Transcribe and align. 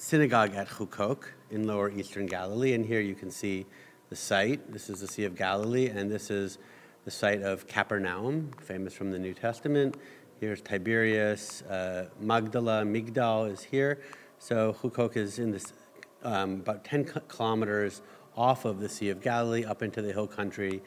synagogue 0.00 0.54
at 0.54 0.66
Huqoq 0.66 1.24
in 1.50 1.66
lower 1.66 1.90
eastern 1.90 2.24
Galilee. 2.24 2.72
And 2.72 2.86
here 2.86 3.00
you 3.00 3.14
can 3.14 3.30
see 3.30 3.66
the 4.08 4.16
site. 4.16 4.72
This 4.72 4.88
is 4.88 5.00
the 5.00 5.06
Sea 5.06 5.24
of 5.24 5.36
Galilee, 5.36 5.88
and 5.88 6.10
this 6.10 6.30
is 6.30 6.56
the 7.04 7.10
site 7.10 7.42
of 7.42 7.66
Capernaum, 7.66 8.50
famous 8.62 8.94
from 8.94 9.10
the 9.10 9.18
New 9.18 9.34
Testament. 9.34 9.96
Here's 10.40 10.62
Tiberias, 10.62 11.62
uh, 11.68 12.06
Magdala, 12.18 12.82
Migdal 12.82 13.52
is 13.52 13.62
here. 13.62 14.00
So 14.38 14.74
Huqoq 14.82 15.18
is 15.18 15.38
in 15.38 15.50
this 15.50 15.74
um, 16.22 16.54
about 16.54 16.82
10 16.82 17.04
kilometers 17.28 18.00
off 18.36 18.64
of 18.64 18.80
the 18.80 18.88
Sea 18.88 19.10
of 19.10 19.20
Galilee 19.20 19.64
up 19.64 19.82
into 19.82 20.00
the 20.00 20.14
hill 20.14 20.26
country 20.26 20.82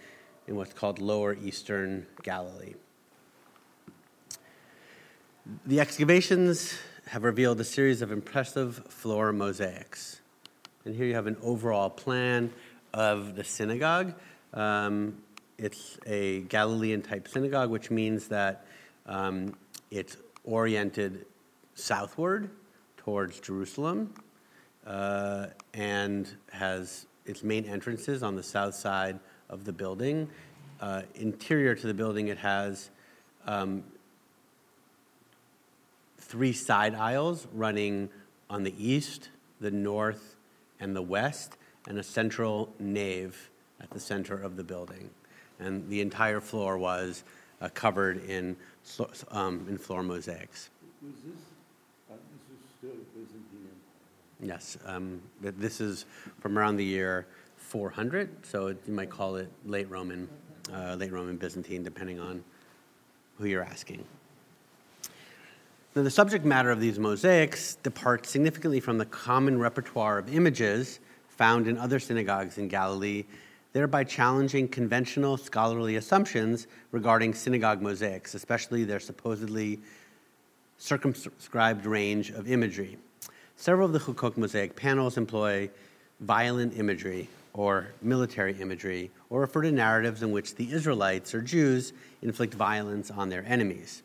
in 0.48 0.56
what's 0.56 0.74
called 0.74 0.98
lower 0.98 1.36
eastern 1.36 2.08
Galilee. 2.24 2.74
The 5.68 5.80
excavations 5.80 6.80
have 7.08 7.24
revealed 7.24 7.60
a 7.60 7.64
series 7.64 8.02
of 8.02 8.12
impressive 8.12 8.78
floor 8.88 9.34
mosaics. 9.34 10.22
And 10.86 10.96
here 10.96 11.06
you 11.06 11.16
have 11.16 11.28
an 11.28 11.38
overall 11.42 11.90
plan 11.90 12.52
of 12.94 13.36
the 13.36 13.44
synagogue. 13.44 14.14
Um, 14.54 15.18
it's 15.58 15.98
a 16.06 16.42
Galilean 16.42 17.02
type 17.02 17.28
synagogue, 17.28 17.70
which 17.70 17.92
means 17.92 18.28
that 18.30 18.66
um, 19.06 19.56
it's 19.92 20.18
oriented 20.44 21.26
southward 21.76 22.50
towards 22.98 23.40
Jerusalem 23.40 24.14
uh, 24.86 25.48
and 25.74 26.30
has 26.52 27.06
its 27.26 27.44
main 27.44 27.66
entrances 27.66 28.24
on 28.24 28.36
the 28.36 28.44
south 28.44 28.76
side 28.76 29.20
of 29.50 29.66
the 29.66 29.74
building. 29.74 30.30
Uh, 30.82 31.04
interior 31.16 31.76
to 31.76 31.88
the 31.88 31.94
building, 31.94 32.28
it 32.28 32.38
has 32.38 32.90
um, 33.46 33.84
three 36.34 36.52
side 36.52 36.96
aisles 36.96 37.46
running 37.54 38.10
on 38.50 38.64
the 38.64 38.74
east, 38.84 39.30
the 39.62 39.70
north, 39.70 40.36
and 40.80 40.96
the 40.96 41.02
west, 41.02 41.58
and 41.88 42.00
a 42.00 42.04
central 42.04 42.74
nave 42.80 43.52
at 43.80 43.92
the 43.92 44.00
center 44.00 44.34
of 44.34 44.58
the 44.58 44.64
building. 44.64 45.12
And 45.60 45.88
the 45.90 46.02
entire 46.02 46.42
floor 46.42 46.80
was 46.80 47.24
uh, 47.62 47.70
covered 47.76 48.28
in, 48.28 48.56
um, 49.30 49.68
in 49.70 49.78
floor 49.78 50.02
mosaics. 50.02 50.72
Was 51.04 51.14
this, 51.24 51.36
uh, 52.10 52.16
this 52.32 52.58
is 52.58 52.66
still 52.80 52.98
Byzantine 53.14 53.68
Empire? 54.42 54.58
Yes, 54.58 54.80
um, 54.88 55.22
this 55.40 55.80
is 55.80 56.06
from 56.40 56.58
around 56.58 56.78
the 56.78 56.86
year 56.86 57.28
400, 57.58 58.44
so 58.44 58.70
you 58.70 58.78
might 58.88 59.12
call 59.12 59.36
it 59.36 59.52
late 59.68 59.88
Roman, 59.88 60.28
uh, 60.74 60.96
late 60.96 61.12
Roman 61.12 61.38
Byzantine, 61.38 61.84
depending 61.84 62.20
on 62.20 62.44
who 63.38 63.46
you're 63.46 63.64
asking. 63.64 64.04
Now, 65.96 66.02
the 66.02 66.10
subject 66.10 66.44
matter 66.44 66.72
of 66.72 66.80
these 66.80 66.98
mosaics 66.98 67.76
departs 67.76 68.32
significantly 68.32 68.80
from 68.80 68.98
the 68.98 69.06
common 69.06 69.60
repertoire 69.60 70.18
of 70.18 70.34
images 70.34 71.00
found 71.28 71.68
in 71.68 71.78
other 71.78 72.00
synagogues 72.00 72.58
in 72.58 72.68
Galilee, 72.68 73.26
thereby 73.74 74.04
challenging 74.04 74.68
conventional 74.68 75.38
scholarly 75.38 75.98
assumptions 75.98 76.66
regarding 76.92 77.36
synagogue 77.36 77.80
mosaics, 77.80 78.34
especially 78.34 78.84
their 78.84 79.00
supposedly 79.00 79.80
circumscribed 80.80 81.86
range 81.86 82.32
of 82.32 82.50
imagery. 82.50 82.98
Several 83.56 83.86
of 83.86 83.94
the 83.94 84.00
Huqoq 84.00 84.36
mosaic 84.36 84.76
panels 84.76 85.16
employ 85.16 85.70
violent 86.22 86.76
imagery 86.76 87.30
or 87.54 87.90
military 88.02 88.60
imagery, 88.60 89.12
or 89.30 89.42
refer 89.42 89.62
to 89.62 89.72
narratives 89.72 90.24
in 90.24 90.32
which 90.32 90.56
the 90.56 90.72
Israelites 90.72 91.36
or 91.36 91.42
Jews 91.42 91.94
inflict 92.24 92.56
violence 92.56 93.12
on 93.12 93.30
their 93.30 93.46
enemies. 93.46 94.02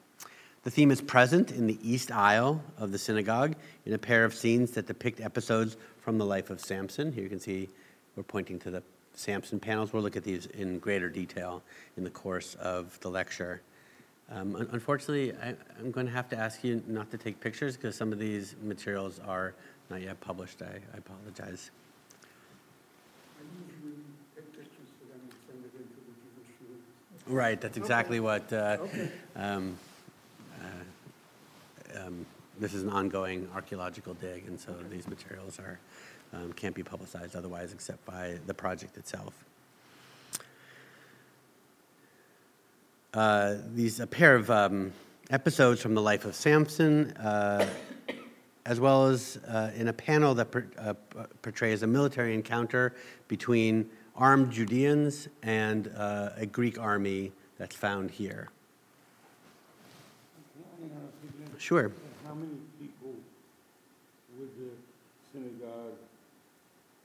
The 0.69 0.75
theme 0.75 0.91
is 0.91 1.01
present 1.01 1.51
in 1.51 1.67
the 1.67 1.79
east 1.83 2.13
aisle 2.13 2.63
of 2.77 2.93
the 2.93 2.99
synagogue 2.99 3.55
in 3.87 3.95
a 3.95 3.99
pair 3.99 4.27
of 4.27 4.35
scenes 4.35 4.73
that 4.73 4.87
depict 4.87 5.19
episodes 5.19 5.79
from 6.03 6.19
the 6.19 6.27
life 6.27 6.51
of 6.51 6.61
Samson. 6.61 7.11
Here 7.11 7.23
you 7.23 7.31
can 7.31 7.41
see 7.41 7.71
we're 8.17 8.23
pointing 8.23 8.59
to 8.59 8.71
the 8.71 8.83
Samson 9.15 9.61
panels. 9.61 9.95
We'll 9.95 10.03
look 10.03 10.15
at 10.15 10.25
these 10.25 10.45
in 10.45 10.79
greater 10.79 11.09
detail 11.09 11.63
in 11.97 12.05
the 12.05 12.11
course 12.11 12.55
of 12.57 13.01
the 13.01 13.09
lecture. 13.09 13.63
Um, 14.31 14.57
unfortunately, 14.73 15.33
I, 15.43 15.55
am 15.81 15.91
going 15.91 16.05
to 16.05 16.13
have 16.13 16.29
to 16.29 16.37
ask 16.37 16.63
you 16.63 16.83
not 16.87 17.11
to 17.13 17.17
take 17.17 17.41
pictures 17.41 17.75
because 17.75 17.97
some 17.97 18.13
of 18.13 18.19
these 18.19 18.55
materials 18.63 19.23
are 19.27 19.55
not 19.89 20.03
yet 20.03 20.21
published. 20.21 20.61
I, 20.61 20.81
I 20.93 20.99
apologize. 20.99 21.71
Right, 27.27 27.59
that's 27.59 27.79
exactly 27.79 28.21
what 28.21 28.53
uh, 28.53 28.77
okay. 28.81 29.11
um, 29.35 29.79
um, 31.97 32.27
this 32.59 32.75
is 32.75 32.83
an 32.83 32.91
ongoing 32.91 33.49
archaeological 33.55 34.15
dig, 34.15 34.47
and 34.47 34.59
so 34.59 34.75
these 34.91 35.07
materials 35.07 35.59
are 35.59 35.79
um, 36.33 36.53
can't 36.53 36.75
be 36.75 36.83
publicized 36.83 37.37
otherwise 37.37 37.73
except 37.73 38.05
by 38.05 38.39
the 38.47 38.55
project 38.55 38.97
itself. 38.97 39.33
Uh, 43.15 43.57
these 43.75 44.01
a 44.01 44.07
pair 44.07 44.35
of 44.35 44.51
um, 44.51 44.93
episodes 45.31 45.81
from 45.81 45.95
the 45.95 46.03
life 46.03 46.25
of 46.25 46.35
Samson, 46.35 47.13
uh, 47.13 47.67
as 48.67 48.81
well 48.81 49.07
as 49.07 49.39
uh, 49.49 49.71
in 49.75 49.89
a 49.89 49.93
panel 49.93 50.35
that 50.35 50.51
per, 50.51 50.67
uh, 50.79 50.95
portrays 51.41 51.83
a 51.83 51.87
military 51.87 52.35
encounter 52.35 52.95
between 53.29 53.89
armed 54.15 54.53
Judeans 54.53 55.29
and 55.43 55.91
uh, 55.97 56.31
a 56.37 56.45
Greek 56.45 56.79
army 56.79 57.33
that's 57.57 57.75
found 57.75 58.11
here. 58.11 58.51
Sure. 61.59 61.91
How 62.25 62.35
many 62.35 62.53
people 62.81 63.15
would 64.39 64.49
the 64.59 64.71
synagogue 65.33 65.93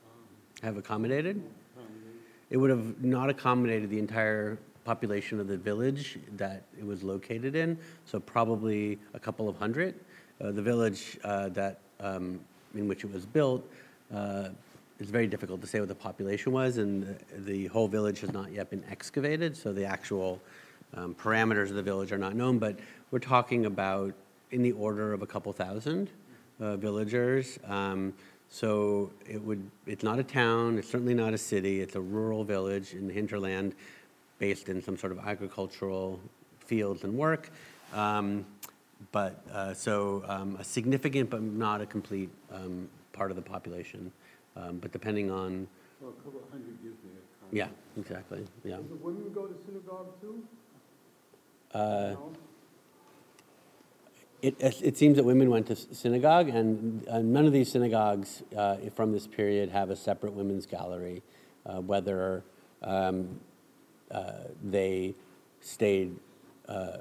um, 0.05 0.27
have 0.61 0.77
accommodated? 0.77 1.41
accommodate? 1.75 2.21
It 2.51 2.57
would 2.57 2.69
have 2.69 3.03
not 3.03 3.31
accommodated 3.31 3.89
the 3.89 3.97
entire 3.97 4.59
population 4.85 5.39
of 5.39 5.47
the 5.47 5.57
village 5.57 6.19
that 6.37 6.61
it 6.77 6.85
was 6.85 7.01
located 7.01 7.55
in, 7.55 7.77
so 8.05 8.19
probably 8.19 8.99
a 9.15 9.19
couple 9.19 9.49
of 9.49 9.57
hundred. 9.57 9.95
Uh, 10.39 10.51
the 10.51 10.61
village 10.61 11.17
uh, 11.23 11.49
that 11.49 11.79
um, 11.99 12.39
in 12.75 12.87
which 12.87 13.03
it 13.03 13.11
was 13.11 13.25
built, 13.25 13.67
uh, 14.13 14.49
it's 14.99 15.09
very 15.09 15.25
difficult 15.25 15.61
to 15.61 15.67
say 15.67 15.79
what 15.79 15.89
the 15.89 15.95
population 15.95 16.51
was, 16.51 16.77
and 16.77 17.03
the, 17.03 17.39
the 17.39 17.65
whole 17.67 17.87
village 17.87 18.19
has 18.19 18.31
not 18.31 18.51
yet 18.51 18.69
been 18.69 18.83
excavated, 18.87 19.57
so 19.57 19.73
the 19.73 19.85
actual 19.85 20.39
um, 20.95 21.15
parameters 21.15 21.69
of 21.69 21.75
the 21.75 21.81
village 21.81 22.11
are 22.11 22.19
not 22.19 22.35
known. 22.35 22.59
But 22.59 22.77
we're 23.09 23.17
talking 23.17 23.65
about 23.65 24.13
in 24.53 24.61
the 24.61 24.71
order 24.73 25.13
of 25.13 25.23
a 25.23 25.25
couple 25.25 25.51
thousand 25.51 26.09
uh, 26.59 26.77
villagers. 26.77 27.57
Um, 27.67 28.13
so 28.49 29.11
it 29.27 29.41
would, 29.41 29.67
it's 29.87 30.03
not 30.03 30.19
a 30.19 30.23
town, 30.23 30.77
it's 30.77 30.87
certainly 30.87 31.15
not 31.15 31.33
a 31.33 31.37
city, 31.37 31.81
it's 31.81 31.95
a 31.95 32.01
rural 32.01 32.43
village 32.43 32.93
in 32.93 33.07
the 33.07 33.13
hinterland 33.13 33.73
based 34.37 34.69
in 34.69 34.81
some 34.81 34.95
sort 34.95 35.11
of 35.11 35.17
agricultural 35.19 36.19
fields 36.59 37.03
and 37.03 37.17
work. 37.17 37.49
Um, 37.93 38.45
but 39.11 39.43
uh, 39.51 39.73
so 39.73 40.23
um, 40.27 40.55
a 40.59 40.63
significant 40.63 41.31
but 41.31 41.41
not 41.41 41.81
a 41.81 41.85
complete 41.87 42.29
um, 42.53 42.87
part 43.11 43.31
of 43.31 43.35
the 43.35 43.41
population. 43.41 44.11
Um, 44.55 44.77
but 44.77 44.91
depending 44.91 45.31
on. 45.31 45.67
Well, 45.99 46.11
a 46.11 46.23
couple 46.23 46.41
hundred 46.51 46.77
gives 46.83 46.95
me 47.03 47.09
a 47.51 47.55
Yeah, 47.55 47.69
exactly. 47.97 48.45
Yeah. 48.63 48.77
Does 48.77 48.89
the 48.89 48.95
women 48.95 49.33
go 49.33 49.47
to 49.47 49.55
synagogue 49.65 50.21
too? 50.21 50.43
Uh, 51.73 52.13
No? 52.13 52.33
It, 54.43 54.57
it 54.59 54.97
seems 54.97 55.15
that 55.15 55.23
women 55.23 55.49
went 55.49 55.67
to 55.67 55.75
synagogue, 55.77 56.49
and 56.49 57.07
uh, 57.07 57.19
none 57.19 57.45
of 57.45 57.53
these 57.53 57.71
synagogues 57.71 58.43
uh, 58.57 58.75
from 58.93 59.13
this 59.13 59.25
period 59.25 59.69
have 59.69 59.89
a 59.89 59.95
separate 59.95 60.33
women's 60.33 60.65
gallery, 60.65 61.23
uh, 61.65 61.79
whether 61.79 62.43
um, 62.81 63.39
uh, 64.11 64.33
they 64.61 65.15
stayed 65.61 66.13
uh, 66.67 66.97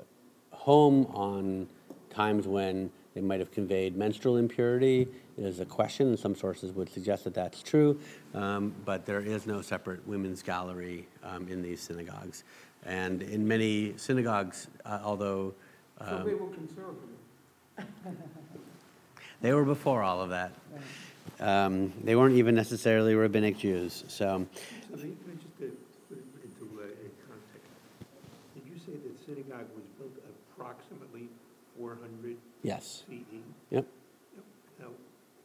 home 0.53 1.07
on 1.07 1.67
times 2.11 2.47
when 2.47 2.93
they 3.15 3.21
might 3.21 3.41
have 3.41 3.51
conveyed 3.51 3.97
menstrual 3.97 4.37
impurity 4.37 5.09
is 5.37 5.59
a 5.59 5.65
question, 5.65 6.11
and 6.11 6.19
some 6.19 6.37
sources 6.37 6.71
would 6.73 6.89
suggest 6.89 7.25
that 7.25 7.35
that's 7.35 7.61
true, 7.61 7.99
um, 8.35 8.73
but 8.85 9.05
there 9.05 9.21
is 9.21 9.49
no 9.49 9.61
separate 9.61 10.07
women's 10.07 10.45
gallery 10.45 11.09
um, 11.25 11.49
in 11.49 11.61
these 11.61 11.81
synagogues. 11.81 12.45
And 12.87 13.21
in 13.21 13.49
many 13.49 13.95
synagogues, 13.97 14.69
uh, 14.85 15.01
although 15.03 15.55
So 15.99 16.23
they 16.25 16.35
were 16.35 16.49
conservative. 16.49 17.09
They 19.41 19.53
were 19.53 19.65
before 19.65 20.03
all 20.03 20.21
of 20.21 20.31
that, 20.31 20.53
um, 21.41 21.93
they 22.05 22.15
weren't 22.17 22.37
even 22.37 22.55
necessarily 22.55 23.15
rabbinic 23.15 23.59
Jews. 23.59 24.05
So, 24.09 24.47
So 24.91 24.97
let 24.97 25.05
me 25.05 25.15
just 25.35 25.47
uh, 25.61 25.75
put 26.09 26.19
it 26.19 26.25
into 26.45 26.81
uh, 26.81 26.87
context. 27.27 27.71
Did 28.55 28.65
you 28.73 28.79
say 28.79 28.93
that 28.93 29.27
synagogue 29.27 29.67
was 29.75 29.85
built 29.99 30.13
approximately 30.55 31.29
400 31.79 32.37
yes, 32.63 33.05
CE? 33.09 33.15
yep, 33.71 33.87
Now, 34.79 34.87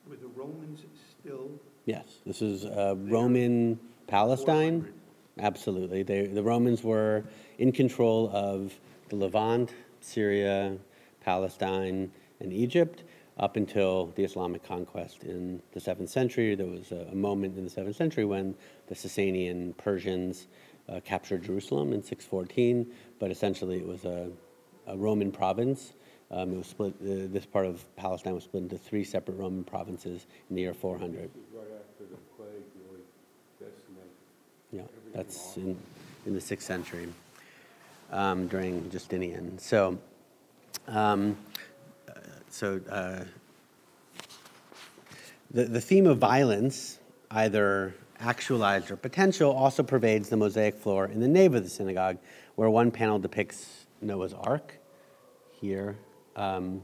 were 0.07 0.15
the 0.15 0.27
Romans 0.27 0.81
still 1.19 1.49
yes. 1.85 2.19
This 2.25 2.41
is 2.41 2.65
uh, 2.65 2.95
Roman 2.97 3.79
Palestine. 4.07 4.81
400? 4.81 4.93
Absolutely. 5.39 6.03
They, 6.03 6.27
the 6.27 6.43
Romans 6.43 6.83
were 6.83 7.23
in 7.57 7.71
control 7.71 8.29
of 8.33 8.73
the 9.09 9.15
Levant, 9.15 9.73
Syria, 10.01 10.77
Palestine, 11.23 12.11
and 12.39 12.53
Egypt 12.53 13.03
up 13.39 13.55
until 13.55 14.07
the 14.15 14.23
Islamic 14.23 14.63
conquest 14.63 15.23
in 15.23 15.61
the 15.73 15.79
7th 15.79 16.09
century. 16.09 16.55
There 16.55 16.67
was 16.67 16.91
a, 16.91 17.07
a 17.11 17.15
moment 17.15 17.57
in 17.57 17.63
the 17.65 17.69
7th 17.69 17.95
century 17.95 18.25
when 18.25 18.55
the 18.87 18.95
Sasanian 18.95 19.77
Persians 19.77 20.47
uh, 20.89 20.99
captured 21.03 21.43
Jerusalem 21.43 21.93
in 21.93 22.01
614, 22.01 22.87
but 23.19 23.29
essentially 23.29 23.77
it 23.77 23.87
was 23.87 24.05
a, 24.05 24.29
a 24.87 24.97
Roman 24.97 25.31
province. 25.31 25.93
Um, 26.31 26.53
it 26.53 26.57
was 26.57 26.67
split, 26.67 26.93
uh, 27.01 27.31
this 27.31 27.45
part 27.45 27.65
of 27.65 27.83
Palestine 27.95 28.33
was 28.33 28.43
split 28.43 28.63
into 28.63 28.77
three 28.77 29.03
separate 29.03 29.37
Roman 29.37 29.63
provinces 29.63 30.25
in 30.49 30.55
the 30.55 30.61
year 30.61 30.73
400. 30.73 31.29
Right 31.53 31.63
after 31.63 32.03
the 32.09 32.17
plague 32.35 32.63
really 32.89 33.03
decimated. 33.59 34.11
Yeah, 34.71 34.81
that's 35.13 35.57
in, 35.57 35.77
in 36.25 36.33
the 36.33 36.41
sixth 36.41 36.67
century 36.67 37.07
um, 38.11 38.47
during 38.47 38.89
Justinian. 38.89 39.57
So, 39.59 39.97
um, 40.87 41.37
so 42.57 42.81
uh, 42.89 43.23
the, 45.51 45.65
the 45.65 45.79
theme 45.79 46.07
of 46.07 46.17
violence, 46.17 46.97
either 47.29 47.93
actualized 48.19 48.89
or 48.89 48.95
potential, 48.95 49.51
also 49.51 49.83
pervades 49.83 50.29
the 50.29 50.37
mosaic 50.37 50.75
floor 50.75 51.05
in 51.05 51.19
the 51.19 51.27
nave 51.27 51.53
of 51.53 51.63
the 51.63 51.69
synagogue, 51.69 52.17
where 52.55 52.67
one 52.67 52.89
panel 52.89 53.19
depicts 53.19 53.85
Noah's 54.01 54.33
Ark 54.33 54.73
here. 55.51 55.97
Um, 56.35 56.83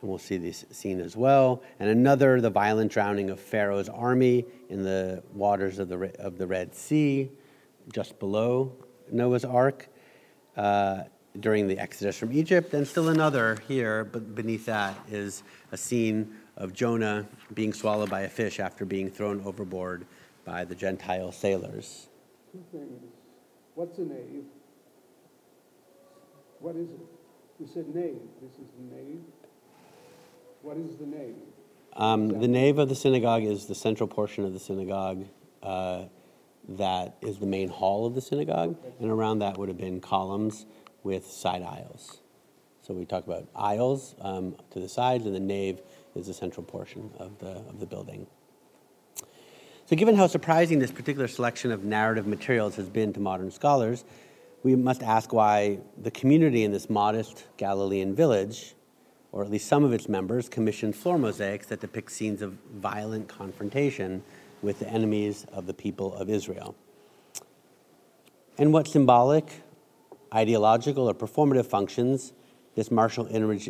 and 0.00 0.08
we'll 0.08 0.16
see 0.16 0.38
this 0.38 0.64
scene 0.70 0.98
as 0.98 1.14
well. 1.14 1.62
And 1.78 1.90
another, 1.90 2.40
the 2.40 2.48
violent 2.48 2.90
drowning 2.90 3.28
of 3.28 3.40
Pharaoh's 3.40 3.90
army 3.90 4.46
in 4.70 4.82
the 4.82 5.22
waters 5.34 5.78
of 5.78 5.90
the, 5.90 6.10
of 6.18 6.38
the 6.38 6.46
Red 6.46 6.74
Sea, 6.74 7.30
just 7.92 8.18
below 8.18 8.72
Noah's 9.12 9.44
Ark, 9.44 9.88
uh, 10.56 11.02
during 11.40 11.66
the 11.66 11.78
Exodus 11.78 12.18
from 12.18 12.32
Egypt. 12.32 12.74
And 12.74 12.86
still 12.86 13.08
another 13.08 13.58
here, 13.66 14.04
but 14.04 14.34
beneath 14.34 14.66
that 14.66 14.96
is 15.10 15.42
a 15.72 15.76
scene 15.76 16.34
of 16.56 16.72
Jonah 16.72 17.26
being 17.54 17.72
swallowed 17.72 18.10
by 18.10 18.22
a 18.22 18.28
fish 18.28 18.60
after 18.60 18.84
being 18.84 19.10
thrown 19.10 19.40
overboard 19.44 20.06
by 20.44 20.64
the 20.64 20.74
Gentile 20.74 21.32
sailors. 21.32 22.08
Two 22.52 22.62
things. 22.70 23.02
What's 23.74 23.98
a 23.98 24.02
nave? 24.02 24.44
What 26.60 26.76
is 26.76 26.90
it? 26.90 27.00
You 27.58 27.66
said 27.72 27.94
nave. 27.94 28.20
This 28.40 28.52
is 28.52 28.70
the 28.78 28.96
nave. 28.96 29.20
What 30.62 30.76
is 30.76 30.96
the 30.96 31.06
nave? 31.06 31.34
Um, 31.94 32.28
the 32.28 32.48
nave 32.48 32.78
of 32.78 32.88
the 32.88 32.94
synagogue 32.94 33.44
is 33.44 33.66
the 33.66 33.74
central 33.74 34.08
portion 34.08 34.44
of 34.44 34.52
the 34.52 34.58
synagogue 34.58 35.26
uh, 35.62 36.04
that 36.68 37.16
is 37.20 37.38
the 37.38 37.46
main 37.46 37.68
hall 37.68 38.06
of 38.06 38.14
the 38.14 38.20
synagogue, 38.20 38.76
and 39.00 39.10
around 39.10 39.40
that 39.40 39.58
would 39.58 39.68
have 39.68 39.78
been 39.78 40.00
columns 40.00 40.66
with 41.04 41.26
side 41.26 41.62
aisles. 41.62 42.18
So 42.82 42.92
we 42.92 43.04
talk 43.04 43.24
about 43.26 43.46
aisles 43.54 44.14
um, 44.20 44.56
to 44.72 44.80
the 44.80 44.88
sides, 44.88 45.24
and 45.24 45.34
the 45.34 45.40
nave 45.40 45.80
is 46.14 46.26
the 46.26 46.34
central 46.34 46.64
portion 46.64 47.10
of 47.18 47.38
the, 47.38 47.50
of 47.50 47.80
the 47.80 47.86
building. 47.86 48.26
So, 49.86 49.96
given 49.96 50.16
how 50.16 50.26
surprising 50.26 50.78
this 50.78 50.90
particular 50.90 51.28
selection 51.28 51.70
of 51.70 51.84
narrative 51.84 52.26
materials 52.26 52.76
has 52.76 52.88
been 52.88 53.12
to 53.12 53.20
modern 53.20 53.50
scholars, 53.50 54.04
we 54.62 54.74
must 54.76 55.02
ask 55.02 55.32
why 55.32 55.78
the 55.98 56.10
community 56.10 56.64
in 56.64 56.72
this 56.72 56.88
modest 56.88 57.44
Galilean 57.58 58.14
village, 58.14 58.74
or 59.30 59.44
at 59.44 59.50
least 59.50 59.66
some 59.66 59.84
of 59.84 59.92
its 59.92 60.08
members, 60.08 60.48
commissioned 60.48 60.96
floor 60.96 61.18
mosaics 61.18 61.66
that 61.66 61.80
depict 61.80 62.12
scenes 62.12 62.40
of 62.40 62.54
violent 62.74 63.28
confrontation 63.28 64.22
with 64.62 64.78
the 64.78 64.88
enemies 64.88 65.44
of 65.52 65.66
the 65.66 65.74
people 65.74 66.14
of 66.14 66.30
Israel. 66.30 66.74
And 68.56 68.72
what 68.72 68.88
symbolic, 68.88 69.50
ideological, 70.34 71.08
or 71.08 71.14
performative 71.14 71.66
functions 71.66 72.32
this 72.74 72.90
martial 72.90 73.26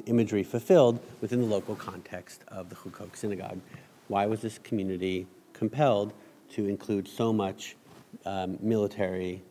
imagery 0.06 0.42
fulfilled 0.42 0.98
within 1.20 1.40
the 1.40 1.46
local 1.46 1.74
context 1.74 2.42
of 2.48 2.70
the 2.70 2.76
Huqoq 2.76 3.14
synagogue. 3.16 3.60
Why 4.08 4.26
was 4.26 4.40
this 4.40 4.58
community 4.58 5.26
compelled 5.52 6.12
to 6.50 6.66
include 6.66 7.06
so 7.06 7.32
much 7.32 7.76
um, 8.24 8.58
military 8.60 9.42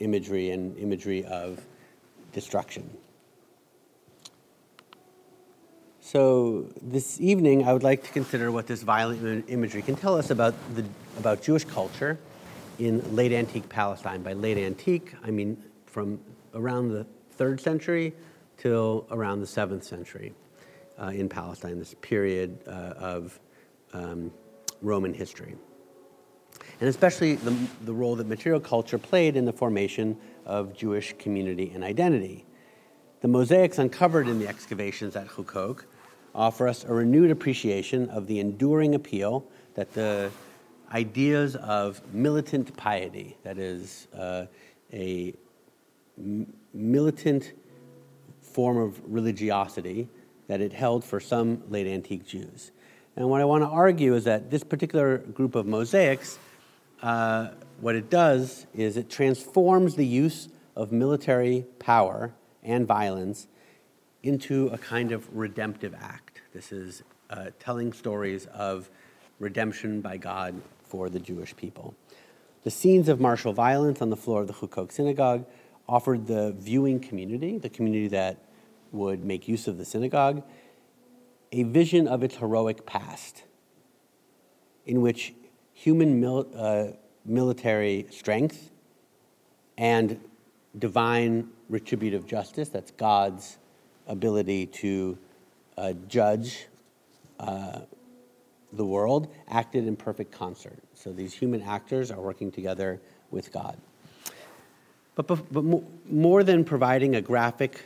imagery 0.00 0.50
and 0.50 0.76
imagery 0.76 1.24
of 1.24 1.60
destruction? 2.32 2.88
So, 6.00 6.66
this 6.82 7.20
evening, 7.20 7.68
I 7.68 7.72
would 7.72 7.84
like 7.84 8.02
to 8.02 8.10
consider 8.10 8.50
what 8.50 8.66
this 8.66 8.82
violent 8.82 9.44
imagery 9.48 9.82
can 9.82 9.94
tell 9.94 10.16
us 10.16 10.30
about, 10.30 10.54
the, 10.74 10.84
about 11.18 11.42
Jewish 11.42 11.64
culture 11.64 12.18
in 12.80 13.14
late 13.14 13.30
antique 13.30 13.68
Palestine. 13.68 14.22
By 14.22 14.32
late 14.32 14.58
antique, 14.58 15.14
I 15.22 15.30
mean 15.30 15.62
from 15.86 16.18
around 16.54 16.88
the 16.88 17.06
third 17.32 17.60
century 17.60 18.12
till 18.58 19.06
around 19.10 19.40
the 19.40 19.46
seventh 19.46 19.84
century 19.84 20.34
uh, 21.00 21.06
in 21.06 21.28
Palestine, 21.28 21.78
this 21.78 21.94
period 22.00 22.58
uh, 22.66 22.70
of 22.98 23.40
um, 23.92 24.30
Roman 24.82 25.14
history. 25.14 25.56
And 26.80 26.88
especially 26.88 27.36
the, 27.36 27.56
the 27.84 27.92
role 27.92 28.16
that 28.16 28.26
material 28.26 28.60
culture 28.60 28.98
played 28.98 29.36
in 29.36 29.44
the 29.44 29.52
formation 29.52 30.16
of 30.44 30.74
Jewish 30.76 31.14
community 31.18 31.72
and 31.74 31.84
identity. 31.84 32.44
The 33.20 33.28
mosaics 33.28 33.78
uncovered 33.78 34.28
in 34.28 34.38
the 34.38 34.48
excavations 34.48 35.16
at 35.16 35.28
Huqoq 35.28 35.84
offer 36.34 36.68
us 36.68 36.84
a 36.84 36.92
renewed 36.92 37.30
appreciation 37.30 38.08
of 38.10 38.26
the 38.26 38.40
enduring 38.40 38.94
appeal 38.94 39.46
that 39.74 39.92
the 39.92 40.30
ideas 40.92 41.56
of 41.56 42.00
militant 42.14 42.76
piety, 42.76 43.36
that 43.42 43.58
is, 43.58 44.08
uh, 44.14 44.46
a 44.92 45.34
militant 46.72 47.52
form 48.40 48.76
of 48.76 49.00
religiosity 49.04 50.08
that 50.48 50.60
it 50.60 50.72
held 50.72 51.04
for 51.04 51.20
some 51.20 51.62
late 51.68 51.86
antique 51.86 52.26
Jews. 52.26 52.72
And 53.16 53.28
what 53.28 53.40
I 53.40 53.44
want 53.44 53.62
to 53.62 53.68
argue 53.68 54.14
is 54.14 54.24
that 54.24 54.50
this 54.50 54.64
particular 54.64 55.18
group 55.18 55.54
of 55.54 55.66
mosaics, 55.66 56.38
uh, 57.02 57.50
what 57.80 57.94
it 57.94 58.10
does 58.10 58.66
is 58.74 58.96
it 58.96 59.10
transforms 59.10 59.94
the 59.94 60.06
use 60.06 60.48
of 60.76 60.92
military 60.92 61.66
power 61.78 62.32
and 62.62 62.86
violence 62.86 63.46
into 64.22 64.68
a 64.68 64.78
kind 64.78 65.12
of 65.12 65.28
redemptive 65.36 65.94
act. 66.00 66.42
This 66.52 66.72
is 66.72 67.02
uh, 67.30 67.46
telling 67.58 67.92
stories 67.92 68.46
of 68.46 68.90
redemption 69.38 70.00
by 70.00 70.16
God 70.16 70.60
for 70.84 71.08
the 71.08 71.18
Jewish 71.18 71.56
people. 71.56 71.94
The 72.64 72.70
scenes 72.70 73.08
of 73.08 73.20
martial 73.20 73.52
violence 73.52 74.02
on 74.02 74.10
the 74.10 74.16
floor 74.16 74.42
of 74.42 74.46
the 74.46 74.52
Huqoq 74.52 74.92
synagogue 74.92 75.46
offered 75.90 76.28
the 76.28 76.52
viewing 76.52 77.00
community, 77.00 77.58
the 77.58 77.68
community 77.68 78.06
that 78.06 78.38
would 78.92 79.24
make 79.24 79.48
use 79.48 79.66
of 79.66 79.76
the 79.76 79.84
synagogue, 79.84 80.42
a 81.50 81.64
vision 81.64 82.06
of 82.06 82.22
its 82.22 82.36
heroic 82.36 82.86
past, 82.86 83.42
in 84.86 85.00
which 85.00 85.34
human 85.74 86.20
mil- 86.20 86.48
uh, 86.54 86.86
military 87.24 88.06
strength 88.10 88.70
and 89.76 90.20
divine 90.78 91.48
retributive 91.68 92.24
justice, 92.24 92.68
that's 92.68 92.92
God's 92.92 93.58
ability 94.06 94.66
to 94.66 95.18
uh, 95.76 95.92
judge 96.06 96.66
uh, 97.40 97.80
the 98.72 98.86
world, 98.86 99.26
acted 99.48 99.88
in 99.88 99.96
perfect 99.96 100.30
concert. 100.30 100.78
So 100.94 101.12
these 101.12 101.34
human 101.34 101.62
actors 101.62 102.12
are 102.12 102.20
working 102.20 102.52
together 102.52 103.00
with 103.32 103.52
God. 103.52 103.76
But, 105.26 105.52
but, 105.52 105.64
more 106.10 106.42
than 106.42 106.64
providing 106.64 107.16
a 107.16 107.20
graphic 107.20 107.82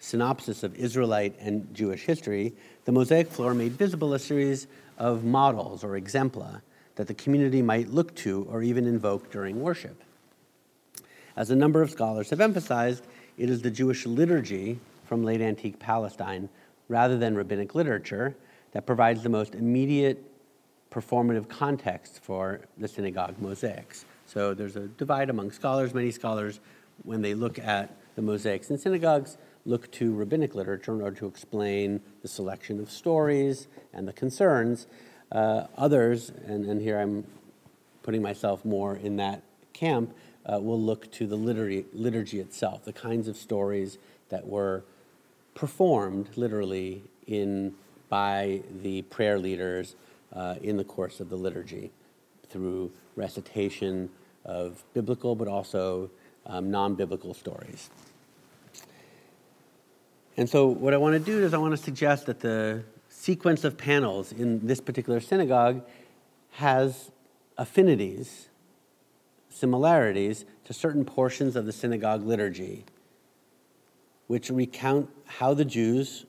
synopsis 0.00 0.62
of 0.62 0.74
Israelite 0.74 1.34
and 1.38 1.72
Jewish 1.74 2.04
history, 2.04 2.54
the 2.84 2.92
mosaic 2.92 3.28
floor 3.28 3.54
made 3.54 3.72
visible 3.72 4.14
a 4.14 4.18
series 4.18 4.66
of 4.98 5.24
models 5.24 5.84
or 5.84 5.90
exempla 6.00 6.60
that 6.96 7.06
the 7.06 7.14
community 7.14 7.62
might 7.62 7.88
look 7.88 8.14
to 8.16 8.46
or 8.50 8.62
even 8.62 8.86
invoke 8.86 9.30
during 9.30 9.60
worship. 9.60 10.02
As 11.36 11.50
a 11.50 11.56
number 11.56 11.82
of 11.82 11.90
scholars 11.90 12.30
have 12.30 12.40
emphasized, 12.40 13.06
it 13.38 13.48
is 13.48 13.62
the 13.62 13.70
Jewish 13.70 14.04
liturgy 14.04 14.78
from 15.06 15.24
late 15.24 15.40
antique 15.40 15.78
Palestine, 15.78 16.48
rather 16.88 17.16
than 17.16 17.34
rabbinic 17.34 17.74
literature, 17.74 18.34
that 18.72 18.86
provides 18.86 19.22
the 19.22 19.28
most 19.28 19.54
immediate 19.54 20.22
performative 20.90 21.48
context 21.48 22.20
for 22.22 22.60
the 22.76 22.88
synagogue 22.88 23.38
mosaics. 23.38 24.04
So 24.32 24.54
there's 24.54 24.76
a 24.76 24.86
divide 24.86 25.28
among 25.28 25.50
scholars. 25.50 25.92
Many 25.92 26.10
scholars, 26.10 26.58
when 27.02 27.20
they 27.20 27.34
look 27.34 27.58
at 27.58 27.94
the 28.16 28.22
mosaics 28.22 28.70
in 28.70 28.78
synagogues, 28.78 29.36
look 29.66 29.90
to 29.92 30.14
rabbinic 30.14 30.54
literature 30.54 30.94
in 30.94 31.02
order 31.02 31.16
to 31.16 31.26
explain 31.26 32.00
the 32.22 32.28
selection 32.28 32.80
of 32.80 32.90
stories 32.90 33.66
and 33.92 34.08
the 34.08 34.12
concerns. 34.14 34.86
Uh, 35.30 35.66
others, 35.76 36.32
and, 36.46 36.64
and 36.64 36.80
here 36.80 36.98
I'm 36.98 37.26
putting 38.02 38.22
myself 38.22 38.64
more 38.64 38.96
in 38.96 39.16
that 39.16 39.42
camp, 39.74 40.16
uh, 40.46 40.58
will 40.58 40.80
look 40.80 41.12
to 41.12 41.26
the 41.26 41.36
liturgy, 41.36 41.84
liturgy 41.92 42.40
itself, 42.40 42.86
the 42.86 42.92
kinds 42.92 43.28
of 43.28 43.36
stories 43.36 43.98
that 44.30 44.46
were 44.46 44.82
performed 45.54 46.30
literally 46.36 47.02
in 47.26 47.74
by 48.08 48.62
the 48.80 49.02
prayer 49.02 49.38
leaders 49.38 49.94
uh, 50.32 50.54
in 50.62 50.78
the 50.78 50.84
course 50.84 51.20
of 51.20 51.28
the 51.28 51.36
liturgy 51.36 51.90
through 52.48 52.90
recitation 53.14 54.08
of 54.44 54.82
biblical 54.94 55.34
but 55.34 55.48
also 55.48 56.10
um, 56.46 56.70
non 56.70 56.94
biblical 56.94 57.34
stories. 57.34 57.90
And 60.36 60.48
so, 60.48 60.66
what 60.66 60.94
I 60.94 60.96
want 60.96 61.14
to 61.14 61.20
do 61.20 61.44
is, 61.44 61.52
I 61.52 61.58
want 61.58 61.72
to 61.76 61.82
suggest 61.82 62.26
that 62.26 62.40
the 62.40 62.82
sequence 63.08 63.64
of 63.64 63.76
panels 63.76 64.32
in 64.32 64.66
this 64.66 64.80
particular 64.80 65.20
synagogue 65.20 65.82
has 66.52 67.10
affinities, 67.58 68.48
similarities 69.50 70.44
to 70.64 70.72
certain 70.72 71.04
portions 71.04 71.54
of 71.54 71.66
the 71.66 71.72
synagogue 71.72 72.26
liturgy, 72.26 72.84
which 74.26 74.48
recount 74.50 75.10
how 75.26 75.52
the 75.52 75.64
Jews 75.64 76.24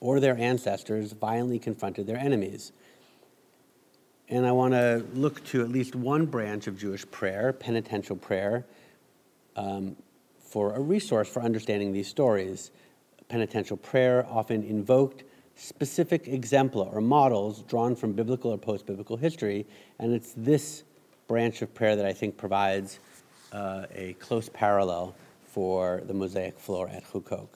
or 0.00 0.20
their 0.20 0.36
ancestors 0.36 1.12
violently 1.12 1.58
confronted 1.58 2.06
their 2.06 2.18
enemies. 2.18 2.72
And 4.28 4.46
I 4.46 4.52
want 4.52 4.72
to 4.72 5.04
look 5.14 5.44
to 5.46 5.62
at 5.62 5.68
least 5.68 5.94
one 5.94 6.26
branch 6.26 6.66
of 6.66 6.78
Jewish 6.78 7.08
prayer, 7.10 7.52
penitential 7.52 8.16
prayer, 8.16 8.64
um, 9.56 9.96
for 10.40 10.74
a 10.74 10.80
resource 10.80 11.28
for 11.28 11.42
understanding 11.42 11.92
these 11.92 12.08
stories. 12.08 12.70
Penitential 13.28 13.76
prayer 13.76 14.26
often 14.30 14.62
invoked 14.62 15.24
specific 15.54 16.24
exempla 16.24 16.92
or 16.92 17.00
models 17.00 17.62
drawn 17.62 17.94
from 17.94 18.12
biblical 18.12 18.50
or 18.50 18.58
post 18.58 18.86
biblical 18.86 19.16
history, 19.16 19.66
and 19.98 20.12
it's 20.12 20.32
this 20.36 20.84
branch 21.28 21.62
of 21.62 21.74
prayer 21.74 21.96
that 21.96 22.06
I 22.06 22.12
think 22.12 22.36
provides 22.36 22.98
uh, 23.52 23.86
a 23.94 24.14
close 24.14 24.48
parallel 24.48 25.14
for 25.44 26.02
the 26.06 26.14
mosaic 26.14 26.58
floor 26.58 26.88
at 26.88 27.04
Huqoq. 27.12 27.48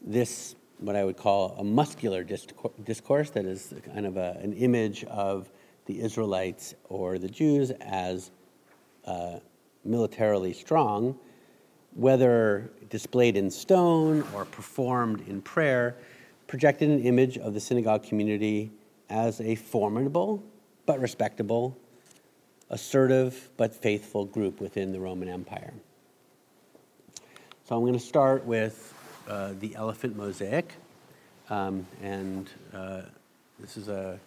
This, 0.00 0.56
what 0.82 0.96
I 0.96 1.04
would 1.04 1.16
call 1.16 1.54
a 1.58 1.64
muscular 1.64 2.24
discourse, 2.24 3.30
that 3.30 3.44
is 3.44 3.72
kind 3.94 4.04
of 4.04 4.16
a, 4.16 4.38
an 4.42 4.52
image 4.54 5.04
of 5.04 5.50
the 5.86 6.00
Israelites 6.00 6.74
or 6.88 7.18
the 7.18 7.28
Jews 7.28 7.70
as 7.80 8.30
uh, 9.04 9.38
militarily 9.84 10.52
strong, 10.52 11.18
whether 11.94 12.70
displayed 12.90 13.36
in 13.36 13.50
stone 13.50 14.24
or 14.34 14.44
performed 14.44 15.26
in 15.28 15.40
prayer, 15.40 15.96
projected 16.46 16.88
an 16.88 17.00
image 17.00 17.38
of 17.38 17.54
the 17.54 17.60
synagogue 17.60 18.02
community 18.02 18.70
as 19.08 19.40
a 19.40 19.54
formidable 19.54 20.42
but 20.86 21.00
respectable, 21.00 21.76
assertive 22.70 23.50
but 23.56 23.74
faithful 23.74 24.24
group 24.24 24.60
within 24.60 24.92
the 24.92 25.00
Roman 25.00 25.28
Empire. 25.28 25.72
So 27.64 27.76
I'm 27.76 27.82
going 27.82 27.92
to 27.92 28.00
start 28.00 28.44
with 28.44 28.91
uh, 29.28 29.52
the 29.60 29.74
elephant 29.74 30.16
mosaic, 30.16 30.72
um, 31.50 31.86
and 32.02 32.50
uh, 32.74 33.02
this 33.58 33.76
is 33.76 33.88
a 33.88 34.18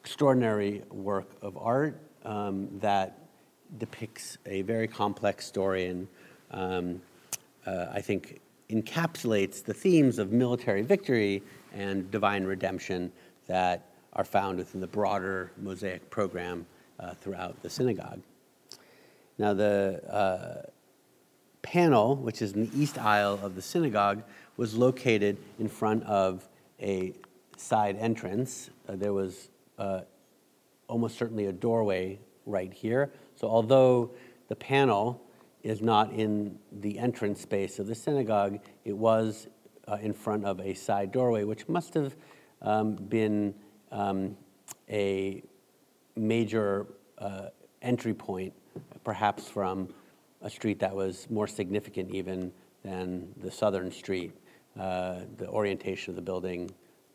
extraordinary 0.00 0.82
work 0.90 1.28
of 1.42 1.56
art 1.58 2.00
um, 2.24 2.68
that 2.80 3.18
depicts 3.78 4.38
a 4.46 4.62
very 4.62 4.88
complex 4.88 5.46
story 5.46 5.86
and 5.86 6.08
um, 6.50 7.00
uh, 7.66 7.86
I 7.92 8.00
think 8.00 8.40
encapsulates 8.70 9.62
the 9.62 9.74
themes 9.74 10.18
of 10.18 10.32
military 10.32 10.82
victory 10.82 11.42
and 11.74 12.10
divine 12.10 12.44
redemption 12.44 13.12
that 13.46 13.86
are 14.14 14.24
found 14.24 14.58
within 14.58 14.80
the 14.80 14.86
broader 14.86 15.52
Mosaic 15.58 16.08
program 16.10 16.66
uh, 16.98 17.12
throughout 17.14 17.60
the 17.62 17.70
synagogue. 17.70 18.20
Now, 19.38 19.54
the 19.54 20.02
uh, 20.12 20.70
panel, 21.72 22.16
which 22.16 22.40
is 22.40 22.52
in 22.52 22.62
the 22.62 22.80
east 22.80 22.96
aisle 22.96 23.38
of 23.42 23.54
the 23.54 23.60
synagogue, 23.60 24.22
was 24.56 24.74
located 24.74 25.36
in 25.58 25.68
front 25.68 26.02
of 26.04 26.48
a 26.80 27.12
side 27.58 27.94
entrance. 27.98 28.70
Uh, 28.88 28.96
there 28.96 29.12
was 29.12 29.50
uh, 29.78 30.00
almost 30.88 31.18
certainly 31.18 31.44
a 31.44 31.52
doorway 31.52 32.18
right 32.46 32.72
here. 32.72 33.12
So, 33.36 33.48
although 33.48 34.12
the 34.48 34.56
panel 34.56 35.22
is 35.62 35.82
not 35.82 36.10
in 36.12 36.58
the 36.80 36.98
entrance 36.98 37.42
space 37.42 37.78
of 37.78 37.86
the 37.86 37.94
synagogue, 37.94 38.60
it 38.86 38.96
was 38.96 39.48
uh, 39.86 39.98
in 40.00 40.14
front 40.14 40.46
of 40.46 40.60
a 40.60 40.72
side 40.72 41.12
doorway, 41.12 41.44
which 41.44 41.68
must 41.68 41.92
have 41.92 42.16
um, 42.62 42.94
been 42.94 43.54
um, 43.92 44.34
a 44.88 45.42
major 46.16 46.86
uh, 47.18 47.48
entry 47.82 48.14
point, 48.14 48.54
perhaps 49.04 49.48
from 49.48 49.90
a 50.42 50.50
street 50.50 50.78
that 50.80 50.94
was 50.94 51.28
more 51.30 51.46
significant 51.46 52.10
even 52.10 52.52
than 52.84 53.28
the 53.40 53.50
southern 53.50 53.90
street. 53.90 54.32
Uh, 54.78 55.20
the 55.36 55.48
orientation 55.48 56.12
of 56.12 56.16
the 56.16 56.22
building 56.22 56.70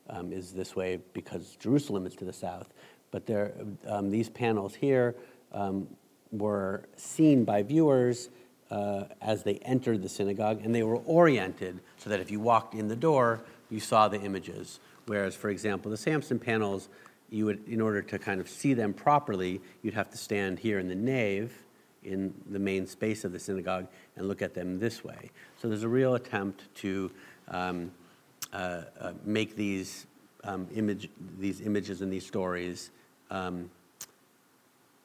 um, 0.10 0.32
is 0.34 0.52
this 0.52 0.76
way 0.76 1.00
because 1.14 1.56
Jerusalem 1.60 2.06
is 2.06 2.16
to 2.16 2.26
the 2.26 2.34
south. 2.34 2.74
But 3.12 3.26
there, 3.26 3.54
um, 3.88 4.10
these 4.10 4.30
panels 4.30 4.76
here 4.76 5.16
um, 5.52 5.88
were 6.32 6.86
seen 6.98 7.46
by 7.46 7.64
viewers 7.64 8.30
uh, 8.72 9.06
as 9.22 9.44
they 9.44 9.56
entered 9.58 10.02
the 10.02 10.10
synagogue, 10.10 10.62
and 10.64 10.74
they 10.74 10.84
were 10.84 10.98
oriented 10.98 11.80
so 11.98 12.10
that 12.10 12.20
if 12.20 12.32
you 12.32 12.40
walked 12.40 12.74
in 12.74 12.88
the 12.88 12.96
door, 12.96 13.46
you 13.70 13.80
saw 13.80 14.08
the 14.08 14.20
images. 14.20 14.80
Whereas, 15.06 15.36
for 15.36 15.50
example, 15.50 15.92
the 15.92 15.98
Samson 15.98 16.40
panels, 16.40 16.90
you 17.30 17.46
would, 17.46 17.68
in 17.68 17.82
order 17.82 18.02
to 18.02 18.18
kind 18.18 18.42
of 18.42 18.50
see 18.50 18.74
them 18.74 18.94
properly, 18.94 19.62
you'd 19.84 19.94
have 19.94 20.10
to 20.10 20.18
stand 20.18 20.60
here 20.60 20.80
in 20.80 20.88
the 20.88 20.96
nave, 20.96 21.54
in 22.06 22.34
the 22.52 22.60
main 22.60 22.86
space 22.88 23.24
of 23.24 23.32
the 23.32 23.40
synagogue, 23.40 23.88
and 24.16 24.28
look 24.28 24.42
at 24.42 24.54
them 24.54 24.80
this 24.80 25.04
way. 25.04 25.32
So 25.62 25.68
there's 25.68 25.84
a 25.84 25.90
real 25.90 26.16
attempt 26.16 26.74
to 26.76 27.12
um, 27.48 27.92
uh, 28.52 28.82
uh, 29.00 29.14
make 29.26 29.56
these 29.56 30.06
um, 30.44 30.68
image, 30.76 31.10
these 31.40 31.62
images 31.62 32.02
and 32.02 32.12
these 32.12 32.26
stories 32.26 32.92
um, 33.32 33.70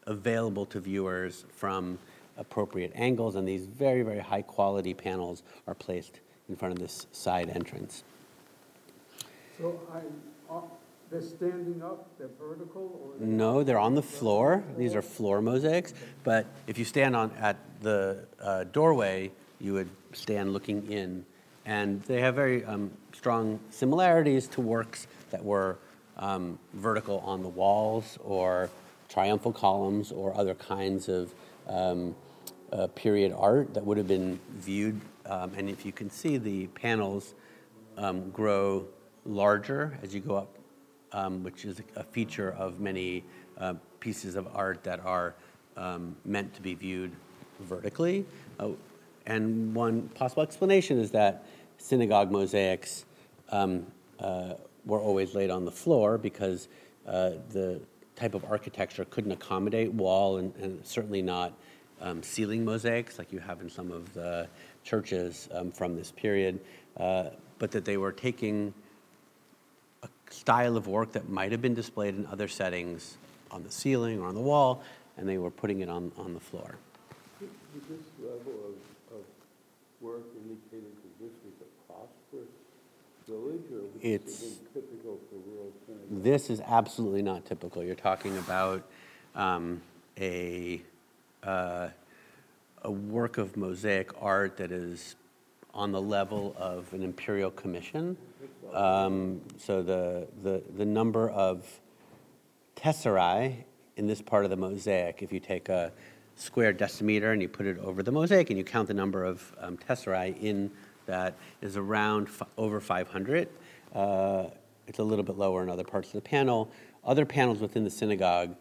available 0.07 0.67
to 0.67 0.81
viewers 0.81 1.45
from 1.51 1.99
appropriate 2.37 2.93
angles, 2.95 3.37
and 3.37 3.47
these 3.47 3.67
very, 3.67 4.03
very 4.03 4.21
high 4.21 4.43
quality 4.43 4.95
panels 4.95 5.43
are 5.67 5.75
placed 5.75 6.21
in 6.49 6.57
front 6.57 6.73
of 6.73 6.79
this 6.79 7.07
side 7.13 7.51
entrance. 7.51 8.05
So 9.59 9.81
I, 9.93 10.55
uh, 10.55 10.61
they're 11.11 11.23
standing 11.23 11.83
up, 11.83 12.11
they're 12.19 12.29
vertical, 12.39 13.15
or? 13.21 13.25
No, 13.25 13.63
they're 13.63 13.79
on 13.79 13.95
the 13.95 14.03
floor. 14.03 14.63
These 14.77 14.95
are 14.95 15.03
floor 15.03 15.41
mosaics. 15.41 15.95
But 16.25 16.47
if 16.67 16.79
you 16.79 16.85
stand 16.85 17.17
on 17.17 17.31
at 17.39 17.57
the 17.81 18.27
uh, 18.41 18.65
doorway, 18.65 19.31
you 19.61 19.73
would 19.75 19.89
stand 20.13 20.53
looking 20.53 20.91
in, 20.91 21.25
and 21.65 22.03
they 22.03 22.21
have 22.21 22.35
very 22.35 22.65
um, 22.65 22.91
strong 23.13 23.59
similarities 23.71 24.47
to 24.49 24.61
works 24.61 25.07
that 25.31 25.45
were 25.45 25.79
um, 26.17 26.59
vertical 26.75 27.21
on 27.21 27.43
the 27.43 27.49
walls 27.49 28.19
or 28.23 28.71
triumphal 29.09 29.53
columns 29.53 30.13
or 30.13 30.37
other 30.37 30.55
kinds 30.55 31.09
of 31.09 31.33
um, 31.69 32.15
uh, 32.73 32.87
period 32.89 33.33
art 33.37 33.73
that 33.75 33.85
would 33.85 33.97
have 33.97 34.09
been 34.09 34.39
viewed. 34.57 35.01
Um, 35.27 35.53
and 35.57 35.69
if 35.69 35.87
you 35.87 35.93
can 35.93 36.11
see 36.11 36.37
the 36.37 36.67
panels 36.69 37.35
um, 37.97 38.31
grow 38.31 38.87
larger 39.25 39.99
as 40.03 40.15
you 40.15 40.21
go 40.21 40.37
up, 40.37 40.58
um, 41.13 41.43
which 41.43 41.65
is 41.65 41.81
a 41.97 42.05
feature 42.05 42.53
of 42.53 42.81
many 42.81 43.25
uh, 43.59 43.75
pieces 44.01 44.37
of 44.37 44.49
art 44.55 44.83
that 44.85 45.01
are 45.05 45.35
um, 45.77 46.17
meant 46.25 46.53
to 46.55 46.63
be 46.63 46.75
viewed 46.75 47.13
vertically. 47.61 48.25
Uh, 48.59 48.71
and 49.27 49.75
one 49.75 50.09
possible 50.11 50.43
explanation 50.43 50.99
is 50.99 51.11
that 51.11 51.45
synagogue 51.77 52.31
mosaics 52.31 53.05
um, 53.51 53.87
uh, 54.21 54.55
were 54.85 55.01
always 55.01 55.35
laid 55.35 55.51
on 55.51 55.65
the 55.65 55.71
floor 55.71 56.19
because 56.19 56.69
uh, 57.07 57.33
the 57.51 57.81
type 58.17 58.35
of 58.35 58.45
architecture 58.45 59.05
couldn't 59.07 59.33
accommodate 59.33 59.93
wall 59.93 60.39
and, 60.39 60.55
and 60.57 60.85
certainly 60.85 61.23
not 61.23 61.53
um, 62.01 62.23
ceiling 62.23 62.65
mosaics 62.65 63.19
like 63.19 63.33
you 63.33 63.39
have 63.39 63.61
in 63.61 63.69
some 63.69 63.91
of 63.91 64.13
the 64.15 64.49
churches 64.85 65.49
um, 65.53 65.71
from 65.71 65.97
this 65.97 66.11
period, 66.11 66.61
uh, 66.97 67.31
but 67.59 67.71
that 67.71 67.85
they 67.85 67.97
were 67.97 68.13
taking 68.13 68.73
style 70.31 70.77
of 70.77 70.87
work 70.87 71.13
that 71.13 71.29
might 71.29 71.53
have 71.53 71.63
been 71.63 71.75
displayed 71.75 72.15
in 72.15 72.27
other 72.27 72.49
settings 72.49 73.17
on 73.51 73.63
the 73.63 73.71
ceiling 73.71 74.21
or 74.21 74.27
on 74.27 74.35
the 74.35 74.41
wall, 74.41 74.83
and 75.17 75.29
they 75.29 75.39
were 75.39 75.51
putting 75.51 75.81
it 75.81 75.89
on, 75.89 76.13
on 76.17 76.35
the 76.35 76.41
floor. 76.41 76.77
Did 77.41 77.49
this 77.89 78.07
level 78.21 78.53
of, 79.11 79.17
of 79.17 79.25
work 80.01 80.23
indicated 80.37 80.93
that 80.97 81.25
this 81.25 81.33
was 81.45 81.55
a 81.61 81.93
prosperous 81.93 82.49
village, 83.27 83.63
or 83.73 83.83
was 83.83 83.93
this 83.95 84.05
It's- 84.13 84.35
something 84.35 84.67
typical 84.75 85.19
for 85.31 85.37
rural 85.51 85.73
synagogue? 85.87 86.23
This 86.23 86.51
is 86.51 86.61
absolutely 86.61 87.23
not 87.23 87.45
typical. 87.47 87.83
You're 87.83 87.95
talking 87.95 88.37
about 88.39 88.83
um, 89.35 89.81
a, 90.19 90.83
uh, 91.43 91.89
a 92.83 92.91
work 92.91 93.39
of 93.39 93.57
mosaic 93.57 94.11
art 94.21 94.57
that 94.59 94.73
is 94.73 95.15
on 95.79 95.93
the 95.93 96.03
level 96.03 96.57
of 96.59 96.93
an 96.93 97.05
imperial 97.05 97.53
commission. 97.53 98.17
Um, 98.75 99.41
so 99.59 99.81
the, 99.81 100.27
the, 100.43 100.61
the 100.77 100.85
number 100.85 101.31
of 101.31 101.65
tesserae 102.75 103.63
in 103.97 104.09
this 104.09 104.21
part 104.21 104.43
of 104.43 104.51
the 104.51 104.57
mosaic, 104.57 105.23
if 105.23 105.33
you 105.33 105.39
take 105.39 105.69
a 105.69 105.93
square 106.35 106.75
decimeter 106.75 107.33
and 107.33 107.41
you 107.41 107.49
put 107.49 107.65
it 107.65 107.79
over 107.79 108.03
the 108.03 108.11
mosaic 108.11 108.51
and 108.51 108.59
you 108.59 108.65
count 108.65 108.89
the 108.89 108.95
number 108.95 109.25
of 109.25 109.55
um, 109.61 109.77
tesserae 109.77 110.37
in 110.43 110.69
that 111.07 111.37
is 111.63 111.77
around 111.77 112.27
f- 112.27 112.43
over 112.59 112.81
500. 112.81 113.49
Uh, 113.95 114.47
it's 114.89 114.99
a 114.99 115.05
little 115.05 115.25
bit 115.25 115.39
lower 115.39 115.63
in 115.63 115.71
other 115.71 115.85
parts 115.85 116.09
of 116.09 116.15
the 116.15 116.21
panel. 116.21 116.73
Other 117.05 117.25
panels 117.25 117.61
within 117.61 117.85
the 117.85 117.91
synagogue 117.91 118.57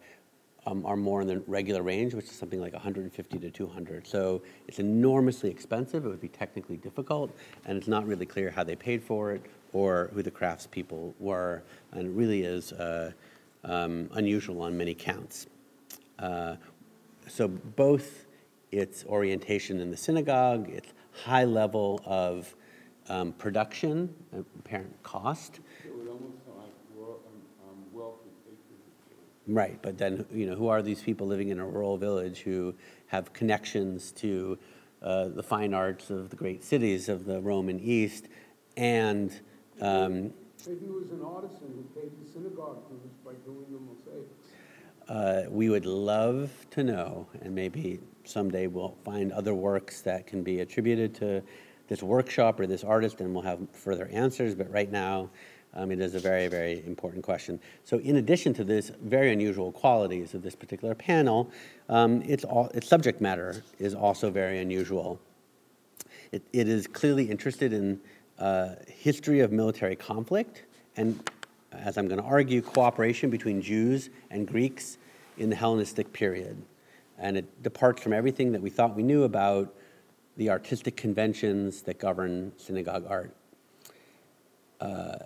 are 0.84 0.96
more 0.96 1.22
in 1.22 1.26
the 1.26 1.40
regular 1.46 1.82
range, 1.82 2.14
which 2.14 2.26
is 2.26 2.32
something 2.32 2.60
like 2.60 2.72
150 2.72 3.38
to 3.38 3.50
200. 3.50 4.06
So 4.06 4.42
it's 4.66 4.78
enormously 4.78 5.50
expensive. 5.50 6.04
It 6.04 6.08
would 6.08 6.20
be 6.20 6.28
technically 6.28 6.76
difficult, 6.76 7.34
and 7.64 7.78
it's 7.78 7.88
not 7.88 8.06
really 8.06 8.26
clear 8.26 8.50
how 8.50 8.64
they 8.64 8.76
paid 8.76 9.02
for 9.02 9.32
it 9.32 9.42
or 9.72 10.10
who 10.14 10.22
the 10.22 10.30
craftspeople 10.30 11.14
were. 11.18 11.62
And 11.92 12.06
it 12.06 12.10
really 12.10 12.42
is 12.42 12.72
uh, 12.72 13.12
um, 13.64 14.08
unusual 14.14 14.62
on 14.62 14.76
many 14.76 14.94
counts. 14.94 15.46
Uh, 16.18 16.56
so 17.26 17.48
both 17.48 18.26
its 18.70 19.04
orientation 19.04 19.80
in 19.80 19.90
the 19.90 19.96
synagogue, 19.96 20.68
its 20.68 20.92
high 21.24 21.44
level 21.44 22.00
of 22.04 22.54
um, 23.08 23.32
production, 23.32 24.14
apparent 24.58 25.02
cost, 25.02 25.60
It 25.84 25.96
would 25.96 26.08
almost 26.08 26.44
sound 26.44 26.58
like 26.58 26.72
rural, 26.94 27.20
um, 27.26 27.70
um, 27.70 27.84
wealthy 27.92 28.28
patronage. 28.44 29.16
Right, 29.48 29.78
but 29.80 29.96
then, 29.96 30.26
you 30.30 30.44
know, 30.44 30.54
who 30.54 30.68
are 30.68 30.82
these 30.82 31.00
people 31.00 31.26
living 31.26 31.48
in 31.48 31.58
a 31.58 31.66
rural 31.66 31.96
village 31.96 32.40
who 32.40 32.74
have 33.06 33.32
connections 33.32 34.12
to 34.12 34.58
uh, 35.00 35.28
the 35.28 35.42
fine 35.42 35.72
arts 35.72 36.10
of 36.10 36.28
the 36.28 36.36
great 36.36 36.62
cities 36.62 37.08
of 37.08 37.24
the 37.24 37.40
Roman 37.40 37.80
East 37.80 38.28
and, 38.76 39.32
um, 39.80 40.32
Maybe 40.66 40.80
he 40.80 40.90
was 40.90 41.10
an 41.12 41.22
artisan 41.24 41.68
who 41.68 42.00
paid 42.00 42.10
the 42.20 42.30
synagogue 42.30 42.88
dues 42.90 43.12
by 43.24 43.32
doing 43.46 43.64
the 43.70 43.78
mosaics. 43.78 44.34
uh, 45.08 45.48
we 45.50 45.70
would 45.70 45.86
love 45.86 46.50
to 46.72 46.84
know, 46.84 47.26
and 47.40 47.54
maybe 47.54 48.00
someday 48.24 48.66
we'll 48.66 48.96
find 49.04 49.32
other 49.32 49.54
works 49.54 50.02
that 50.02 50.26
can 50.26 50.42
be 50.42 50.60
attributed 50.60 51.14
to 51.14 51.42
this 51.86 52.02
workshop 52.02 52.60
or 52.60 52.66
this 52.66 52.84
artist, 52.84 53.20
and 53.20 53.32
we'll 53.32 53.42
have 53.42 53.60
further 53.72 54.08
answers. 54.12 54.54
But 54.54 54.70
right 54.70 54.90
now, 54.92 55.30
um, 55.78 55.92
it 55.92 56.00
is 56.00 56.16
a 56.16 56.18
very, 56.18 56.48
very 56.48 56.84
important 56.86 57.22
question. 57.22 57.60
So, 57.84 57.98
in 57.98 58.16
addition 58.16 58.52
to 58.54 58.64
this 58.64 58.90
very 59.00 59.32
unusual 59.32 59.70
qualities 59.70 60.34
of 60.34 60.42
this 60.42 60.56
particular 60.56 60.94
panel, 60.94 61.50
um, 61.88 62.20
its, 62.22 62.42
all, 62.42 62.66
its 62.74 62.88
subject 62.88 63.20
matter 63.20 63.62
is 63.78 63.94
also 63.94 64.28
very 64.28 64.58
unusual. 64.58 65.20
It, 66.32 66.42
it 66.52 66.68
is 66.68 66.88
clearly 66.88 67.30
interested 67.30 67.72
in 67.72 68.00
uh, 68.40 68.70
history 68.88 69.38
of 69.38 69.52
military 69.52 69.94
conflict 69.94 70.64
and, 70.96 71.30
as 71.70 71.96
I'm 71.96 72.08
going 72.08 72.20
to 72.20 72.26
argue, 72.26 72.60
cooperation 72.60 73.30
between 73.30 73.62
Jews 73.62 74.10
and 74.30 74.48
Greeks 74.48 74.98
in 75.38 75.48
the 75.48 75.56
Hellenistic 75.56 76.12
period. 76.12 76.60
And 77.18 77.36
it 77.36 77.62
departs 77.62 78.02
from 78.02 78.12
everything 78.12 78.50
that 78.50 78.60
we 78.60 78.70
thought 78.70 78.96
we 78.96 79.04
knew 79.04 79.22
about 79.22 79.72
the 80.36 80.50
artistic 80.50 80.96
conventions 80.96 81.82
that 81.82 82.00
govern 82.00 82.50
synagogue 82.56 83.06
art. 83.08 83.32
Uh, 84.80 85.18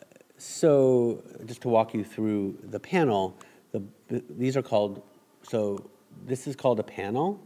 so, 0.43 1.23
just 1.47 1.63
to 1.63 1.69
walk 1.69 1.95
you 1.95 2.03
through 2.03 2.59
the 2.71 2.81
panel, 2.81 3.37
the, 3.71 3.83
these 4.29 4.57
are 4.57 4.63
called, 4.63 5.03
so 5.43 5.89
this 6.27 6.49
is 6.49 6.57
called 6.57 6.81
a 6.81 6.83
panel. 6.83 7.41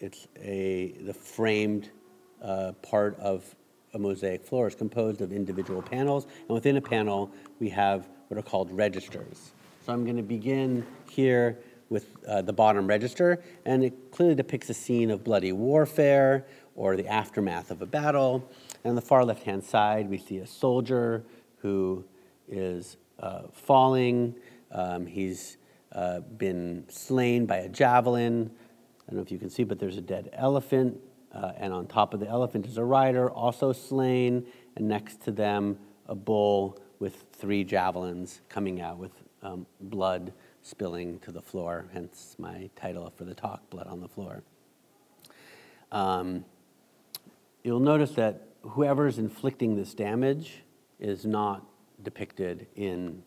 It's 0.00 0.26
a, 0.40 0.94
the 1.02 1.12
framed 1.12 1.90
uh, 2.42 2.72
part 2.82 3.18
of 3.20 3.54
a 3.92 3.98
mosaic 3.98 4.44
floor 4.44 4.66
is 4.66 4.74
composed 4.74 5.20
of 5.20 5.30
individual 5.30 5.82
panels, 5.82 6.26
and 6.48 6.48
within 6.48 6.78
a 6.78 6.80
panel, 6.80 7.30
we 7.60 7.68
have 7.68 8.08
what 8.28 8.38
are 8.38 8.42
called 8.42 8.72
registers. 8.72 9.52
So 9.84 9.92
I'm 9.92 10.04
going 10.04 10.16
to 10.16 10.22
begin 10.22 10.86
here 11.10 11.58
with 11.90 12.08
uh, 12.26 12.40
the 12.40 12.52
bottom 12.52 12.86
register, 12.86 13.42
and 13.66 13.84
it 13.84 14.10
clearly 14.10 14.34
depicts 14.34 14.70
a 14.70 14.74
scene 14.74 15.10
of 15.10 15.22
bloody 15.22 15.52
warfare 15.52 16.46
or 16.76 16.96
the 16.96 17.06
aftermath 17.06 17.70
of 17.70 17.82
a 17.82 17.86
battle. 17.86 18.48
And 18.82 18.90
on 18.90 18.96
the 18.96 19.02
far 19.02 19.22
left 19.24 19.42
hand 19.42 19.62
side, 19.62 20.08
we 20.08 20.16
see 20.16 20.38
a 20.38 20.46
soldier 20.46 21.24
who 21.64 22.04
is 22.46 22.98
uh, 23.20 23.44
falling. 23.54 24.34
Um, 24.70 25.06
he's 25.06 25.56
uh, 25.92 26.20
been 26.20 26.84
slain 26.88 27.46
by 27.46 27.56
a 27.56 27.68
javelin. 27.70 28.50
I 29.00 29.10
don't 29.10 29.16
know 29.16 29.22
if 29.22 29.32
you 29.32 29.38
can 29.38 29.48
see, 29.48 29.64
but 29.64 29.78
there's 29.78 29.96
a 29.96 30.02
dead 30.02 30.28
elephant. 30.34 30.98
Uh, 31.32 31.52
and 31.56 31.72
on 31.72 31.86
top 31.86 32.12
of 32.12 32.20
the 32.20 32.28
elephant 32.28 32.66
is 32.66 32.76
a 32.76 32.84
rider, 32.84 33.30
also 33.30 33.72
slain. 33.72 34.46
And 34.76 34.86
next 34.86 35.22
to 35.22 35.32
them, 35.32 35.78
a 36.06 36.14
bull 36.14 36.78
with 36.98 37.24
three 37.32 37.64
javelins 37.64 38.42
coming 38.50 38.82
out 38.82 38.98
with 38.98 39.12
um, 39.42 39.66
blood 39.80 40.34
spilling 40.60 41.18
to 41.20 41.32
the 41.32 41.42
floor, 41.42 41.86
hence 41.94 42.36
my 42.38 42.68
title 42.76 43.10
for 43.16 43.24
the 43.24 43.34
talk, 43.34 43.70
Blood 43.70 43.86
on 43.86 44.00
the 44.00 44.08
Floor. 44.08 44.42
Um, 45.90 46.44
you'll 47.62 47.80
notice 47.80 48.10
that 48.12 48.48
whoever's 48.62 49.18
inflicting 49.18 49.76
this 49.76 49.94
damage 49.94 50.62
is 50.98 51.24
not 51.24 51.66
depicted 52.02 52.66
in 52.76 53.22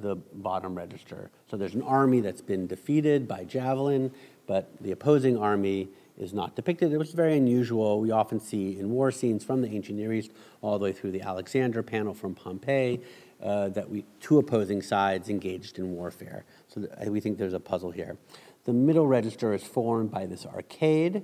the 0.00 0.16
bottom 0.16 0.74
register. 0.74 1.30
So 1.50 1.56
there's 1.56 1.74
an 1.74 1.82
army 1.82 2.20
that's 2.20 2.40
been 2.40 2.66
defeated 2.66 3.28
by 3.28 3.44
javelin, 3.44 4.10
but 4.46 4.70
the 4.80 4.92
opposing 4.92 5.36
army 5.38 5.88
is 6.18 6.32
not 6.32 6.54
depicted. 6.54 6.92
It 6.92 6.98
was 6.98 7.12
very 7.12 7.36
unusual. 7.36 8.00
We 8.00 8.10
often 8.10 8.40
see 8.40 8.78
in 8.78 8.90
war 8.90 9.10
scenes 9.10 9.44
from 9.44 9.62
the 9.62 9.68
ancient 9.68 9.98
Near 9.98 10.12
East 10.12 10.32
all 10.60 10.78
the 10.78 10.84
way 10.84 10.92
through 10.92 11.12
the 11.12 11.22
Alexander 11.22 11.82
panel 11.82 12.14
from 12.14 12.34
Pompeii 12.34 13.00
uh, 13.42 13.68
that 13.70 13.88
we 13.88 14.04
two 14.20 14.38
opposing 14.38 14.80
sides 14.80 15.28
engaged 15.28 15.78
in 15.78 15.92
warfare. 15.92 16.44
So 16.68 16.82
th- 16.82 17.08
we 17.08 17.20
think 17.20 17.38
there's 17.38 17.52
a 17.52 17.60
puzzle 17.60 17.90
here. 17.90 18.16
The 18.64 18.72
middle 18.72 19.06
register 19.06 19.52
is 19.52 19.64
formed 19.64 20.10
by 20.10 20.26
this 20.26 20.46
arcade 20.46 21.22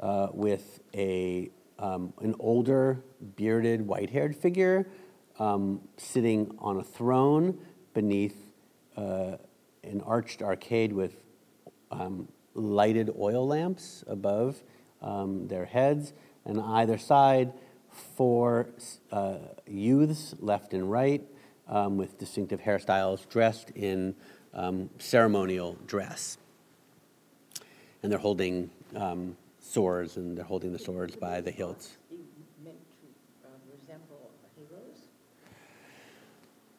uh, 0.00 0.28
with 0.32 0.80
a 0.94 1.50
um, 1.78 2.14
an 2.22 2.34
older, 2.38 3.02
bearded, 3.36 3.86
white-haired 3.86 4.34
figure 4.34 4.86
um, 5.38 5.80
sitting 5.96 6.54
on 6.58 6.78
a 6.78 6.82
throne 6.82 7.58
beneath 7.94 8.36
uh, 8.96 9.36
an 9.82 10.00
arched 10.04 10.42
arcade 10.42 10.92
with 10.92 11.14
um, 11.90 12.28
lighted 12.54 13.10
oil 13.18 13.46
lamps 13.46 14.02
above 14.06 14.62
um, 15.02 15.46
their 15.48 15.66
heads, 15.66 16.12
and 16.44 16.60
either 16.60 16.98
side, 16.98 17.52
four 18.16 18.68
uh, 19.12 19.38
youths, 19.66 20.34
left 20.40 20.72
and 20.74 20.90
right, 20.90 21.22
um, 21.68 21.96
with 21.96 22.18
distinctive 22.18 22.60
hairstyles, 22.60 23.28
dressed 23.28 23.70
in 23.70 24.14
um, 24.54 24.90
ceremonial 24.98 25.76
dress. 25.86 26.38
And 28.02 28.10
they're 28.10 28.18
holding 28.18 28.70
um, 28.94 29.36
swords, 29.60 30.16
and 30.16 30.36
they're 30.36 30.44
holding 30.44 30.72
the 30.72 30.78
swords 30.78 31.16
by 31.16 31.40
the 31.40 31.50
hilts. 31.50 31.96
Be 32.08 32.18
meant 32.64 32.76
to 33.00 33.48
uh, 33.48 33.50
resemble 33.70 34.30
heroes? 34.56 35.08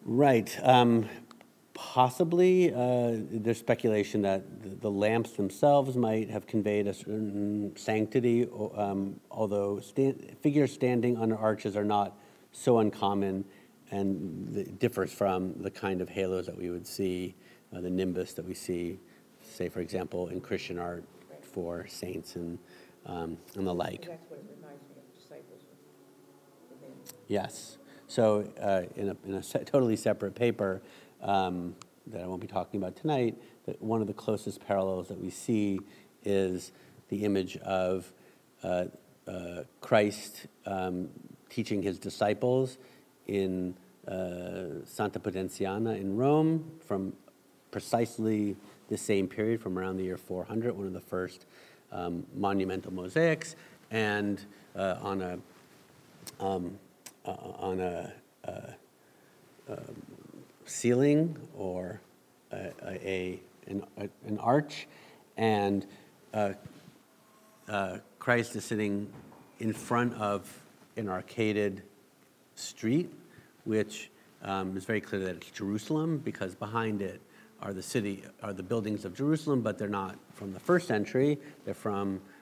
Right. 0.07 0.57
Um, 0.63 1.09
possibly, 1.73 2.73
uh, 2.73 3.17
there's 3.29 3.59
speculation 3.59 4.21
that 4.21 4.81
the, 4.81 4.89
lamps 4.89 5.31
themselves 5.33 5.97
might 5.97 6.29
have 6.29 6.47
conveyed 6.47 6.87
a 6.87 6.93
certain 6.93 7.73
sanctity, 7.75 8.47
um, 8.75 9.19
although 9.29 9.81
sta- 9.81 10.15
figures 10.41 10.71
standing 10.71 11.17
under 11.17 11.37
arches 11.37 11.75
are 11.75 11.83
not 11.83 12.17
so 12.53 12.79
uncommon 12.79 13.43
and 13.91 14.55
it 14.55 14.79
differs 14.79 15.11
from 15.11 15.61
the 15.61 15.69
kind 15.69 15.99
of 15.99 16.07
halos 16.07 16.45
that 16.45 16.57
we 16.57 16.69
would 16.69 16.87
see, 16.87 17.35
uh, 17.75 17.81
the 17.81 17.89
nimbus 17.89 18.31
that 18.31 18.45
we 18.45 18.53
see, 18.53 18.97
say, 19.41 19.67
for 19.67 19.81
example, 19.81 20.29
in 20.29 20.39
Christian 20.39 20.79
art 20.79 21.03
for 21.41 21.85
saints 21.87 22.37
and, 22.37 22.57
um, 23.05 23.37
and 23.55 23.67
the 23.67 23.73
like. 23.73 24.05
That's 24.05 24.29
what 24.29 24.39
it 24.39 24.45
reminds 24.55 24.83
me 24.83 24.95
of, 24.97 25.21
disciples. 25.21 25.61
Yes. 27.27 27.76
So 28.07 28.47
uh, 28.61 28.83
in, 28.95 29.09
a, 29.09 29.17
in 29.25 29.35
a 29.35 29.41
totally 29.41 29.95
separate 29.95 30.33
paper 30.35 30.81
um, 31.21 31.75
that 32.07 32.21
I 32.21 32.27
won't 32.27 32.41
be 32.41 32.47
talking 32.47 32.81
about 32.81 32.95
tonight, 32.95 33.35
that 33.65 33.81
one 33.81 34.01
of 34.01 34.07
the 34.07 34.13
closest 34.13 34.65
parallels 34.65 35.09
that 35.09 35.19
we 35.19 35.29
see 35.29 35.79
is 36.23 36.71
the 37.09 37.23
image 37.25 37.57
of 37.57 38.11
uh, 38.63 38.85
uh, 39.27 39.63
Christ 39.81 40.47
um, 40.65 41.09
teaching 41.49 41.81
his 41.81 41.99
disciples 41.99 42.77
in 43.27 43.75
uh, 44.07 44.85
Santa 44.85 45.19
Pudenziana 45.19 45.99
in 45.99 46.15
Rome 46.15 46.71
from 46.85 47.13
precisely 47.71 48.55
the 48.87 48.97
same 48.97 49.27
period, 49.27 49.61
from 49.61 49.77
around 49.77 49.97
the 49.97 50.03
year 50.03 50.17
400, 50.17 50.75
one 50.75 50.87
of 50.87 50.93
the 50.93 51.01
first 51.01 51.45
um, 51.91 52.25
monumental 52.33 52.93
mosaics, 52.93 53.55
and 53.91 54.45
uh, 54.75 54.95
on 55.01 55.21
a 55.21 55.39
um, 56.39 56.77
on 57.27 57.79
a, 57.79 58.13
uh, 58.45 58.51
um, 59.69 60.01
ceiling 60.65 61.37
or 61.57 62.01
a, 62.51 62.71
a, 62.85 63.39
an, 63.67 63.83
a, 63.97 64.09
an 64.25 64.37
arch, 64.39 64.87
and 65.35 65.85
uh, 66.33 66.53
uh, 67.67 67.97
Christ 68.19 68.55
is 68.55 68.63
sitting 68.63 69.11
in 69.59 69.73
front 69.73 70.13
of 70.15 70.61
an 70.95 71.07
arcaded 71.07 71.81
street, 72.55 73.11
which 73.65 74.09
um, 74.43 74.75
is 74.77 74.85
very 74.85 75.01
clear 75.01 75.21
that 75.21 75.35
it's 75.37 75.51
Jerusalem 75.51 76.19
because 76.19 76.55
behind 76.55 77.01
it 77.01 77.21
are 77.61 77.73
the 77.73 77.83
city, 77.83 78.23
are 78.43 78.53
the 78.53 78.63
buildings 78.63 79.03
of 79.03 79.15
Jerusalem, 79.15 79.61
but 79.61 79.77
they're 79.77 79.87
not 79.87 80.15
from 80.33 80.53
the 80.53 80.59
first 80.59 80.87
century. 80.87 81.39
They're 81.65 81.73
from 81.73 82.17
uh, 82.17 82.36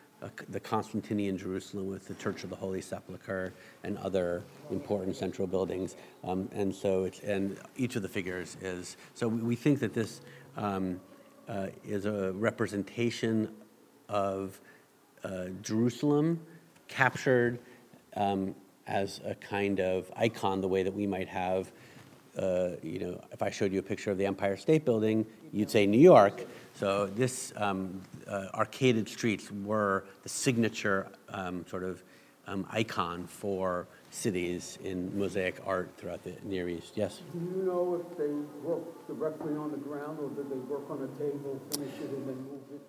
the 0.50 0.60
Constantinian 0.60 1.38
Jerusalem 1.38 1.88
with 1.88 2.08
the 2.08 2.14
Church 2.16 2.44
of 2.44 2.50
the 2.50 2.56
Holy 2.56 2.82
Sepulchre 2.82 3.54
and 3.84 3.98
other 4.00 4.44
important 4.72 5.16
central 5.16 5.48
buildings. 5.48 5.96
Um, 6.24 6.50
and 6.54 6.74
so 6.74 7.04
it's, 7.04 7.20
and 7.20 7.58
each 7.78 7.96
of 7.96 8.02
the 8.02 8.10
figures 8.10 8.58
is, 8.62 8.98
so 9.14 9.28
we 9.28 9.56
think 9.56 9.80
that 9.80 9.94
this 9.94 10.22
um, 10.58 11.00
uh, 11.48 11.68
is 11.84 12.06
a 12.06 12.32
representation 12.34 13.50
of 14.10 14.60
uh, 15.24 15.46
Jerusalem 15.62 16.40
captured 16.88 17.60
um, 18.16 18.56
as 18.88 19.20
a 19.26 19.36
kind 19.36 19.80
of 19.80 20.12
icon, 20.16 20.62
the 20.62 20.68
way 20.68 20.84
that 20.84 20.94
we 20.94 21.08
might 21.08 21.28
have 21.28 21.72
uh, 22.38 22.72
you 22.84 23.00
know, 23.00 23.22
if 23.32 23.42
I 23.42 23.50
showed 23.50 23.72
you 23.72 23.80
a 23.80 23.84
picture 23.84 24.12
of 24.12 24.18
the 24.18 24.26
Empire 24.26 24.58
State 24.58 24.86
Building, 24.86 25.26
you'd 25.52 25.72
say 25.72 25.86
New 25.86 26.00
York. 26.00 26.46
So 26.76 27.08
this 27.08 27.54
um, 27.56 28.02
uh, 28.28 28.48
arcaded 28.54 29.08
streets 29.08 29.50
were 29.64 30.06
the 30.24 30.30
signature 30.30 31.08
um, 31.30 31.66
sort 31.70 31.84
of 31.84 32.04
um, 32.48 32.68
icon 32.70 33.26
for 33.28 33.88
cities 34.12 34.78
in 34.84 35.18
mosaic 35.18 35.56
art 35.66 35.90
throughout 35.98 36.24
the 36.24 36.34
Near 36.44 36.70
East. 36.70 36.94
Yes. 36.96 37.22
Do 37.34 37.40
you 37.40 37.64
know 37.64 38.02
if 38.02 38.18
they 38.18 38.28
worked 38.62 39.08
directly 39.08 39.56
on 39.56 39.72
the 39.72 39.78
ground 39.78 40.20
or 40.20 40.30
did 40.30 40.50
they 40.50 40.56
work 40.56 40.90
on 40.90 41.02
a 41.04 41.08
table, 41.20 41.60
finish 41.72 41.94
it, 42.02 42.10
and 42.10 42.28
then 42.28 42.36
move 42.36 42.62
it? 42.74 42.82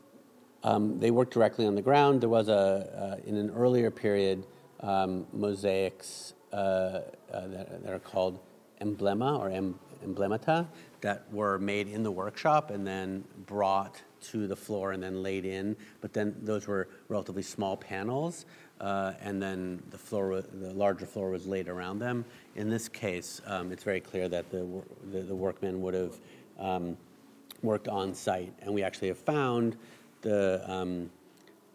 Um, 0.64 0.98
they 0.98 1.10
worked 1.10 1.32
directly 1.32 1.66
on 1.66 1.74
the 1.74 1.82
ground. 1.82 2.20
There 2.20 2.28
was 2.28 2.48
a 2.48 3.18
uh, 3.22 3.28
in 3.28 3.36
an 3.36 3.50
earlier 3.50 3.90
period 3.90 4.44
um, 4.80 5.26
mosaics 5.32 6.34
uh, 6.52 6.56
uh, 6.56 7.02
that, 7.32 7.84
that, 7.84 7.92
are 7.92 7.98
called 7.98 8.40
emblema 8.80 9.38
or 9.38 9.48
em, 9.48 9.78
emblemata 10.04 10.66
that 11.00 11.30
were 11.32 11.58
made 11.58 11.88
in 11.88 12.02
the 12.02 12.10
workshop 12.10 12.70
and 12.70 12.86
then 12.86 13.24
brought 13.46 14.02
to 14.20 14.46
the 14.46 14.56
floor 14.56 14.92
and 14.92 15.02
then 15.02 15.22
laid 15.22 15.44
in. 15.44 15.76
But 16.00 16.12
then 16.12 16.34
those 16.42 16.66
were 16.66 16.88
relatively 17.08 17.42
small 17.42 17.76
panels, 17.76 18.46
uh, 18.80 19.12
and 19.20 19.40
then 19.40 19.82
the 19.90 19.98
floor, 19.98 20.42
the 20.42 20.72
larger 20.74 21.06
floor 21.06 21.30
was 21.30 21.46
laid 21.46 21.68
around 21.68 21.98
them. 21.98 22.24
In 22.56 22.68
this 22.68 22.88
case, 22.88 23.40
um, 23.46 23.72
it's 23.72 23.84
very 23.84 24.00
clear 24.00 24.28
that 24.28 24.50
the 24.50 24.66
the, 25.12 25.20
the 25.20 25.34
workmen 25.34 25.80
would 25.82 25.94
have 25.94 26.20
um, 26.58 26.96
worked 27.62 27.88
on 27.88 28.14
site, 28.14 28.52
and 28.60 28.72
we 28.74 28.82
actually 28.82 29.08
have 29.08 29.18
found 29.18 29.76
the 30.22 30.62
um, 30.70 31.10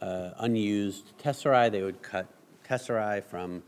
uh, 0.02 0.32
unused 0.40 1.18
tesserae. 1.18 1.72
They 1.72 1.84
would 1.84 2.02
cut 2.02 2.28
tesserae 2.68 3.24
from 3.24 3.64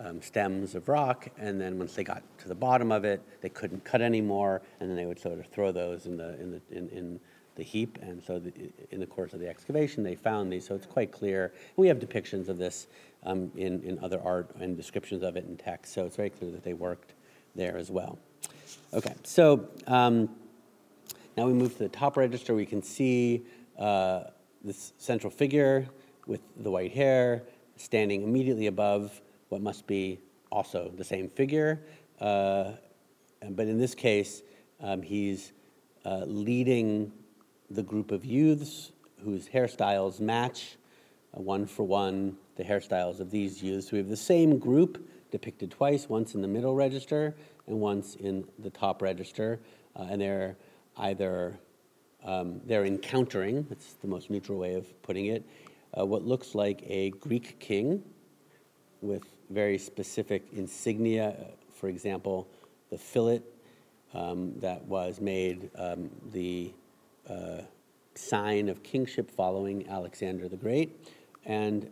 um, 0.00 0.22
stems 0.22 0.74
of 0.74 0.88
rock, 0.88 1.28
and 1.38 1.60
then 1.60 1.78
once 1.78 1.94
they 1.94 2.04
got 2.04 2.22
to 2.38 2.48
the 2.48 2.54
bottom 2.54 2.92
of 2.92 3.04
it, 3.04 3.22
they 3.40 3.48
couldn't 3.48 3.84
cut 3.84 4.00
anymore, 4.00 4.62
and 4.80 4.88
then 4.88 4.96
they 4.96 5.06
would 5.06 5.18
sort 5.18 5.38
of 5.38 5.46
throw 5.46 5.72
those 5.72 6.06
in 6.06 6.16
the 6.16 6.40
in 6.40 6.50
the 6.50 6.60
in, 6.70 6.88
in 6.90 7.20
the 7.56 7.64
heap. 7.64 7.98
And 8.00 8.22
so, 8.22 8.38
the, 8.38 8.52
in 8.90 9.00
the 9.00 9.06
course 9.06 9.32
of 9.32 9.40
the 9.40 9.48
excavation, 9.48 10.04
they 10.04 10.14
found 10.14 10.52
these. 10.52 10.66
So 10.66 10.74
it's 10.74 10.86
quite 10.86 11.10
clear. 11.10 11.52
We 11.76 11.88
have 11.88 11.98
depictions 11.98 12.48
of 12.48 12.58
this 12.58 12.86
um, 13.24 13.50
in 13.56 13.82
in 13.82 13.98
other 13.98 14.20
art 14.22 14.50
and 14.60 14.76
descriptions 14.76 15.22
of 15.22 15.36
it 15.36 15.44
in 15.44 15.56
text. 15.56 15.92
So 15.92 16.06
it's 16.06 16.16
very 16.16 16.30
clear 16.30 16.50
that 16.52 16.62
they 16.62 16.74
worked 16.74 17.14
there 17.54 17.76
as 17.76 17.90
well. 17.90 18.18
Okay, 18.94 19.14
so 19.24 19.68
um, 19.86 20.28
now 21.36 21.46
we 21.46 21.52
move 21.52 21.72
to 21.72 21.78
the 21.80 21.88
top 21.88 22.16
register. 22.16 22.54
We 22.54 22.66
can 22.66 22.82
see 22.82 23.42
uh, 23.78 24.24
this 24.62 24.92
central 24.98 25.30
figure 25.30 25.86
with 26.26 26.40
the 26.56 26.70
white 26.70 26.92
hair 26.92 27.42
standing 27.76 28.22
immediately 28.22 28.66
above 28.66 29.20
what 29.48 29.60
must 29.60 29.86
be 29.86 30.20
also 30.50 30.92
the 30.96 31.04
same 31.04 31.28
figure. 31.28 31.80
Uh, 32.20 32.72
but 33.50 33.66
in 33.66 33.78
this 33.78 33.94
case, 33.94 34.42
um, 34.80 35.02
he's 35.02 35.52
uh, 36.04 36.24
leading 36.26 37.12
the 37.70 37.82
group 37.82 38.10
of 38.10 38.24
youths 38.24 38.92
whose 39.24 39.48
hairstyles 39.48 40.20
match 40.20 40.76
uh, 41.36 41.40
one 41.40 41.66
for 41.66 41.82
one 41.84 42.36
the 42.56 42.64
hairstyles 42.64 43.20
of 43.20 43.30
these 43.30 43.62
youths. 43.62 43.92
We 43.92 43.98
have 43.98 44.08
the 44.08 44.16
same 44.16 44.58
group 44.58 45.08
depicted 45.30 45.70
twice, 45.70 46.08
once 46.08 46.34
in 46.34 46.42
the 46.42 46.48
middle 46.48 46.74
register 46.74 47.36
and 47.66 47.78
once 47.78 48.16
in 48.16 48.44
the 48.58 48.70
top 48.70 49.02
register. 49.02 49.60
Uh, 49.94 50.06
and 50.10 50.20
they're 50.20 50.56
either 50.96 51.58
um, 52.24 52.60
they're 52.66 52.84
encountering, 52.84 53.64
that's 53.68 53.94
the 53.94 54.08
most 54.08 54.30
neutral 54.30 54.58
way 54.58 54.74
of 54.74 55.02
putting 55.02 55.26
it, 55.26 55.44
uh, 55.98 56.04
what 56.04 56.24
looks 56.24 56.54
like 56.54 56.82
a 56.86 57.10
Greek 57.10 57.58
king 57.60 58.02
with 59.00 59.22
very 59.50 59.78
specific 59.78 60.44
insignia. 60.52 61.36
For 61.74 61.88
example, 61.88 62.48
the 62.90 62.98
fillet 62.98 63.42
um, 64.14 64.54
that 64.60 64.84
was 64.84 65.20
made 65.20 65.70
um, 65.76 66.10
the 66.32 66.72
uh, 67.28 67.62
sign 68.14 68.68
of 68.68 68.82
kingship 68.82 69.30
following 69.30 69.88
Alexander 69.88 70.48
the 70.48 70.56
Great, 70.56 71.06
and 71.44 71.90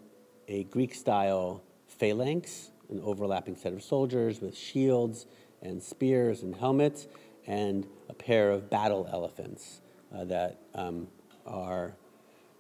a 0.49 0.65
Greek 0.65 0.95
style 0.95 1.63
phalanx, 1.87 2.71
an 2.91 3.01
overlapping 3.03 3.57
set 3.57 3.73
of 3.73 3.83
soldiers 3.83 4.41
with 4.41 4.57
shields 4.57 5.27
and 5.63 5.83
spears 5.83 6.43
and 6.43 6.55
helmets, 6.55 7.07
and 7.47 7.87
a 8.09 8.15
pair 8.15 8.51
of 8.51 8.69
battle 8.71 9.09
elephants 9.13 9.81
uh, 10.15 10.25
that 10.25 10.59
um, 10.75 11.07
are 11.47 11.95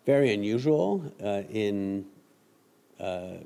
very 0.05 0.33
unusual 0.33 1.13
uh, 1.23 1.43
in 1.51 2.07
uh, 3.01 3.39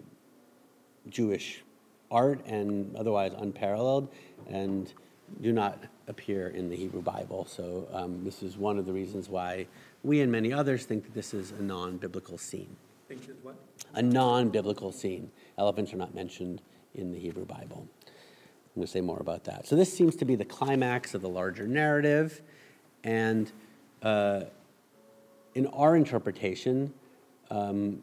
Jewish 1.11 1.63
art 2.11 2.45
and 2.47 2.95
otherwise 2.97 3.33
unparalleled 3.37 4.09
and 4.49 4.93
do 5.41 5.53
not 5.53 5.79
appear 6.09 6.49
in 6.49 6.69
the 6.69 6.77
Hebrew 6.77 7.03
Bible. 7.03 7.47
So, 7.47 7.87
um, 7.93 8.25
this 8.25 8.43
is 8.43 8.57
one 8.57 8.79
of 8.79 8.87
the 8.87 8.93
reasons 8.93 9.29
why 9.29 9.67
we 10.03 10.21
and 10.21 10.33
many 10.33 10.53
others 10.53 10.85
think 10.85 11.05
that 11.05 11.15
this 11.15 11.33
is 11.33 11.53
a 11.53 11.63
non 11.63 11.99
biblical 11.99 12.37
scene. 12.37 12.77
Think 13.09 13.27
that 13.27 13.45
what? 13.45 13.55
A 13.95 14.03
non 14.03 14.51
biblical 14.51 14.93
scene. 14.93 15.31
Elephants 15.57 15.93
are 15.93 15.97
not 15.97 16.15
mentioned 16.15 16.63
in 16.95 17.13
the 17.13 17.19
Hebrew 17.19 17.45
Bible. 17.45 17.87
I'm 18.07 18.75
going 18.75 18.87
to 18.87 18.93
say 18.93 19.01
more 19.01 19.19
about 19.21 19.45
that. 19.45 19.67
So, 19.67 19.77
this 19.77 19.93
seems 19.93 20.17
to 20.17 20.25
be 20.25 20.35
the 20.35 20.45
climax 20.45 21.15
of 21.15 21.23
the 21.23 21.29
larger 21.29 21.67
narrative. 21.67 22.43
And 23.05 23.51
uh, 24.03 24.43
in 25.55 25.67
our 25.69 25.97
interpretation, 25.97 26.93
um, 27.51 28.03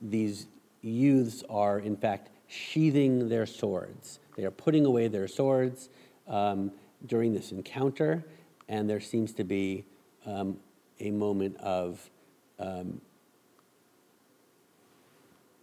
these 0.00 0.46
youths 0.82 1.42
are, 1.48 1.78
in 1.78 1.96
fact, 1.96 2.30
sheathing 2.48 3.28
their 3.28 3.46
swords. 3.46 4.18
They 4.36 4.44
are 4.44 4.50
putting 4.50 4.86
away 4.86 5.08
their 5.08 5.28
swords 5.28 5.88
um, 6.26 6.72
during 7.06 7.34
this 7.34 7.52
encounter, 7.52 8.24
and 8.68 8.88
there 8.88 9.00
seems 9.00 9.32
to 9.34 9.44
be 9.44 9.84
um, 10.26 10.58
a 10.98 11.10
moment 11.10 11.56
of 11.58 12.10
um, 12.58 13.00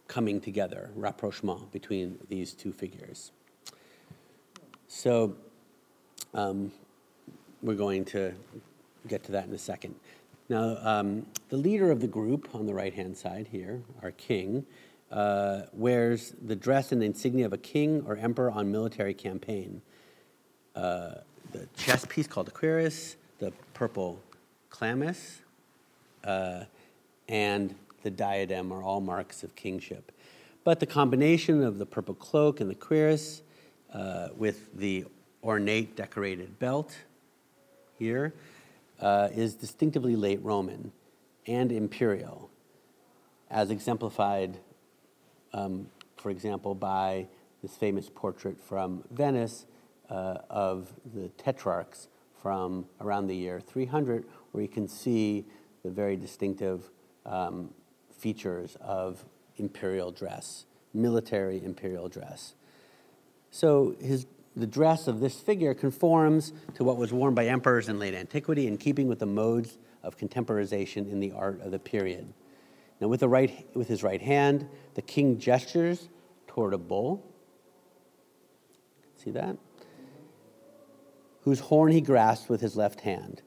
coming 0.07 0.39
together, 0.39 0.89
rapprochement 0.95 1.71
between 1.71 2.17
these 2.29 2.53
two 2.53 2.71
figures. 2.71 3.31
So 4.87 5.35
um, 6.33 6.71
we're 7.61 7.75
going 7.75 8.05
to 8.05 8.33
get 9.07 9.23
to 9.25 9.31
that 9.33 9.47
in 9.47 9.53
a 9.53 9.57
second. 9.57 9.95
Now, 10.49 10.77
um, 10.81 11.25
the 11.49 11.57
leader 11.57 11.91
of 11.91 11.99
the 11.99 12.07
group 12.07 12.55
on 12.55 12.65
the 12.65 12.73
right 12.73 12.93
hand 12.93 13.17
side 13.17 13.47
here, 13.51 13.81
our 14.01 14.11
king, 14.11 14.65
uh, 15.11 15.63
wears 15.73 16.33
the 16.41 16.55
dress 16.55 16.91
and 16.91 17.03
insignia 17.03 17.45
of 17.45 17.53
a 17.53 17.57
king 17.57 18.03
or 18.07 18.15
emperor 18.15 18.51
on 18.51 18.71
military 18.71 19.13
campaign. 19.13 19.81
Uh, 20.75 21.15
the 21.51 21.67
chest 21.75 22.07
piece 22.07 22.27
called 22.27 22.47
the 22.47 22.51
cuirass, 22.51 23.15
the 23.39 23.51
purple 23.73 24.19
chlamys, 24.71 25.39
uh, 26.23 26.63
and 27.27 27.75
the 28.03 28.09
diadem 28.09 28.71
are 28.71 28.83
all 28.83 29.01
marks 29.01 29.43
of 29.43 29.53
kingship. 29.55 30.13
But 30.63 30.79
the 30.79 30.85
combination 30.85 31.61
of 31.63 31.77
the 31.77 31.85
purple 31.85 32.15
cloak 32.15 32.61
and 32.61 32.69
the 32.69 32.75
cuirass 32.75 33.41
uh, 33.93 34.29
with 34.35 34.77
the 34.77 35.05
ornate 35.43 35.95
decorated 35.95 36.57
belt 36.59 36.95
here 37.97 38.33
uh, 38.99 39.29
is 39.33 39.55
distinctively 39.55 40.15
late 40.15 40.41
Roman 40.43 40.91
and 41.45 41.71
imperial, 41.71 42.49
as 43.49 43.71
exemplified, 43.71 44.59
um, 45.53 45.87
for 46.17 46.29
example, 46.29 46.75
by 46.75 47.27
this 47.61 47.75
famous 47.75 48.09
portrait 48.13 48.61
from 48.61 49.03
Venice 49.11 49.65
uh, 50.09 50.37
of 50.49 50.91
the 51.13 51.29
tetrarchs 51.29 52.07
from 52.41 52.85
around 53.01 53.27
the 53.27 53.35
year 53.35 53.59
300, 53.59 54.25
where 54.51 54.61
you 54.61 54.69
can 54.69 54.87
see 54.87 55.45
the 55.83 55.89
very 55.89 56.15
distinctive 56.15 56.89
um, 57.25 57.73
features 58.17 58.77
of 58.81 59.23
imperial 59.57 60.11
dress, 60.11 60.65
military 60.93 61.63
imperial 61.63 62.07
dress. 62.07 62.53
So 63.51 63.95
his, 63.99 64.27
the 64.57 64.67
dress 64.67 65.07
of 65.07 65.19
this 65.19 65.39
figure 65.39 65.75
conforms 65.75 66.51
to 66.73 66.83
what 66.83 66.97
was 66.97 67.13
worn 67.13 67.35
by 67.35 67.45
emperors 67.45 67.89
in 67.89 67.99
late 67.99 68.15
antiquity, 68.15 68.65
in 68.65 68.77
keeping 68.77 69.07
with 69.07 69.19
the 69.19 69.25
modes 69.25 69.77
of 70.01 70.17
contemporization 70.17 71.07
in 71.09 71.19
the 71.19 71.31
art 71.31 71.61
of 71.61 71.71
the 71.71 71.77
period. 71.77 72.33
Now, 72.99 73.07
with, 73.07 73.19
the 73.19 73.29
right, 73.29 73.67
with 73.75 73.87
his 73.87 74.01
right 74.01 74.21
hand, 74.21 74.67
the 74.95 75.03
king 75.03 75.37
gestures 75.37 76.09
toward 76.47 76.73
a 76.73 76.77
bull. 76.79 77.23
See 79.23 79.29
that? 79.31 79.57
Whose 81.41 81.59
horn 81.59 81.91
he 81.91 82.01
grasps 82.01 82.49
with 82.49 82.59
his 82.59 82.75
left 82.75 83.01
hand. 83.01 83.43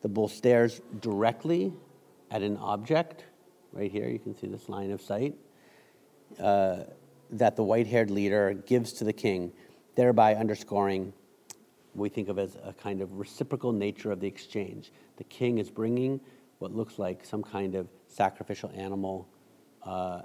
The 0.00 0.08
bull 0.08 0.28
stares 0.28 0.80
directly 1.00 1.74
at 2.30 2.42
an 2.42 2.56
object. 2.56 3.24
Right 3.72 3.92
here, 3.92 4.08
you 4.08 4.18
can 4.18 4.34
see 4.34 4.46
this 4.46 4.70
line 4.70 4.90
of 4.90 5.02
sight. 5.02 5.34
Uh, 6.40 6.84
that 7.30 7.56
the 7.56 7.62
white 7.62 7.86
haired 7.86 8.10
leader 8.10 8.54
gives 8.54 8.92
to 8.94 9.04
the 9.04 9.12
king, 9.12 9.52
thereby 9.96 10.34
underscoring 10.36 11.12
what 11.92 12.02
we 12.02 12.08
think 12.08 12.28
of 12.28 12.38
as 12.38 12.56
a 12.64 12.72
kind 12.72 13.00
of 13.00 13.18
reciprocal 13.18 13.72
nature 13.72 14.12
of 14.12 14.20
the 14.20 14.28
exchange. 14.28 14.92
The 15.16 15.24
king 15.24 15.58
is 15.58 15.70
bringing 15.70 16.20
what 16.58 16.72
looks 16.74 16.98
like 16.98 17.24
some 17.24 17.42
kind 17.42 17.74
of 17.74 17.88
sacrificial 18.08 18.70
animal 18.74 19.28
uh, 19.82 20.22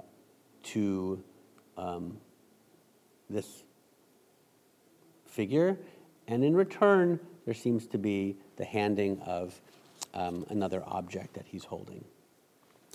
to 0.62 1.22
um, 1.76 2.18
this 3.28 3.64
figure, 5.26 5.78
and 6.28 6.44
in 6.44 6.54
return, 6.54 7.18
there 7.44 7.54
seems 7.54 7.86
to 7.88 7.98
be 7.98 8.36
the 8.56 8.64
handing 8.64 9.18
of 9.22 9.60
um, 10.14 10.44
another 10.50 10.82
object 10.86 11.34
that 11.34 11.46
he's 11.46 11.64
holding 11.64 12.04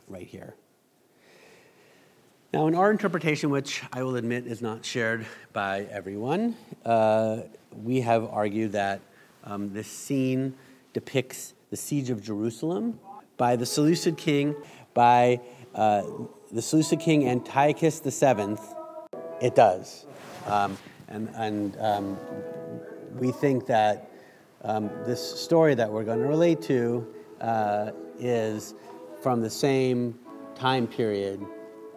right 0.07 0.27
here. 0.27 0.55
Now, 2.53 2.67
in 2.67 2.75
our 2.75 2.91
interpretation, 2.91 3.49
which 3.49 3.83
I 3.91 4.03
will 4.03 4.15
admit 4.15 4.47
is 4.47 4.61
not 4.61 4.85
shared 4.85 5.25
by 5.51 5.81
everyone, 5.91 6.55
uh, 6.85 7.41
we 7.83 7.99
have 7.99 8.23
argued 8.23 8.71
that 8.71 9.01
um, 9.43 9.73
this 9.73 9.87
scene 9.87 10.55
depicts 10.93 11.53
the 11.71 11.75
siege 11.75 12.09
of 12.09 12.23
Jerusalem 12.23 13.01
by 13.35 13.57
the 13.57 13.65
Seleucid 13.65 14.15
king, 14.15 14.55
by 14.93 15.41
uh, 15.75 16.03
the 16.49 16.61
Seleucid 16.61 17.01
king 17.01 17.27
Antiochus 17.27 17.99
VII. 17.99 18.55
It 19.41 19.53
does. 19.53 20.05
Um, 20.45 20.77
and 21.09 21.29
and 21.35 21.77
um, 21.81 22.17
we 23.15 23.33
think 23.33 23.65
that 23.65 24.09
um, 24.63 24.89
this 25.05 25.21
story 25.21 25.75
that 25.75 25.91
we're 25.91 26.05
going 26.05 26.19
to 26.19 26.27
relate 26.27 26.61
to 26.63 27.13
uh, 27.41 27.91
is 28.17 28.73
from 29.21 29.41
the 29.41 29.49
same 29.49 30.17
time 30.55 30.87
period 30.87 31.45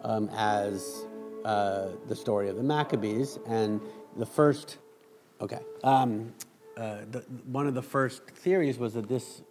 um, 0.03 0.29
as 0.33 1.05
uh, 1.45 1.89
the 2.07 2.15
story 2.15 2.49
of 2.49 2.55
the 2.55 2.63
Maccabees. 2.63 3.39
And 3.47 3.81
the 4.17 4.25
first, 4.25 4.77
okay, 5.39 5.59
um, 5.83 6.33
uh, 6.77 6.99
the, 7.09 7.19
one 7.45 7.67
of 7.67 7.73
the 7.73 7.81
first 7.81 8.25
theories 8.27 8.77
was 8.77 8.93
that 8.93 9.07
this, 9.07 9.41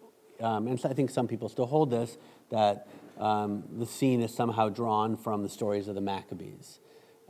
um, 0.41 0.67
and 0.67 0.81
I 0.85 0.93
think 0.93 1.11
some 1.11 1.29
people 1.29 1.49
still 1.49 1.67
hold 1.67 1.91
this, 1.91 2.19
that 2.51 2.89
um, 3.19 3.65
the 3.79 3.87
scene 3.87 4.23
is 4.23 4.35
somehow 4.35 4.69
drawn 4.69 5.17
from 5.17 5.43
the 5.43 5.49
stories 5.49 5.89
of 5.89 5.95
the 5.95 6.01
Maccabees, 6.01 6.81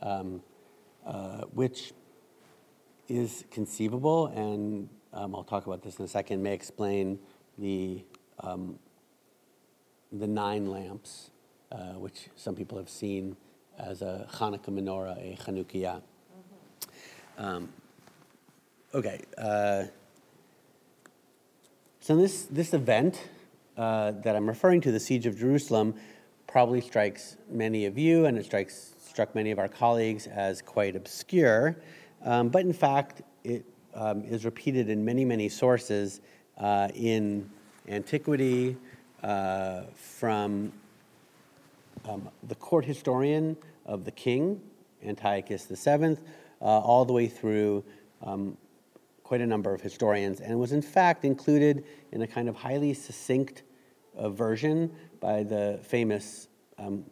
um, 0.02 0.42
uh, 1.06 1.42
which 1.52 1.92
is 3.08 3.44
conceivable, 3.50 4.28
and 4.28 4.88
um, 5.12 5.34
I'll 5.34 5.42
talk 5.42 5.66
about 5.66 5.82
this 5.82 5.98
in 5.98 6.04
a 6.04 6.08
second, 6.08 6.42
may 6.42 6.54
explain 6.54 7.18
the, 7.58 8.04
the 10.12 10.26
nine 10.28 10.66
lamps 10.70 11.29
uh, 11.72 11.94
which 11.94 12.28
some 12.36 12.54
people 12.54 12.76
have 12.78 12.88
seen 12.88 13.36
as 13.78 14.02
a 14.02 14.26
Hanukkah 14.32 14.68
menorah, 14.68 15.16
a 15.18 15.36
Chanukiah. 15.36 16.02
Um, 17.38 17.68
okay. 18.94 19.22
Uh, 19.38 19.84
so 22.00 22.16
this, 22.16 22.44
this 22.44 22.74
event 22.74 23.28
uh, 23.76 24.12
that 24.22 24.36
I'm 24.36 24.48
referring 24.48 24.80
to, 24.82 24.92
the 24.92 25.00
Siege 25.00 25.26
of 25.26 25.38
Jerusalem, 25.38 25.94
probably 26.46 26.80
strikes 26.80 27.36
many 27.48 27.86
of 27.86 27.96
you, 27.96 28.26
and 28.26 28.36
it 28.36 28.44
strikes, 28.44 28.94
struck 29.02 29.34
many 29.34 29.50
of 29.50 29.58
our 29.58 29.68
colleagues 29.68 30.26
as 30.26 30.60
quite 30.60 30.96
obscure. 30.96 31.76
Um, 32.24 32.48
but 32.48 32.62
in 32.62 32.72
fact, 32.72 33.22
it 33.44 33.64
um, 33.94 34.22
is 34.24 34.44
repeated 34.44 34.88
in 34.90 35.04
many, 35.04 35.24
many 35.24 35.48
sources 35.48 36.20
uh, 36.58 36.88
in 36.94 37.48
antiquity, 37.88 38.76
uh, 39.22 39.82
from 39.94 40.72
um, 42.08 42.28
the 42.44 42.54
court 42.54 42.84
historian 42.84 43.56
of 43.86 44.04
the 44.04 44.10
king, 44.10 44.60
Antiochus 45.04 45.66
VII, 45.66 46.16
uh, 46.60 46.64
all 46.64 47.04
the 47.04 47.12
way 47.12 47.26
through 47.26 47.84
um, 48.22 48.56
quite 49.22 49.40
a 49.40 49.46
number 49.46 49.72
of 49.72 49.80
historians, 49.80 50.40
and 50.40 50.58
was 50.58 50.72
in 50.72 50.82
fact 50.82 51.24
included 51.24 51.84
in 52.12 52.22
a 52.22 52.26
kind 52.26 52.48
of 52.48 52.56
highly 52.56 52.92
succinct 52.92 53.62
uh, 54.16 54.28
version 54.28 54.90
by 55.20 55.42
the 55.42 55.78
famous 55.82 56.48
um, 56.78 57.04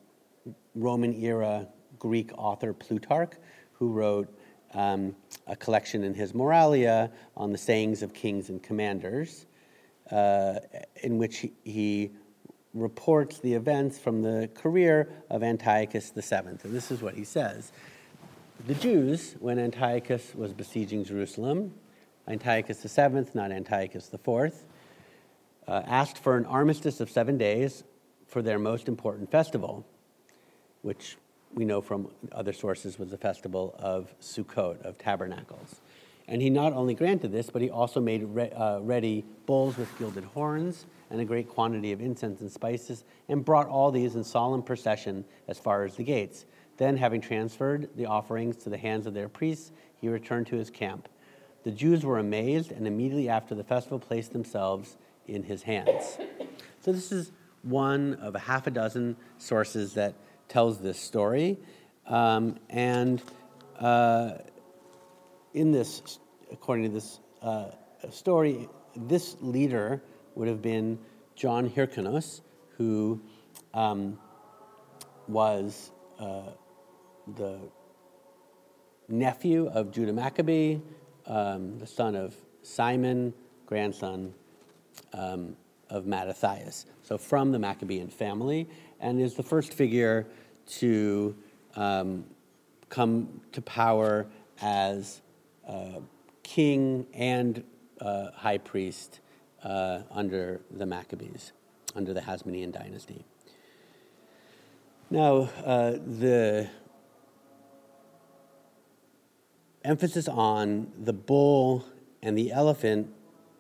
Roman 0.75 1.15
era 1.15 1.67
Greek 1.99 2.31
author 2.37 2.73
Plutarch, 2.73 3.35
who 3.73 3.91
wrote 3.91 4.29
um, 4.75 5.15
a 5.47 5.57
collection 5.57 6.05
in 6.05 6.15
his 6.15 6.33
Moralia 6.33 7.11
on 7.37 7.53
the 7.53 7.59
sayings 7.59 8.03
of 8.03 8.13
kings 8.13 8.51
and 8.51 8.63
commanders, 8.63 9.47
uh, 10.11 10.57
in 11.03 11.19
which 11.19 11.39
he, 11.39 11.53
he 11.65 12.11
reports 12.75 13.39
the 13.39 13.55
events 13.55 13.99
from 13.99 14.23
the 14.23 14.49
career 14.55 15.09
of 15.31 15.43
Antiochus 15.43 16.11
VII. 16.11 16.37
And 16.37 16.59
this 16.65 16.91
is 16.91 17.03
what 17.03 17.15
he 17.15 17.25
says 17.25 17.73
The 18.67 18.75
Jews, 18.75 19.37
when 19.41 19.59
Antiochus 19.59 20.35
was 20.35 20.53
besieging 20.53 21.05
Jerusalem, 21.05 21.75
Antiochus 22.27 22.83
VII, 22.83 23.27
not 23.35 23.51
Antiochus 23.53 24.13
IV, 24.13 24.53
uh, 25.67 25.83
asked 25.87 26.19
for 26.19 26.37
an 26.37 26.45
armistice 26.47 27.01
of 27.01 27.11
seven 27.11 27.39
days 27.39 27.85
for 28.27 28.43
their 28.43 28.59
most 28.59 28.89
important 28.89 29.31
festival, 29.31 29.87
which 30.83 31.17
we 31.55 31.65
know 31.65 31.81
from 31.81 32.11
other 32.33 32.53
sources 32.53 32.99
was 32.99 33.11
the 33.11 33.17
festival 33.17 33.75
of 33.79 34.15
Sukkot, 34.21 34.83
of 34.83 34.99
tabernacles. 34.99 35.81
And 36.29 36.43
he 36.43 36.51
not 36.51 36.75
only 36.75 36.95
granted 36.95 37.33
this, 37.33 37.49
but 37.49 37.63
he 37.63 37.71
also 37.71 38.01
made 38.01 38.23
re- 38.23 38.51
uh, 38.51 38.81
ready 38.81 39.25
bulls 39.47 39.79
with 39.79 39.97
gilded 39.99 40.25
horns 40.25 40.87
and 41.11 41.21
a 41.21 41.25
great 41.25 41.49
quantity 41.49 41.91
of 41.93 42.03
incense 42.03 42.43
and 42.43 42.53
spices, 42.53 43.05
and 43.31 43.43
brought 43.43 43.67
all 43.67 43.91
these 43.91 44.15
in 44.15 44.23
solemn 44.23 44.63
procession 44.63 45.25
as 45.49 45.59
far 45.59 45.85
as 45.85 45.97
the 45.97 46.03
gates. 46.03 46.45
Then, 46.77 46.99
having 46.99 47.23
transferred 47.23 47.89
the 47.97 48.05
offerings 48.05 48.57
to 48.59 48.71
the 48.71 48.77
hands 48.77 49.07
of 49.07 49.15
their 49.15 49.29
priests, 49.29 49.73
he 49.97 50.09
returned 50.09 50.47
to 50.49 50.57
his 50.57 50.69
camp. 50.69 51.09
The 51.65 51.71
Jews 51.71 52.05
were 52.05 52.19
amazed, 52.19 52.73
and 52.73 52.87
immediately 52.87 53.31
after 53.31 53.55
the 53.55 53.65
festival 53.65 53.99
placed 53.99 54.33
themselves 54.33 54.99
in 55.27 55.43
his 55.43 55.63
hands. 55.63 56.19
So, 56.81 56.93
this 56.93 57.11
is 57.11 57.33
one 57.63 58.15
of 58.17 58.35
a 58.35 58.39
half 58.39 58.67
a 58.67 58.71
dozen 58.71 59.17
sources 59.39 59.95
that 59.95 60.15
tells 60.49 60.79
this 60.79 61.01
story. 61.01 61.59
Um, 62.07 62.57
and 62.69 63.23
uh, 63.81 64.33
in 65.55 65.73
this, 65.73 66.19
according 66.53 66.85
to 66.85 66.91
this 66.91 67.21
uh, 67.43 67.71
story, 68.11 68.69
this 68.97 69.37
leader 69.41 70.03
would 70.35 70.49
have 70.49 70.63
been 70.63 70.99
John 71.35 71.71
Hyrcanus, 71.71 72.41
who 72.77 73.21
um, 73.75 74.19
was 75.27 75.91
uh, 76.19 76.43
the 77.37 77.59
nephew 79.09 79.69
of 79.69 79.91
Judah 79.91 80.13
Maccabee, 80.13 80.79
um, 81.27 81.79
the 81.79 81.87
son 81.87 82.15
of 82.15 82.35
Simon, 82.63 83.33
grandson 83.67 84.35
um, 85.13 85.57
of 85.91 86.07
Mattathias. 86.07 86.87
So 87.03 87.19
from 87.19 87.53
the 87.53 87.59
Maccabean 87.59 88.09
family, 88.09 88.69
and 89.01 89.21
is 89.21 89.35
the 89.35 89.43
first 89.43 89.73
figure 89.73 90.27
to 90.67 91.37
um, 91.77 92.25
come 92.89 93.41
to 93.53 93.63
power 93.63 94.27
as 94.61 95.21
king 96.43 97.07
and 97.15 97.63
uh, 98.01 98.31
high 98.33 98.59
priest 98.59 99.21
uh, 99.63 100.01
under 100.11 100.61
the 100.71 100.87
Maccabees, 100.87 101.53
under 101.95 102.15
the 102.15 102.21
Hasmonean 102.21 102.73
dynasty. 102.73 103.25
Now, 105.11 105.51
uh, 105.65 105.93
the 105.93 106.69
emphasis 109.85 110.29
on 110.29 110.93
the 110.99 111.13
bull 111.13 111.85
and 112.23 112.37
the 112.37 112.53
elephant 112.53 113.13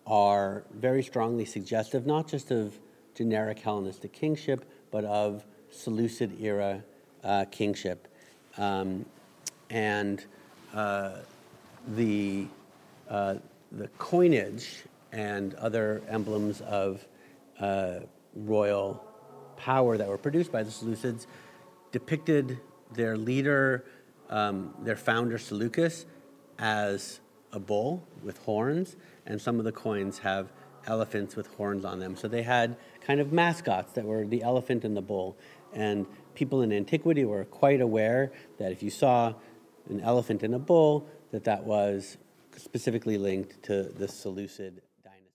are 0.06 0.64
very 0.74 1.02
strongly 1.02 1.44
suggestive, 1.44 2.06
not 2.06 2.28
just 2.28 2.50
of 2.50 2.78
generic 3.14 3.58
Hellenistic 3.58 4.12
kingship, 4.12 4.64
but 4.90 5.04
of 5.04 5.44
Seleucid 5.70 6.40
era 6.40 6.82
uh, 7.24 7.44
kingship. 7.50 8.08
Um, 8.56 9.04
and 9.70 10.24
uh, 10.74 11.12
the, 11.86 12.46
uh, 13.08 13.36
the 13.72 13.88
coinage 13.98 14.84
and 15.12 15.54
other 15.54 16.02
emblems 16.08 16.60
of 16.62 17.06
uh, 17.60 18.00
royal 18.34 19.04
power 19.56 19.96
that 19.96 20.08
were 20.08 20.18
produced 20.18 20.52
by 20.52 20.62
the 20.62 20.70
Seleucids 20.70 21.26
depicted 21.92 22.58
their 22.92 23.16
leader, 23.16 23.84
um, 24.30 24.74
their 24.82 24.96
founder 24.96 25.38
Seleucus, 25.38 26.06
as 26.58 27.20
a 27.52 27.58
bull 27.58 28.06
with 28.22 28.38
horns, 28.38 28.96
and 29.26 29.40
some 29.40 29.58
of 29.58 29.64
the 29.64 29.72
coins 29.72 30.18
have 30.18 30.52
elephants 30.86 31.36
with 31.36 31.46
horns 31.54 31.84
on 31.84 31.98
them. 31.98 32.16
So 32.16 32.28
they 32.28 32.42
had 32.42 32.76
kind 33.00 33.20
of 33.20 33.32
mascots 33.32 33.92
that 33.92 34.04
were 34.04 34.26
the 34.26 34.42
elephant 34.42 34.84
and 34.84 34.96
the 34.96 35.02
bull. 35.02 35.36
And 35.72 36.06
people 36.34 36.62
in 36.62 36.72
antiquity 36.72 37.24
were 37.24 37.44
quite 37.44 37.80
aware 37.80 38.32
that 38.58 38.72
if 38.72 38.82
you 38.82 38.90
saw 38.90 39.34
an 39.88 40.00
elephant 40.00 40.42
and 40.42 40.54
a 40.54 40.58
bull, 40.58 41.06
that 41.30 41.44
that 41.44 41.64
was 41.64 42.16
specifically 42.56 43.18
linked 43.18 43.62
to 43.64 43.82
the 43.84 44.08
Seleucid 44.08 44.80
dynasty. 45.02 45.32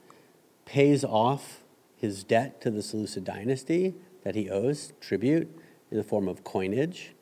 pays 0.66 1.04
off 1.04 1.62
his 1.98 2.24
debt 2.24 2.62
to 2.62 2.72
the 2.72 2.82
Seleucid 2.82 3.24
dynasty 3.24 3.96
that 4.24 4.36
he 4.36 4.50
owes 4.50 4.94
tribute 5.02 5.50
in 5.90 5.98
the 5.98 6.04
form 6.04 6.28
of 6.28 6.44
coinage. 6.44 7.14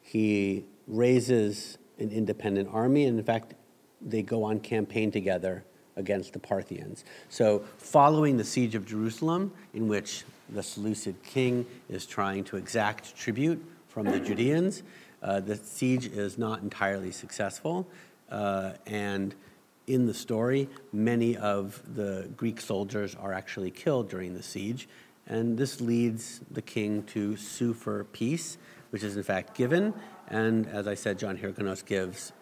He 0.00 0.64
raises 0.86 1.78
an 1.98 2.10
independent 2.10 2.68
army, 2.72 3.04
and 3.04 3.18
in 3.18 3.24
fact, 3.24 3.54
they 4.00 4.22
go 4.22 4.44
on 4.44 4.60
campaign 4.60 5.10
together 5.10 5.64
against 5.96 6.32
the 6.32 6.38
Parthians. 6.38 7.04
So, 7.28 7.64
following 7.78 8.36
the 8.36 8.44
siege 8.44 8.74
of 8.74 8.84
Jerusalem, 8.84 9.52
in 9.72 9.88
which 9.88 10.24
the 10.50 10.62
Seleucid 10.62 11.22
king 11.22 11.66
is 11.88 12.06
trying 12.06 12.44
to 12.44 12.56
exact 12.56 13.16
tribute 13.16 13.64
from 13.88 14.06
the 14.06 14.18
Judeans, 14.18 14.82
uh, 15.22 15.40
the 15.40 15.56
siege 15.56 16.06
is 16.06 16.36
not 16.36 16.62
entirely 16.62 17.12
successful, 17.12 17.88
uh, 18.30 18.72
and 18.86 19.34
in 19.86 20.06
the 20.06 20.14
story, 20.14 20.68
many 20.92 21.36
of 21.36 21.82
the 21.94 22.28
Greek 22.36 22.60
soldiers 22.60 23.14
are 23.14 23.32
actually 23.32 23.70
killed 23.70 24.08
during 24.08 24.34
the 24.34 24.42
siege, 24.42 24.88
and 25.26 25.58
this 25.58 25.80
leads 25.80 26.40
the 26.50 26.62
king 26.62 27.02
to 27.04 27.36
sue 27.36 27.74
for 27.74 28.04
peace, 28.04 28.58
which 28.90 29.02
is 29.02 29.16
in 29.16 29.22
fact 29.22 29.54
given. 29.54 29.94
And 30.28 30.66
as 30.68 30.86
I 30.86 30.94
said, 30.94 31.18
John 31.18 31.36
Hyrcanus 31.36 31.82
gives 31.82 32.32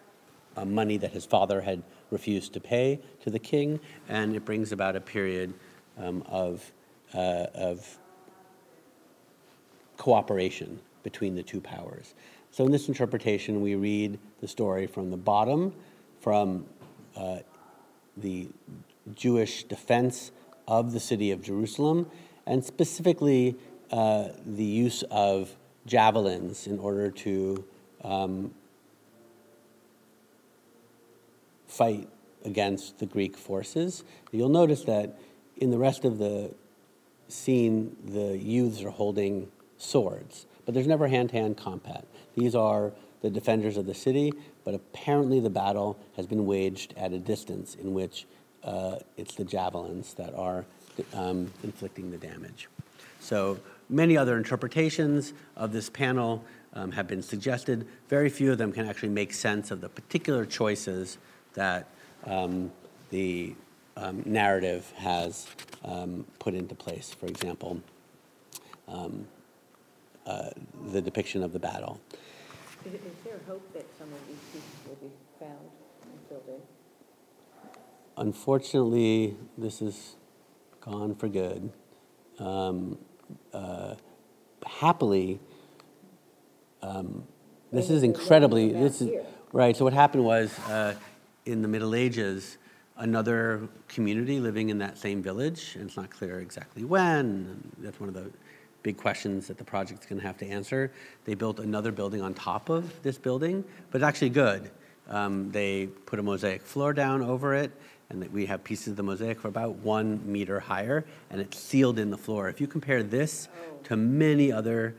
uh, 0.57 0.65
money 0.65 0.99
that 0.99 1.13
his 1.13 1.25
father 1.25 1.61
had 1.61 1.83
refused 2.11 2.53
to 2.53 2.61
pay 2.61 3.01
to 3.23 3.31
the 3.31 3.39
king, 3.39 3.81
and 4.09 4.37
it 4.37 4.45
brings 4.45 4.73
about 4.73 4.97
a 4.97 5.01
period 5.01 5.55
um, 5.99 6.23
of, 6.29 6.73
uh, 7.15 7.47
of 7.55 7.99
cooperation 9.97 10.79
between 11.03 11.35
the 11.35 11.43
two 11.43 11.61
powers. 11.61 12.15
So, 12.51 12.67
in 12.67 12.71
this 12.71 12.89
interpretation, 12.89 13.63
we 13.63 13.75
read 13.75 14.19
the 14.41 14.49
story 14.49 14.87
from 14.87 15.11
the 15.11 15.17
bottom, 15.17 15.73
from 16.21 16.67
uh, 17.17 17.39
the 18.17 18.49
Jewish 19.15 19.65
defense 19.65 20.33
of 20.69 20.93
the 20.93 21.01
city 21.01 21.31
of 21.31 21.43
Jerusalem, 21.43 22.11
and 22.47 22.65
specifically 22.65 23.57
uh, 23.91 24.29
the 24.47 24.65
use 24.65 25.03
of 25.11 25.55
javelins 25.87 26.67
in 26.67 26.79
order 26.79 27.11
to 27.11 27.65
um, 28.05 28.53
fight 31.67 32.09
against 32.45 32.99
the 32.99 33.07
Greek 33.07 33.37
forces. 33.37 34.05
You'll 34.31 34.49
notice 34.49 34.85
that 34.85 35.19
in 35.57 35.71
the 35.71 35.79
rest 35.79 36.05
of 36.05 36.19
the 36.19 36.55
scene, 37.29 37.97
the 38.05 38.37
youths 38.37 38.83
are 38.83 38.91
holding 38.91 39.51
swords, 39.79 40.47
but 40.65 40.75
there's 40.75 40.87
never 40.87 41.09
hand 41.09 41.31
to 41.31 41.37
hand 41.37 41.57
combat. 41.57 42.07
These 42.37 42.55
are 42.55 42.93
the 43.21 43.31
defenders 43.31 43.77
of 43.77 43.87
the 43.87 43.95
city, 43.95 44.33
but 44.65 44.75
apparently 44.75 45.41
the 45.41 45.51
battle 45.51 45.99
has 46.17 46.27
been 46.27 46.47
waged 46.47 46.95
at 46.97 47.13
a 47.13 47.19
distance 47.19 47.75
in 47.75 47.93
which 47.95 48.27
uh, 48.65 48.97
it's 49.17 49.35
the 49.35 49.45
javelins 49.45 50.15
that 50.15 50.35
are 50.35 50.65
um, 51.15 51.51
inflicting 51.63 52.11
the 52.11 52.19
damage. 52.19 52.69
So 53.21 53.59
many 53.89 54.17
other 54.17 54.37
interpretations 54.37 55.33
of 55.57 55.73
this 55.73 55.89
panel 55.89 56.45
um, 56.75 56.93
have 56.93 57.07
been 57.07 57.23
suggested. 57.23 57.87
Very 58.09 58.29
few 58.29 58.53
of 58.53 58.59
them 58.59 58.73
can 58.73 58.87
actually 58.87 59.11
make 59.11 59.33
sense 59.33 59.71
of 59.71 59.81
the 59.81 59.89
particular 59.89 60.45
choices 60.45 61.19
that 61.55 61.89
um, 62.25 62.71
the 63.11 63.55
um, 63.97 64.23
narrative 64.25 64.93
has 64.97 65.47
um, 65.85 66.25
put 66.39 66.55
into 66.55 66.75
place. 66.75 67.15
For 67.15 67.27
example, 67.27 67.81
um, 68.89 69.27
uh, 70.27 70.51
the 70.91 71.01
depiction 71.01 71.43
of 71.43 71.53
the 71.53 71.59
battle. 71.59 72.01
Is, 72.85 72.95
is 72.95 73.01
there 73.25 73.39
hope 73.47 73.73
that 73.75 73.87
some 73.97 74.09
of 74.09 74.19
these 74.27 74.39
pieces 74.53 74.71
will 74.89 74.97
be 74.97 75.15
found 75.39 75.71
and 76.03 76.21
filled 76.29 76.43
in? 76.49 76.61
Unfortunately, 78.17 79.37
this 79.57 79.81
is 79.81 80.17
gone 80.81 81.15
for 81.15 81.29
good. 81.29 81.71
Um, 82.39 82.99
uh, 83.53 83.95
happily, 84.67 85.39
um, 86.83 87.25
this 87.71 87.89
is 87.89 88.03
incredibly. 88.03 88.73
This 88.73 89.01
is 89.01 89.11
right. 89.53 89.77
So 89.77 89.85
what 89.85 89.95
happened 89.95 90.25
was, 90.25 90.59
uh, 90.69 90.95
in 91.47 91.63
the 91.63 91.69
Middle 91.69 91.95
Ages, 91.95 92.59
another 92.97 93.69
community 93.89 94.41
living 94.41 94.71
in 94.71 94.79
that 94.79 94.99
same 94.99 95.23
village, 95.23 95.77
and 95.77 95.87
it's 95.87 95.97
not 95.97 96.11
clear 96.11 96.41
exactly 96.41 96.85
when. 96.85 97.73
That's 97.79 98.01
one 98.01 98.09
of 98.09 98.15
the 98.15 98.31
big 98.83 98.97
questions 98.97 99.47
that 99.49 99.59
the 99.59 99.65
project's 99.65 100.07
going 100.07 100.21
to 100.21 100.27
have 100.27 100.37
to 100.39 100.47
answer. 100.47 100.91
They 101.25 101.35
built 101.35 101.61
another 101.61 101.93
building 101.93 102.23
on 102.23 102.35
top 102.35 102.69
of 102.69 103.03
this 103.03 103.19
building, 103.19 103.65
but 103.91 104.01
it's 104.01 104.07
actually 104.07 104.31
good. 104.31 104.71
Um, 105.09 105.51
they 105.51 105.87
put 105.87 106.19
a 106.19 106.23
mosaic 106.23 106.63
floor 106.63 106.93
down 106.93 107.23
over 107.23 107.55
it, 107.55 107.71
and 108.11 108.31
we 108.33 108.47
have 108.47 108.63
pieces 108.63 108.89
of 108.89 108.97
the 108.97 109.03
mosaic 109.03 109.41
for 109.41 109.49
about 109.49 109.77
one 109.77 110.21
meter 110.25 110.61
higher, 110.61 111.05
and 111.31 111.41
it's 111.41 111.59
sealed 111.59 111.99
in 111.99 112.11
the 112.11 112.19
floor. 112.19 112.49
If 112.49 112.61
you 112.61 112.67
compare 112.67 113.03
this 113.03 113.49
to 113.85 113.97
many 113.97 114.53
other 114.53 114.95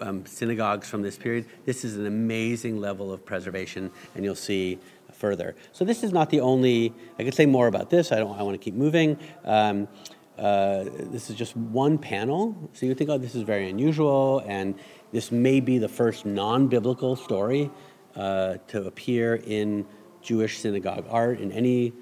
um, 0.00 0.24
synagogues 0.26 0.88
from 0.88 1.02
this 1.02 1.16
period, 1.16 1.46
this 1.64 1.84
is 1.84 1.96
an 1.96 2.06
amazing 2.06 2.80
level 2.80 3.12
of 3.12 3.24
preservation, 3.24 3.90
and 4.14 4.24
you'll 4.24 4.34
see 4.34 4.78
further. 5.12 5.54
So 5.72 5.84
this 5.84 6.02
is 6.02 6.12
not 6.12 6.30
the 6.30 6.40
only. 6.40 6.92
I 7.18 7.24
could 7.24 7.34
say 7.34 7.46
more 7.46 7.66
about 7.66 7.90
this. 7.90 8.12
I 8.12 8.16
don't. 8.16 8.38
I 8.38 8.42
want 8.42 8.54
to 8.54 8.62
keep 8.62 8.74
moving. 8.74 9.18
Um, 9.44 9.88
uh, 10.38 10.84
this 11.12 11.30
is 11.30 11.36
just 11.36 11.56
one 11.56 11.96
panel, 11.96 12.70
so 12.72 12.86
you 12.86 12.94
think, 12.94 13.10
oh, 13.10 13.18
this 13.18 13.34
is 13.34 13.42
very 13.42 13.68
unusual, 13.70 14.42
and 14.46 14.74
this 15.12 15.30
may 15.30 15.60
be 15.60 15.78
the 15.78 15.88
first 15.88 16.26
non-biblical 16.26 17.14
story 17.14 17.70
uh, 18.16 18.56
to 18.68 18.84
appear 18.86 19.36
in 19.36 19.86
Jewish 20.22 20.58
synagogue 20.58 21.06
art 21.08 21.38
in 21.38 21.52
any 21.52 21.92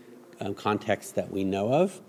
um, 0.40 0.54
context 0.54 1.14
that 1.16 1.30
we 1.30 1.44
know 1.44 1.72
of. 1.72 2.00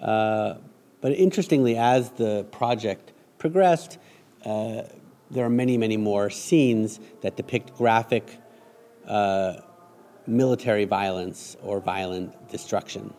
Uh, 0.00 0.54
but 1.00 1.12
interestingly, 1.12 1.76
as 1.76 2.10
the 2.10 2.44
project 2.50 3.12
progressed, 3.38 3.98
uh, 4.44 4.82
there 5.30 5.44
are 5.44 5.50
many, 5.50 5.78
many 5.78 5.96
more 5.96 6.28
scenes 6.28 7.00
that 7.22 7.36
depict 7.36 7.74
graphic 7.76 8.38
uh, 9.06 9.54
military 10.26 10.84
violence 10.84 11.56
or 11.62 11.80
violent 11.80 12.50
destruction. 12.50 13.14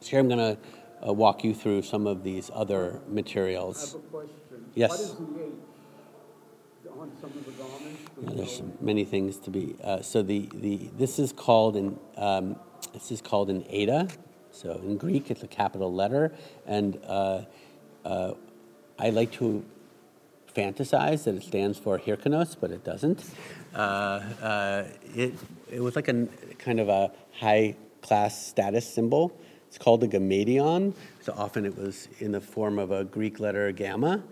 So 0.00 0.10
here 0.10 0.20
I'm 0.20 0.28
going 0.28 0.38
to 0.38 0.58
uh, 1.06 1.12
walk 1.12 1.44
you 1.44 1.54
through 1.54 1.82
some 1.82 2.06
of 2.06 2.22
these 2.22 2.50
other 2.54 3.00
I 3.06 3.12
materials. 3.12 3.92
have 3.92 4.02
a 4.02 4.06
question. 4.06 4.34
Yes. 4.74 4.90
What 4.90 5.00
is 5.00 5.14
the 5.14 6.90
on 6.98 7.12
some 7.20 7.30
of 7.30 7.44
the 7.46 7.52
garments? 7.52 8.00
Yeah, 8.22 8.30
there's 8.34 8.62
many 8.80 9.04
things 9.04 9.38
to 9.38 9.50
be. 9.50 9.76
Uh, 9.82 10.02
so 10.02 10.22
the, 10.22 10.48
the 10.54 10.90
this 10.96 11.18
is 11.18 11.32
called 11.32 11.76
an 11.76 11.98
um, 12.16 12.56
this 12.92 13.10
is 13.10 13.20
called 13.20 13.50
an 13.50 13.64
eta. 13.70 14.08
So 14.50 14.72
in 14.82 14.96
Greek, 14.96 15.30
it's 15.30 15.42
a 15.42 15.46
capital 15.46 15.92
letter, 15.92 16.32
and 16.66 16.98
uh, 17.06 17.44
uh, 18.04 18.34
I 18.98 19.10
like 19.10 19.30
to 19.32 19.64
fantasize 20.56 21.24
that 21.24 21.36
it 21.36 21.42
stands 21.44 21.78
for 21.78 21.98
Hyrkanos, 21.98 22.56
but 22.60 22.70
it 22.70 22.82
doesn't. 22.82 23.24
Uh, 23.74 23.78
uh, 23.78 24.84
it 25.14 25.34
it 25.70 25.80
was 25.80 25.94
like 25.94 26.08
a 26.08 26.26
kind 26.58 26.80
of 26.80 26.88
a 26.88 27.12
high 27.38 27.76
class 28.00 28.46
status 28.46 28.92
symbol 28.92 29.38
It's 29.68 29.78
called 29.78 30.02
a 30.02 30.08
gammadion. 30.08 30.94
So 31.20 31.34
often 31.36 31.66
it 31.66 31.76
was 31.76 32.08
in 32.20 32.32
the 32.32 32.40
form 32.40 32.78
of 32.78 32.90
a 32.90 33.04
Greek 33.04 33.38
letter 33.38 33.70
gamma. 33.70 34.22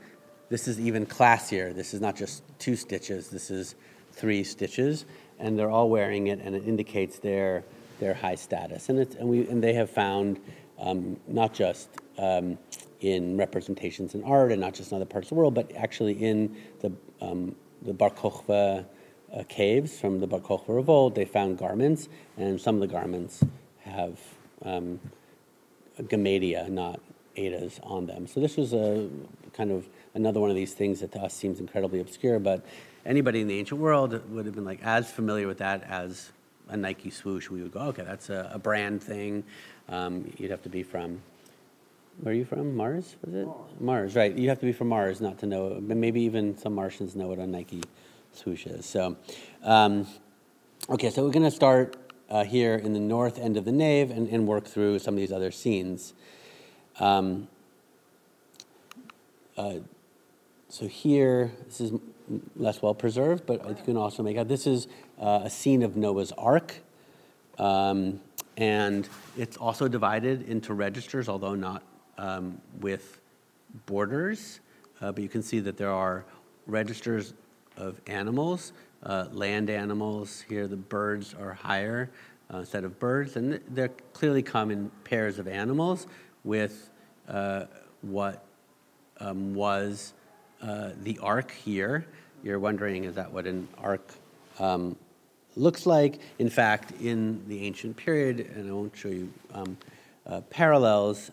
This 0.49 0.67
is 0.67 0.81
even 0.81 1.05
classier. 1.07 1.75
This 1.75 1.93
is 1.93 2.01
not 2.01 2.17
just 2.17 2.43
two 2.59 2.75
stitches. 2.75 3.29
This 3.29 3.51
is 3.51 3.75
three 4.13 4.43
stitches, 4.45 5.05
and 5.39 5.59
they're 5.59 5.71
all 5.71 5.91
wearing 5.91 6.29
it, 6.29 6.41
and 6.43 6.55
it 6.57 6.67
indicates 6.67 7.19
their 7.19 7.65
their 8.01 8.15
high 8.15 8.35
status. 8.35 8.89
And 8.89 8.99
it's 8.99 9.15
and 9.17 9.29
we 9.29 9.47
and 9.49 9.63
they 9.63 9.75
have 9.75 9.91
found 9.91 10.41
um, 10.79 11.19
not 11.27 11.53
just 11.53 11.89
um, 12.17 12.59
in 13.01 13.37
representations 13.37 14.15
in 14.15 14.25
art 14.25 14.53
and 14.53 14.61
not 14.61 14.73
just 14.73 14.91
in 14.91 14.97
other 14.97 15.05
parts 15.05 15.27
of 15.27 15.31
the 15.31 15.35
world, 15.35 15.55
but 15.55 15.71
actually 15.77 16.15
in 16.15 16.57
the 16.81 16.93
um, 17.21 17.55
the 17.83 17.93
Bar 17.93 18.11
Kokhba 18.11 18.87
uh, 19.35 19.43
caves 19.49 20.01
from 20.01 20.21
the 20.21 20.27
Bar 20.27 20.41
Kokhba 20.41 20.69
revolt. 20.69 21.15
They 21.15 21.27
found 21.27 21.59
garments, 21.59 22.09
and 22.39 22.59
some 22.59 22.77
of 22.77 22.81
the 22.81 22.87
garments 22.87 23.45
have 23.81 24.19
um, 24.65 24.99
gammadia, 26.03 26.69
not 26.69 27.01
etas, 27.37 27.79
on 27.83 28.07
them. 28.07 28.27
So 28.27 28.41
this 28.41 28.57
was 28.57 28.73
a 28.73 29.09
kind 29.53 29.71
of 29.71 29.89
another 30.15 30.41
one 30.41 30.51
of 30.51 30.57
these 30.57 30.75
things 30.75 31.01
that 31.01 31.13
to 31.13 31.21
us 31.21 31.35
seems 31.35 31.61
incredibly 31.61 32.01
obscure, 32.01 32.39
but 32.39 32.65
anybody 33.05 33.41
in 33.41 33.49
the 33.49 33.59
ancient 33.59 33.81
world 33.81 34.21
would 34.31 34.47
have 34.47 34.55
been 34.55 34.65
like 34.65 34.83
as 34.83 35.11
familiar 35.11 35.47
with 35.47 35.59
that 35.59 35.83
as 35.85 36.31
a 36.69 36.77
Nike 36.77 37.11
swoosh. 37.11 37.49
We 37.49 37.63
would 37.63 37.73
go, 37.73 37.81
okay, 37.81 38.03
that's 38.03 38.31
a, 38.31 38.51
a 38.53 38.59
brand 38.59 39.03
thing. 39.03 39.45
Um, 39.89 40.33
you'd 40.39 40.51
have 40.51 40.63
to 40.63 40.69
be 40.69 40.83
from 40.83 41.21
where 42.21 42.33
are 42.33 42.37
you 42.37 42.47
from? 42.47 42.75
Mars, 42.75 43.15
was 43.25 43.35
it? 43.35 43.49
Mars. 43.79 44.17
right. 44.17 44.35
You 44.35 44.49
have 44.49 44.59
to 44.61 44.67
be 44.67 44.73
from 44.73 44.89
Mars 44.89 45.21
not 45.21 45.39
to 45.41 45.47
know. 45.47 45.79
But 45.81 45.97
maybe 45.97 46.23
even 46.23 46.57
some 46.57 46.75
Martians 46.75 47.15
know 47.15 47.27
what 47.29 47.39
a 47.39 47.47
Nike 47.47 47.83
swoosh 48.33 48.67
is. 48.67 48.87
So, 48.87 49.17
um, 49.63 50.07
okay, 50.89 51.11
so 51.11 51.25
we're 51.25 51.31
going 51.31 51.45
to 51.45 51.51
start 51.51 51.97
uh, 52.31 52.45
here 52.45 52.75
in 52.75 52.93
the 52.93 53.01
north 53.01 53.39
end 53.39 53.57
of 53.57 53.65
the 53.65 53.73
nave 53.73 54.11
and, 54.11 54.29
and 54.29 54.47
work 54.47 54.67
through 54.67 54.99
some 54.99 55.15
of 55.15 55.19
these 55.19 55.33
other 55.33 55.51
scenes. 55.51 56.15
Um, 56.99 57.49
uh, 59.57 59.75
so 60.69 60.87
here, 60.87 61.53
this 61.67 61.81
is 61.81 61.93
less 62.57 62.83
well 62.83 62.95
preserved, 62.95 63.47
but 63.47 63.67
you 63.69 63.85
can 63.85 63.97
also 63.97 64.23
make 64.23 64.37
out 64.37 64.49
this 64.49 64.67
is 64.67 64.89
uh, 65.21 65.43
a 65.45 65.51
scene 65.51 65.83
of 65.83 65.97
Noah's 65.97 66.33
Ark. 66.33 66.75
Um, 67.59 68.21
and 68.57 69.09
it's 69.37 69.57
also 69.57 69.89
divided 69.89 70.49
into 70.49 70.75
registers, 70.75 71.29
although 71.29 71.55
not 71.55 71.83
um, 72.19 72.61
with 72.81 73.21
borders, 73.87 74.61
uh, 75.01 75.13
but 75.13 75.23
you 75.23 75.29
can 75.29 75.43
see 75.43 75.61
that 75.61 75.77
there 75.77 75.91
are 75.91 76.25
registers 76.67 77.35
of 77.77 78.01
animals, 78.07 78.73
uh, 79.03 79.27
land 79.33 79.71
animals. 79.71 80.45
Here, 80.49 80.67
the 80.67 80.77
birds 80.77 81.35
are 81.35 81.53
higher 81.53 82.11
uh, 82.53 82.59
instead 82.59 82.85
of 82.85 82.99
birds, 82.99 83.37
and 83.37 83.61
they're 83.69 83.91
clearly 84.13 84.43
come 84.43 84.71
in 84.71 84.91
pairs 85.05 85.39
of 85.39 85.49
animals 85.49 86.07
with 86.45 86.91
uh, 87.29 87.65
what 88.03 88.45
um, 89.21 89.55
was 89.55 90.13
uh, 90.63 90.91
the 91.03 91.19
ark 91.19 91.51
here. 91.51 92.07
You're 92.43 92.59
wondering, 92.59 93.05
is 93.05 93.15
that 93.15 93.33
what 93.33 93.47
an 93.47 93.69
ark 93.79 94.13
um, 94.59 94.97
looks 95.57 95.87
like? 95.87 96.21
In 96.39 96.51
fact, 96.51 96.93
in 97.01 97.47
the 97.49 97.65
ancient 97.65 97.97
period, 97.97 98.41
and 98.55 98.69
I 98.69 98.73
won't 98.73 98.97
show 98.97 99.09
you 99.09 99.33
um, 99.53 99.77
uh, 100.27 100.41
parallels 100.43 101.31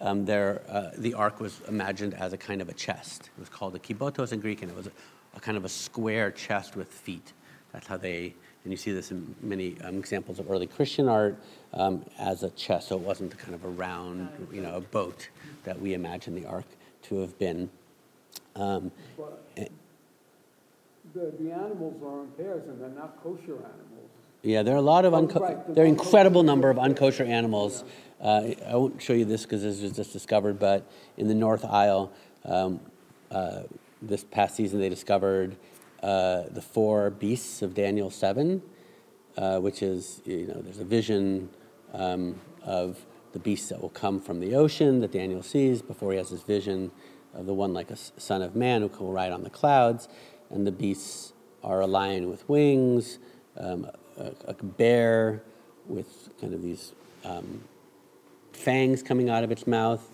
um, 0.00 0.24
there, 0.24 0.62
uh, 0.68 0.90
the 0.98 1.14
ark 1.14 1.40
was 1.40 1.60
imagined 1.68 2.14
as 2.14 2.32
a 2.32 2.36
kind 2.36 2.60
of 2.60 2.68
a 2.68 2.74
chest. 2.74 3.30
It 3.36 3.40
was 3.40 3.48
called 3.48 3.74
a 3.74 3.78
kibotos 3.78 4.32
in 4.32 4.40
Greek, 4.40 4.62
and 4.62 4.70
it 4.70 4.76
was 4.76 4.88
a, 5.36 5.40
kind 5.40 5.56
of 5.56 5.64
a 5.64 5.68
square 5.68 6.30
chest 6.30 6.76
with 6.76 6.88
feet. 6.88 7.32
That's 7.72 7.86
how 7.86 7.96
they, 7.96 8.34
and 8.64 8.72
you 8.72 8.76
see 8.76 8.92
this 8.92 9.10
in 9.10 9.34
many 9.42 9.76
um, 9.82 9.98
examples 9.98 10.38
of 10.38 10.50
early 10.50 10.66
Christian 10.66 11.08
art 11.08 11.36
um, 11.72 12.04
as 12.18 12.42
a 12.42 12.50
chest. 12.50 12.88
So 12.88 12.96
it 12.96 13.02
wasn't 13.02 13.36
kind 13.38 13.54
of 13.54 13.64
a 13.64 13.68
round, 13.68 14.28
you 14.52 14.60
know, 14.62 14.76
a 14.76 14.80
boat 14.80 15.28
that 15.64 15.80
we 15.80 15.94
imagine 15.94 16.34
the 16.34 16.46
ark 16.46 16.66
to 17.02 17.16
have 17.20 17.38
been. 17.38 17.68
Um, 18.56 18.90
But 19.16 19.42
The, 21.14 21.32
the 21.38 21.52
animals 21.52 22.02
are 22.04 22.22
in 22.22 22.30
pairs 22.32 22.66
and 22.68 22.80
they're 22.80 22.88
not 22.90 23.22
kosher 23.22 23.54
animals. 23.56 24.10
yeah, 24.42 24.62
there 24.62 24.74
are 24.74 24.78
a 24.78 24.80
lot 24.94 25.04
of 25.04 25.12
Oh, 25.14 25.18
unco- 25.18 25.40
right, 25.40 25.74
there 25.74 25.84
are 25.84 25.88
incredible 25.88 26.42
number 26.42 26.70
of 26.70 26.76
unkosher 26.76 27.26
animals. 27.26 27.84
Uh, 28.20 28.52
I 28.66 28.74
won't 28.76 29.00
show 29.02 29.12
you 29.12 29.24
this 29.24 29.42
because 29.42 29.62
this 29.62 29.82
was 29.82 29.92
just 29.92 30.12
discovered, 30.12 30.58
but 30.58 30.84
in 31.16 31.28
the 31.28 31.34
North 31.34 31.64
Aisle, 31.64 32.10
um, 32.44 32.80
uh, 33.30 33.62
this 34.08 34.24
past 34.24 34.56
season 34.56 34.80
they 34.80 34.88
discovered 34.88 35.56
uh, 36.02 36.44
the 36.50 36.60
four 36.60 37.10
beasts 37.10 37.62
of 37.62 37.74
Daniel 37.74 38.10
7, 38.10 38.62
uh, 39.36 39.58
which 39.58 39.82
is, 39.82 40.20
you 40.24 40.46
know, 40.46 40.60
there's 40.60 40.78
a 40.78 40.84
vision 40.84 41.48
um, 41.92 42.40
of 42.62 43.04
the 43.32 43.38
beasts 43.38 43.68
that 43.68 43.80
will 43.80 43.90
come 43.90 44.20
from 44.20 44.40
the 44.40 44.54
ocean 44.54 45.00
that 45.00 45.12
Daniel 45.12 45.42
sees 45.42 45.82
before 45.82 46.12
he 46.12 46.18
has 46.18 46.30
this 46.30 46.42
vision 46.42 46.90
of 47.34 47.46
the 47.46 47.54
one 47.54 47.72
like 47.72 47.90
a 47.90 47.96
son 47.96 48.42
of 48.42 48.54
man 48.54 48.82
who 48.82 48.88
will 49.04 49.12
ride 49.12 49.32
on 49.32 49.42
the 49.42 49.50
clouds. 49.50 50.08
And 50.50 50.66
the 50.66 50.72
beasts 50.72 51.32
are 51.62 51.80
a 51.80 51.86
lion 51.86 52.30
with 52.30 52.48
wings, 52.48 53.18
um, 53.56 53.90
a, 54.18 54.32
a 54.46 54.54
bear 54.54 55.42
with 55.86 56.28
kind 56.40 56.54
of 56.54 56.62
these 56.62 56.92
um, 57.24 57.62
fangs 58.52 59.02
coming 59.02 59.28
out 59.28 59.42
of 59.42 59.50
its 59.50 59.66
mouth, 59.66 60.10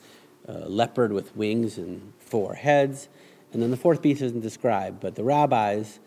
a 0.47 0.69
leopard 0.69 1.13
with 1.13 1.37
wings 1.37 1.79
and 1.79 2.13
four 2.19 2.55
heads. 2.55 3.09
And 3.53 3.63
then 3.63 3.71
the 3.71 3.77
fourth 3.77 4.03
beast 4.03 4.23
isn't 4.23 4.41
described, 4.41 5.01
but 5.01 5.15
the 5.15 5.25
rabbis 5.25 5.99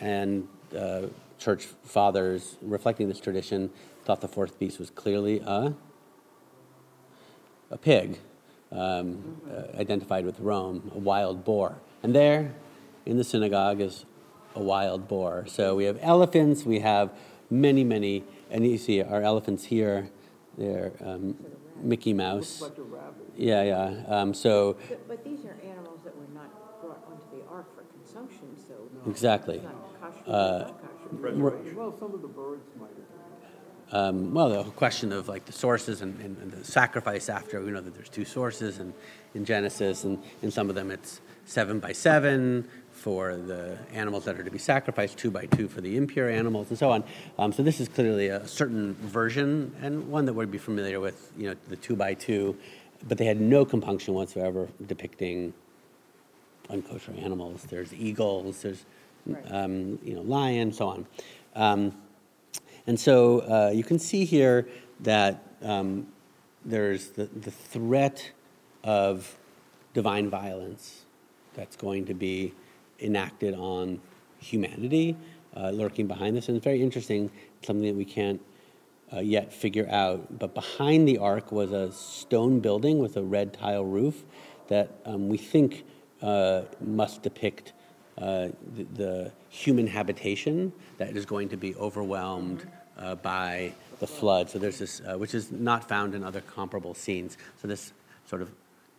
and 0.00 0.46
uh, 0.76 1.02
church 1.38 1.66
fathers 1.84 2.56
reflecting 2.62 3.08
this 3.08 3.20
tradition 3.20 3.70
thought 4.04 4.20
the 4.20 4.28
fourth 4.28 4.58
beast 4.58 4.78
was 4.78 4.90
clearly 4.90 5.40
a, 5.40 5.74
a 7.70 7.78
pig, 7.78 8.18
um, 8.72 9.40
uh, 9.50 9.78
identified 9.78 10.24
with 10.24 10.40
Rome, 10.40 10.90
a 10.94 10.98
wild 10.98 11.44
boar. 11.44 11.76
And 12.02 12.14
there 12.14 12.54
in 13.06 13.16
the 13.16 13.24
synagogue 13.24 13.80
is 13.80 14.04
a 14.54 14.62
wild 14.62 15.08
boar. 15.08 15.44
So 15.48 15.74
we 15.74 15.84
have 15.84 15.98
elephants, 16.00 16.64
we 16.64 16.80
have 16.80 17.10
many, 17.50 17.84
many, 17.84 18.24
and 18.50 18.66
you 18.66 18.78
see 18.78 19.02
our 19.02 19.22
elephants 19.22 19.64
here, 19.64 20.10
they're 20.58 20.92
um, 21.04 21.36
Mickey 21.82 22.12
Mouse. 22.12 22.60
Like. 22.60 22.72
Yeah, 23.36 23.62
yeah. 23.62 24.04
Um, 24.06 24.34
so 24.34 24.76
But, 24.88 25.08
but 25.08 25.24
these 25.24 25.44
are 25.44 25.56
animals 25.64 26.00
that 26.04 26.16
were 26.16 26.26
not 26.34 26.50
brought 26.82 27.02
onto 27.10 27.24
the 27.36 27.48
ark 27.48 27.66
for 27.74 27.84
consumption, 28.28 28.48
so. 28.68 29.10
Exactly. 29.10 29.56
It's 29.56 29.64
not 29.64 30.00
kosher, 30.00 30.30
Uh, 30.30 30.58
not 30.58 30.80
kosher. 31.12 31.74
Well, 31.74 31.96
some 31.98 32.14
of 32.14 32.22
the 32.22 32.28
birds 32.28 32.64
might 32.78 32.90
have 32.90 33.10
um, 33.92 34.32
well, 34.32 34.48
the 34.48 34.62
whole 34.62 34.72
question 34.72 35.12
of 35.12 35.28
like 35.28 35.46
the 35.46 35.52
sources 35.52 36.00
and, 36.00 36.18
and, 36.20 36.38
and 36.38 36.52
the 36.52 36.64
sacrifice 36.64 37.28
after 37.28 37.60
we 37.60 37.72
know 37.72 37.80
that 37.80 37.92
there's 37.92 38.08
two 38.08 38.24
sources 38.24 38.78
and 38.78 38.94
in 39.34 39.44
Genesis, 39.44 40.04
and 40.04 40.22
in 40.42 40.50
some 40.52 40.68
of 40.68 40.76
them 40.76 40.92
it's 40.92 41.20
seven 41.44 41.80
by 41.80 41.90
seven 41.90 42.68
for 42.92 43.34
the 43.34 43.76
animals 43.92 44.24
that 44.26 44.38
are 44.38 44.44
to 44.44 44.50
be 44.50 44.58
sacrificed, 44.58 45.18
two 45.18 45.30
by 45.30 45.46
two 45.46 45.66
for 45.66 45.80
the 45.80 45.96
impure 45.96 46.30
animals, 46.30 46.68
and 46.68 46.78
so 46.78 46.90
on. 46.90 47.02
Um, 47.36 47.52
so 47.52 47.64
this 47.64 47.80
is 47.80 47.88
clearly 47.88 48.28
a 48.28 48.46
certain 48.46 48.94
version 48.94 49.74
and 49.82 50.08
one 50.08 50.24
that 50.26 50.34
we'd 50.34 50.52
be 50.52 50.58
familiar 50.58 51.00
with, 51.00 51.32
you 51.36 51.48
know, 51.48 51.56
the 51.68 51.76
two 51.76 51.96
by 51.96 52.14
two, 52.14 52.56
but 53.08 53.18
they 53.18 53.24
had 53.24 53.40
no 53.40 53.64
compunction 53.64 54.14
whatsoever 54.14 54.68
depicting 54.86 55.52
unkosher 56.70 57.22
animals. 57.22 57.66
There's 57.68 57.92
eagles, 57.92 58.62
there's 58.62 58.84
Right. 59.26 59.44
um, 59.52 59.98
you 60.02 60.14
know 60.14 60.22
lion, 60.22 60.72
so 60.72 60.88
on. 60.88 61.06
Um, 61.54 61.92
and 62.86 62.98
so 62.98 63.40
uh, 63.40 63.70
you 63.70 63.84
can 63.84 63.98
see 63.98 64.24
here 64.24 64.66
that 65.00 65.42
um, 65.62 66.06
there's 66.64 67.10
the, 67.10 67.24
the 67.24 67.50
threat 67.50 68.32
of 68.82 69.36
divine 69.92 70.30
violence 70.30 71.04
that's 71.54 71.76
going 71.76 72.06
to 72.06 72.14
be 72.14 72.54
enacted 72.98 73.54
on 73.54 74.00
humanity 74.38 75.16
uh, 75.56 75.70
lurking 75.70 76.06
behind 76.06 76.36
this. 76.36 76.48
And 76.48 76.56
it's 76.56 76.64
very 76.64 76.82
interesting, 76.82 77.30
something 77.62 77.86
that 77.86 77.96
we 77.96 78.04
can't 78.04 78.40
uh, 79.12 79.20
yet 79.20 79.52
figure 79.52 79.88
out. 79.90 80.38
But 80.38 80.54
behind 80.54 81.06
the 81.06 81.18
ark 81.18 81.52
was 81.52 81.72
a 81.72 81.92
stone 81.92 82.60
building 82.60 82.98
with 82.98 83.16
a 83.16 83.22
red 83.22 83.52
tile 83.52 83.84
roof 83.84 84.24
that 84.68 84.90
um, 85.04 85.28
we 85.28 85.36
think 85.36 85.84
uh, 86.22 86.62
must 86.80 87.22
depict 87.22 87.72
uh, 88.18 88.48
the, 88.76 88.84
the 88.94 89.32
human 89.48 89.86
habitation 89.86 90.72
that 90.98 91.16
is 91.16 91.24
going 91.24 91.48
to 91.48 91.56
be 91.56 91.74
overwhelmed 91.76 92.66
uh, 92.98 93.14
by 93.16 93.72
the 93.98 94.06
flood. 94.06 94.50
So 94.50 94.58
there's 94.58 94.78
this, 94.78 95.00
uh, 95.00 95.16
which 95.16 95.34
is 95.34 95.50
not 95.50 95.88
found 95.88 96.14
in 96.14 96.22
other 96.22 96.40
comparable 96.40 96.94
scenes. 96.94 97.38
So 97.60 97.68
this 97.68 97.92
sort 98.26 98.42
of 98.42 98.50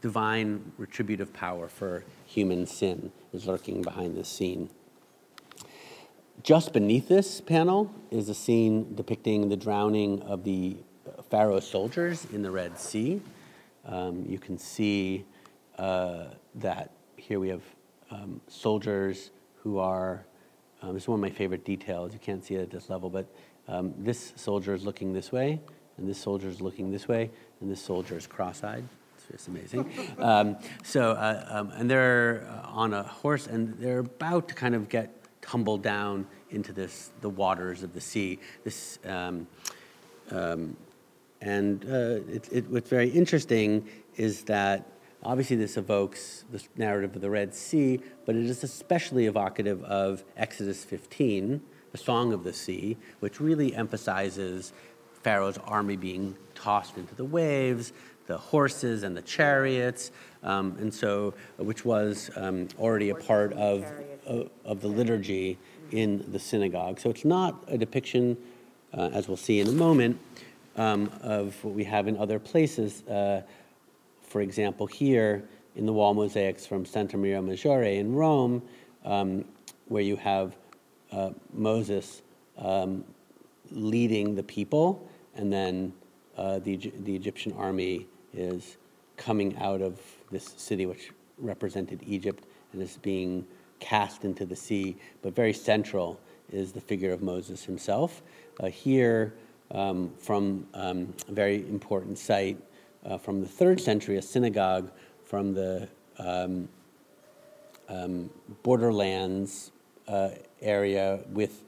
divine 0.02 0.72
retributive 0.78 1.32
power 1.34 1.68
for 1.68 2.04
human 2.26 2.66
sin 2.66 3.12
is 3.34 3.46
lurking 3.46 3.82
behind 3.82 4.18
this 4.18 4.28
scene. 4.28 4.70
Just 6.44 6.74
beneath 6.74 7.08
this 7.08 7.40
panel 7.40 7.94
is 8.10 8.28
a 8.28 8.34
scene 8.34 8.96
depicting 8.96 9.50
the 9.50 9.56
drowning 9.56 10.22
of 10.24 10.44
the 10.44 10.78
Pharaoh's 11.30 11.68
soldiers 11.68 12.26
in 12.34 12.42
the 12.42 12.50
Red 12.50 12.80
Sea. 12.80 13.22
Um, 13.86 14.26
you 14.28 14.40
can 14.40 14.58
see 14.58 15.26
uh, 15.78 16.26
that 16.56 16.92
here 17.32 17.40
we 17.40 17.48
have 17.48 17.64
um, 18.10 18.42
soldiers 18.50 19.32
who 19.64 19.80
are, 19.80 20.26
um, 20.82 20.94
this 20.94 21.04
is 21.04 21.08
one 21.08 21.18
of 21.18 21.22
my 21.22 21.30
favorite 21.30 21.64
details. 21.64 22.12
You 22.12 22.20
can't 22.20 22.44
see 22.44 22.56
it 22.56 22.62
at 22.62 22.70
this 22.70 22.90
level, 22.90 23.10
but 23.10 23.26
um, 23.70 23.94
this 23.98 24.34
soldier 24.36 24.74
is 24.74 24.84
looking 24.84 25.14
this 25.14 25.32
way, 25.32 25.62
and 25.96 26.10
this 26.10 26.18
soldier 26.18 26.50
is 26.50 26.60
looking 26.60 26.92
this 26.92 27.08
way, 27.08 27.32
and 27.62 27.72
this 27.72 27.82
soldier 27.82 28.18
is 28.18 28.28
cross-eyed. 28.28 28.84
It's 29.16 29.28
just 29.32 29.48
amazing. 29.48 29.90
um, 30.18 30.58
so, 30.84 31.12
uh, 31.12 31.46
um, 31.48 31.72
and 31.78 31.90
they're 31.90 32.46
uh, 32.50 32.68
on 32.68 32.94
a 32.94 33.04
horse, 33.04 33.48
and 33.48 33.78
they're 33.78 34.00
about 34.00 34.50
to 34.50 34.54
kind 34.54 34.76
of 34.76 34.90
get 34.90 35.10
tumbled 35.42 35.82
down 35.82 36.28
into 36.50 36.74
this 36.74 37.12
the 37.22 37.30
waters 37.30 37.82
of 37.82 37.94
the 37.94 38.02
sea. 38.02 38.40
This. 38.66 39.00
Um, 39.06 39.48
um 40.32 40.76
and 41.44 41.86
uh, 41.86 42.20
it, 42.30 42.50
it, 42.52 42.70
what's 42.70 42.90
very 42.90 43.10
interesting 43.10 43.88
is 44.16 44.44
that 44.44 44.86
obviously 45.24 45.56
this 45.56 45.78
evokes 45.78 46.46
the 46.52 46.62
narrative 46.78 47.16
of 47.16 47.22
the 47.22 47.30
Red 47.30 47.54
Sea, 47.54 48.00
but 48.26 48.36
it 48.36 48.46
is 48.46 48.64
especially 48.64 49.26
evocative 49.26 49.84
of 49.84 50.24
Exodus 50.38 50.84
15, 50.84 51.62
the 51.92 51.98
Song 51.98 52.34
of 52.34 52.44
the 52.44 52.54
Sea, 52.54 52.98
which 53.20 53.40
really 53.40 53.76
emphasizes 53.76 54.74
Pharaoh's 55.22 55.58
army 55.60 55.96
being 55.96 56.36
tossed 56.56 56.98
into 56.98 57.14
the 57.16 57.26
waves, 57.26 57.94
the 58.28 58.38
horses 58.38 59.04
and 59.04 59.16
the 59.16 59.22
chariots, 59.22 60.12
um, 60.44 60.76
and 60.80 60.94
so 60.94 61.34
which 61.58 61.86
was 61.86 62.30
um, 62.36 62.68
already 62.80 63.10
a 63.10 63.16
part 63.16 63.54
of, 63.54 63.86
of, 64.26 64.50
of 64.66 64.82
the 64.82 64.88
liturgy 64.88 65.58
in 65.92 66.26
the 66.32 66.40
synagogue. 66.40 67.00
So 67.00 67.10
it's 67.10 67.26
not 67.26 67.64
a 67.68 67.78
depiction, 67.78 68.38
uh, 68.94 69.10
as 69.14 69.28
we'll 69.28 69.38
see 69.38 69.60
in 69.60 69.68
a 69.68 69.74
moment, 69.74 70.20
um, 70.78 71.12
of 71.22 71.62
what 71.64 71.74
we 71.74 71.84
have 71.84 72.08
in 72.08 72.18
other 72.18 72.40
places. 72.40 73.04
Uh, 73.04 73.42
for 74.32 74.42
example, 74.42 74.88
here 74.88 75.44
in 75.76 75.86
the 75.86 75.92
wall 75.92 76.14
mosaics 76.14 76.66
from 76.66 76.86
Santa 76.86 77.18
Maria 77.18 77.42
Maggiore 77.42 77.98
in 78.00 78.16
Rome, 78.16 78.62
um, 79.04 79.44
where 79.90 80.02
you 80.02 80.16
have 80.16 80.56
uh, 81.12 81.32
Moses 81.54 82.22
um, 82.58 83.04
leading 83.72 84.34
the 84.36 84.44
people, 84.44 85.06
and 85.36 85.52
then 85.52 85.92
uh, 86.38 86.60
the, 86.60 86.78
the 86.78 87.14
Egyptian 87.14 87.52
army 87.58 88.08
is 88.34 88.78
coming 89.18 89.58
out 89.58 89.82
of 89.82 90.00
this 90.32 90.54
city, 90.56 90.86
which 90.86 91.12
represented 91.38 92.02
Egypt, 92.08 92.46
and 92.72 92.82
is 92.82 92.98
being 93.02 93.46
cast 93.82 94.24
into 94.24 94.46
the 94.46 94.56
sea. 94.56 94.96
But 95.22 95.36
very 95.36 95.54
central 95.54 96.22
is 96.54 96.72
the 96.72 96.82
figure 96.82 97.12
of 97.12 97.22
Moses 97.22 97.66
himself. 97.66 98.22
Uh, 98.62 98.68
here, 98.68 99.34
um, 99.72 100.12
from 100.18 100.68
um, 100.74 101.14
a 101.28 101.34
very 101.34 101.68
important 101.68 102.18
site 102.18 102.58
uh, 103.06 103.18
from 103.18 103.42
the 103.42 103.48
third 103.48 103.80
century, 103.80 104.18
a 104.18 104.22
synagogue 104.22 104.92
from 105.26 105.54
the 105.54 105.88
um, 106.18 106.68
um 107.90 108.30
borderlands 108.64 109.72
uh, 110.08 110.30
area 110.62 111.20
with 111.32 111.64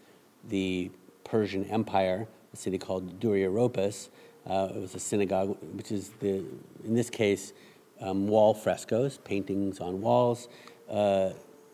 the 0.50 0.92
Persian 1.24 1.66
Empire, 1.66 2.28
a 2.54 2.58
city 2.58 2.78
called 2.78 3.20
Dura-Europos. 3.20 4.10
Uh, 4.46 4.70
it 4.76 4.80
was 4.80 4.94
a 4.94 5.00
synagogue, 5.00 5.58
which 5.74 5.92
is 5.92 6.10
the, 6.20 6.44
in 6.84 6.94
this 6.94 7.10
case, 7.10 7.54
um, 8.02 8.28
wall 8.28 8.54
frescoes, 8.54 9.18
paintings 9.20 9.80
on 9.80 10.02
walls 10.02 10.50
uh, 10.90 11.30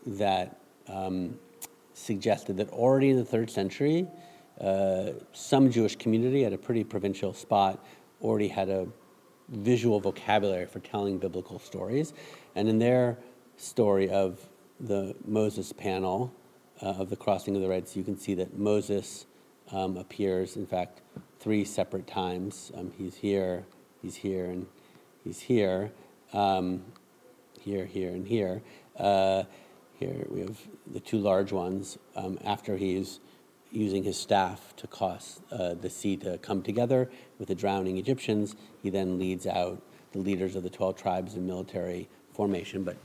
that 0.05 0.60
um, 0.88 1.38
suggested 1.93 2.57
that 2.57 2.70
already 2.70 3.10
in 3.10 3.18
the 3.18 3.26
third 3.26 3.49
century, 3.49 4.07
uh, 4.62 5.12
some 5.34 5.72
Jewish 5.72 5.95
community 5.95 6.45
at 6.45 6.53
a 6.53 6.57
pretty 6.57 6.84
provincial 6.84 7.34
spot 7.34 7.84
already 8.22 8.47
had 8.47 8.70
a 8.70 8.88
visual 9.51 9.99
vocabulary 9.99 10.65
for 10.65 10.79
telling 10.79 11.17
biblical 11.17 11.59
stories. 11.59 12.13
And 12.55 12.69
in 12.69 12.79
their 12.79 13.17
story 13.57 14.09
of 14.09 14.39
the 14.79 15.15
Moses 15.25 15.73
panel 15.73 16.33
uh, 16.81 16.87
of 16.87 17.09
the 17.09 17.15
crossing 17.15 17.55
of 17.55 17.61
the 17.61 17.67
Red 17.67 17.87
Sea, 17.87 17.99
you 17.99 18.05
can 18.05 18.17
see 18.17 18.33
that 18.35 18.57
Moses 18.57 19.25
um, 19.71 19.97
appears, 19.97 20.55
in 20.55 20.65
fact, 20.65 21.01
three 21.39 21.63
separate 21.63 22.07
times. 22.07 22.71
Um, 22.75 22.91
he's 22.97 23.15
here, 23.15 23.65
he's 24.01 24.15
here, 24.15 24.45
and 24.45 24.65
he's 25.23 25.39
here, 25.39 25.91
um, 26.33 26.83
here, 27.59 27.85
here, 27.85 28.09
and 28.09 28.27
here. 28.27 28.61
Uh, 28.97 29.43
here 29.99 30.25
we 30.29 30.39
have 30.39 30.57
the 30.91 30.99
two 30.99 31.17
large 31.17 31.51
ones 31.51 31.97
um, 32.15 32.39
after 32.45 32.77
he's 32.77 33.19
using 33.72 34.03
his 34.03 34.17
staff 34.17 34.74
to 34.78 34.88
cause 34.88 35.41
uh, 35.51 35.76
the 35.76 35.89
sea 35.89 36.17
to 36.17 36.38
come 36.39 36.61
together 36.61 37.09
with 37.38 37.47
the 37.47 37.55
drowning 37.55 37.97
Egyptians. 37.97 38.55
He 38.82 38.89
then 38.89 39.20
leads 39.20 39.45
out 39.45 39.82
the 40.11 40.20
leaders 40.20 40.55
of 40.55 40.63
the 40.63 40.70
12 40.70 40.95
tribes 40.95 41.36
in 41.36 41.45
military 41.45 42.07
formation. 42.34 42.84
But 42.84 42.97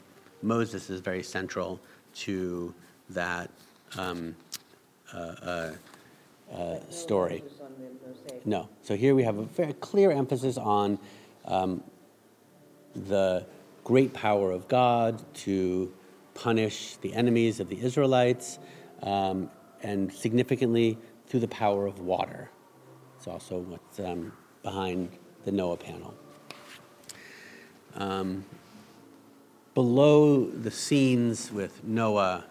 Moses 0.43 0.91
is 0.91 1.01
very 1.01 1.23
central 1.23 1.81
to 2.15 2.75
that 3.11 3.51
um, 3.99 4.35
uh, 5.12 5.17
uh, 5.17 5.75
uh 6.53 6.91
story. 6.91 7.43
No. 8.45 8.69
So 8.83 8.97
here 8.97 9.15
we 9.15 9.23
have 9.23 9.39
a 9.39 9.45
very 9.45 9.75
clear 9.75 10.11
emphasis 10.11 10.57
on 10.57 10.99
um, 11.45 11.83
the 12.95 13.45
great 13.83 14.15
power 14.15 14.51
of 14.51 14.67
God 14.69 15.23
to 15.35 15.93
punish 16.35 16.97
the 16.97 17.15
enemies 17.15 17.61
of 17.61 17.69
the 17.69 17.81
Israelites. 17.81 18.59
Um, 19.03 19.51
and 19.85 20.11
significantly 20.12 20.99
through 21.26 21.41
the 21.41 21.49
power 21.49 21.87
of 21.87 22.01
water. 22.01 22.51
It's 23.16 23.28
also 23.28 23.59
what's 23.59 24.01
um, 24.01 24.32
behind 24.62 25.11
the 25.45 25.53
Noah 25.53 25.76
panel. 25.76 26.14
Um, 27.95 28.45
below 29.74 30.47
the 30.47 30.70
scenes 30.70 31.53
with 31.53 31.85
Noah, 31.85 32.47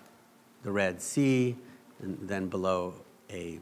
the 0.61 0.71
Red 0.71 1.01
Sea, 1.01 1.57
and 2.01 2.17
then 2.21 2.47
below 2.47 2.93
a 3.29 3.59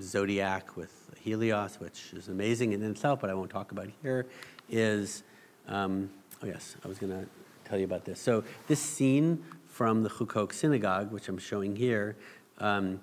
zodiac 0.00 0.76
with 0.76 1.10
Helios, 1.20 1.78
which 1.78 2.12
is 2.14 2.28
amazing 2.28 2.72
in 2.72 2.82
itself, 2.82 3.20
but 3.20 3.30
I 3.30 3.34
won't 3.34 3.50
talk 3.50 3.70
about 3.70 3.88
here, 4.02 4.26
is 4.70 5.22
um, 5.68 6.10
oh, 6.42 6.46
yes, 6.46 6.76
I 6.84 6.88
was 6.88 6.98
going 6.98 7.12
to 7.12 7.28
tell 7.64 7.78
you 7.78 7.84
about 7.84 8.04
this. 8.04 8.20
So, 8.20 8.44
this 8.66 8.80
scene 8.80 9.42
from 9.66 10.04
the 10.04 10.08
Huqoq 10.08 10.52
synagogue, 10.52 11.10
which 11.10 11.28
I'm 11.28 11.38
showing 11.38 11.74
here, 11.74 12.16
um, 12.58 13.00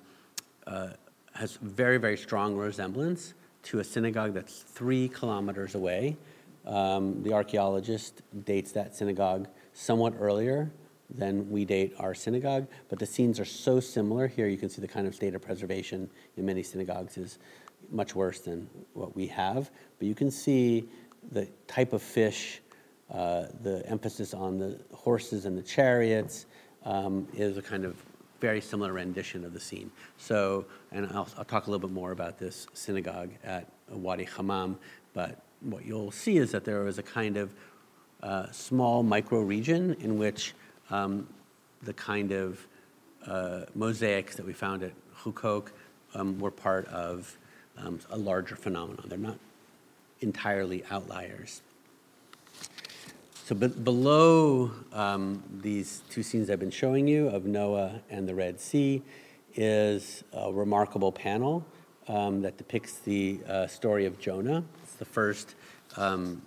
uh, 0.67 0.89
has 1.33 1.57
very, 1.61 1.97
very 1.97 2.17
strong 2.17 2.55
resemblance 2.55 3.33
to 3.63 3.79
a 3.79 3.83
synagogue 3.83 4.33
that's 4.33 4.59
three 4.59 5.07
kilometers 5.07 5.75
away. 5.75 6.17
Um, 6.65 7.23
the 7.23 7.33
archaeologist 7.33 8.21
dates 8.45 8.71
that 8.73 8.95
synagogue 8.95 9.47
somewhat 9.73 10.13
earlier 10.19 10.71
than 11.09 11.49
we 11.49 11.65
date 11.65 11.93
our 11.99 12.13
synagogue, 12.13 12.67
but 12.89 12.99
the 12.99 13.05
scenes 13.05 13.39
are 13.39 13.45
so 13.45 13.79
similar. 13.79 14.27
Here 14.27 14.47
you 14.47 14.57
can 14.57 14.69
see 14.69 14.81
the 14.81 14.87
kind 14.87 15.07
of 15.07 15.15
state 15.15 15.35
of 15.35 15.41
preservation 15.41 16.09
in 16.37 16.45
many 16.45 16.63
synagogues 16.63 17.17
is 17.17 17.39
much 17.89 18.15
worse 18.15 18.39
than 18.39 18.69
what 18.93 19.15
we 19.15 19.27
have. 19.27 19.71
But 19.99 20.07
you 20.07 20.15
can 20.15 20.31
see 20.31 20.85
the 21.31 21.47
type 21.67 21.93
of 21.93 22.01
fish, 22.01 22.61
uh, 23.11 23.47
the 23.61 23.83
emphasis 23.85 24.33
on 24.33 24.57
the 24.57 24.79
horses 24.93 25.45
and 25.45 25.57
the 25.57 25.61
chariots 25.61 26.45
um, 26.85 27.27
is 27.33 27.57
a 27.57 27.61
kind 27.61 27.85
of 27.85 27.95
very 28.41 28.59
similar 28.59 28.91
rendition 28.91 29.45
of 29.45 29.53
the 29.53 29.59
scene. 29.59 29.91
So, 30.17 30.65
and 30.91 31.05
I'll, 31.13 31.29
I'll 31.37 31.45
talk 31.45 31.67
a 31.67 31.71
little 31.71 31.87
bit 31.87 31.93
more 31.93 32.11
about 32.11 32.39
this 32.39 32.67
synagogue 32.73 33.29
at 33.43 33.67
Wadi 33.89 34.25
Hammam, 34.25 34.77
but 35.13 35.37
what 35.61 35.85
you'll 35.85 36.11
see 36.11 36.37
is 36.37 36.51
that 36.51 36.65
there 36.65 36.81
was 36.83 36.97
a 36.97 37.03
kind 37.03 37.37
of 37.37 37.53
uh, 38.23 38.51
small 38.51 39.03
micro 39.03 39.41
region 39.41 39.95
in 40.01 40.17
which 40.17 40.53
um, 40.89 41.27
the 41.83 41.93
kind 41.93 42.31
of 42.31 42.67
uh, 43.27 43.61
mosaics 43.75 44.35
that 44.35 44.45
we 44.45 44.53
found 44.53 44.83
at 44.83 44.91
Huqoq 45.23 45.67
um, 46.15 46.39
were 46.39 46.51
part 46.51 46.87
of 46.87 47.37
um, 47.77 47.99
a 48.09 48.17
larger 48.17 48.55
phenomenon. 48.55 49.05
They're 49.07 49.17
not 49.17 49.37
entirely 50.21 50.83
outliers. 50.89 51.61
So 53.51 53.55
be- 53.55 53.67
below 53.67 54.71
um, 54.93 55.43
these 55.59 56.03
two 56.09 56.23
scenes 56.23 56.49
I've 56.49 56.61
been 56.61 56.71
showing 56.71 57.05
you 57.05 57.27
of 57.27 57.43
Noah 57.43 57.99
and 58.09 58.25
the 58.25 58.33
Red 58.33 58.61
Sea 58.61 59.01
is 59.55 60.23
a 60.31 60.53
remarkable 60.53 61.11
panel 61.11 61.65
um, 62.07 62.41
that 62.43 62.55
depicts 62.57 62.99
the 62.99 63.41
uh, 63.49 63.67
story 63.67 64.05
of 64.05 64.17
Jonah. 64.19 64.63
It's 64.83 64.93
the 64.93 65.03
first 65.03 65.55
um, 65.97 66.41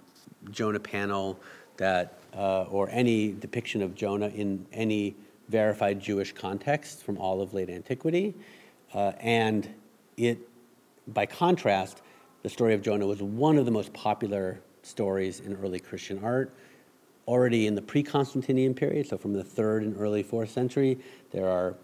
Jonah 0.51 0.81
panel 0.81 1.39
that, 1.77 2.21
uh, 2.35 2.63
or 2.71 2.89
any 2.89 3.33
depiction 3.33 3.83
of 3.83 3.95
Jonah 3.95 4.29
in 4.29 4.65
any 4.73 5.15
verified 5.51 6.01
Jewish 6.01 6.33
context 6.33 7.03
from 7.03 7.19
all 7.19 7.43
of 7.43 7.53
late 7.53 7.69
antiquity. 7.69 8.33
Uh, 8.95 9.13
and 9.21 9.69
it, 10.17 10.39
by 11.09 11.27
contrast, 11.27 12.01
the 12.43 12.49
story 12.49 12.73
of 12.73 12.81
Jonah 12.81 13.07
was 13.07 13.21
one 13.21 13.59
of 13.59 13.67
the 13.67 13.71
most 13.71 13.93
popular 13.93 14.59
stories 14.83 15.41
in 15.41 15.55
early 15.57 15.81
Christian 15.81 16.25
art 16.25 16.51
already 17.27 17.67
in 17.67 17.75
the 17.75 17.83
pre 17.83 18.03
Constantinian 18.03 18.75
period, 18.75 19.09
so 19.09 19.19
from 19.19 19.33
the 19.33 19.45
third 19.45 19.83
and 19.83 19.97
early 19.99 20.23
fourth 20.23 20.51
century, 20.51 20.99
there 21.31 21.49
are 21.49 21.75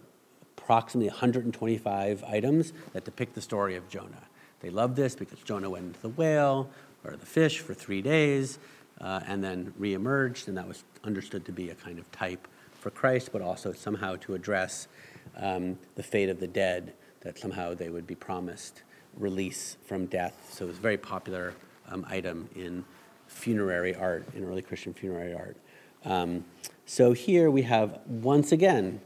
approximately 0.57 1.09
125 1.09 2.25
items 2.25 2.73
that 2.93 3.05
depict 3.05 3.35
the 3.35 3.41
story 3.41 3.77
of 3.77 3.89
Jonah. 3.89 4.29
They 4.61 4.71
love 4.71 4.95
this 4.95 5.15
because 5.15 5.39
Jonah 5.41 5.71
went 5.71 5.87
into 5.87 6.01
the 6.01 6.11
whale 6.11 6.71
or 7.03 7.17
the 7.17 7.27
fish 7.27 7.61
for 7.61 7.75
three 7.75 8.03
days 8.03 8.59
uh, 9.01 9.21
and 9.27 9.43
then 9.43 9.73
reemerged, 9.81 10.49
and 10.49 10.57
that 10.57 10.69
was 10.69 10.85
understood 11.03 11.45
to 11.47 11.53
be 11.53 11.71
a 11.71 11.75
kind 11.75 11.99
of 11.99 12.11
type 12.13 12.47
for 12.73 12.91
Christ, 12.91 13.31
but 13.33 13.43
also 13.43 13.73
somehow 13.73 14.17
to 14.17 14.35
address 14.35 14.89
um, 15.37 15.79
the 15.95 16.03
fate 16.03 16.29
of 16.29 16.41
the 16.41 16.47
dead 16.47 16.93
that 17.21 17.39
somehow 17.39 17.75
they 17.75 17.89
would 17.89 18.07
be 18.07 18.15
promised 18.15 18.83
release 19.17 19.77
from 19.87 20.07
death. 20.07 20.51
So 20.53 20.67
it 20.67 20.69
was 20.69 20.79
a 20.79 20.83
very 20.83 20.99
popular 20.99 21.55
um, 21.89 22.07
item 22.09 22.49
in 22.55 22.85
funerary 23.31 23.95
art, 23.95 24.27
in 24.35 24.45
early 24.45 24.61
Christian 24.61 24.93
funerary 24.93 25.33
art. 25.33 25.57
Um, 26.05 26.45
so 26.85 27.13
here 27.13 27.51
we 27.51 27.63
have 27.63 28.01
once 28.07 28.53
again 28.53 29.01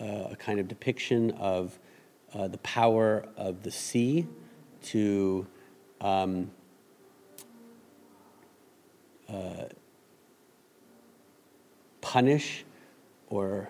uh, 0.00 0.28
a 0.32 0.36
kind 0.36 0.58
of 0.58 0.68
depiction 0.68 1.30
of 1.32 1.78
uh, 2.34 2.48
the 2.48 2.58
power 2.58 3.24
of 3.36 3.62
the 3.62 3.70
sea 3.70 4.26
to 4.82 5.46
um, 6.00 6.50
uh, 9.28 9.64
punish 12.00 12.64
or 13.28 13.68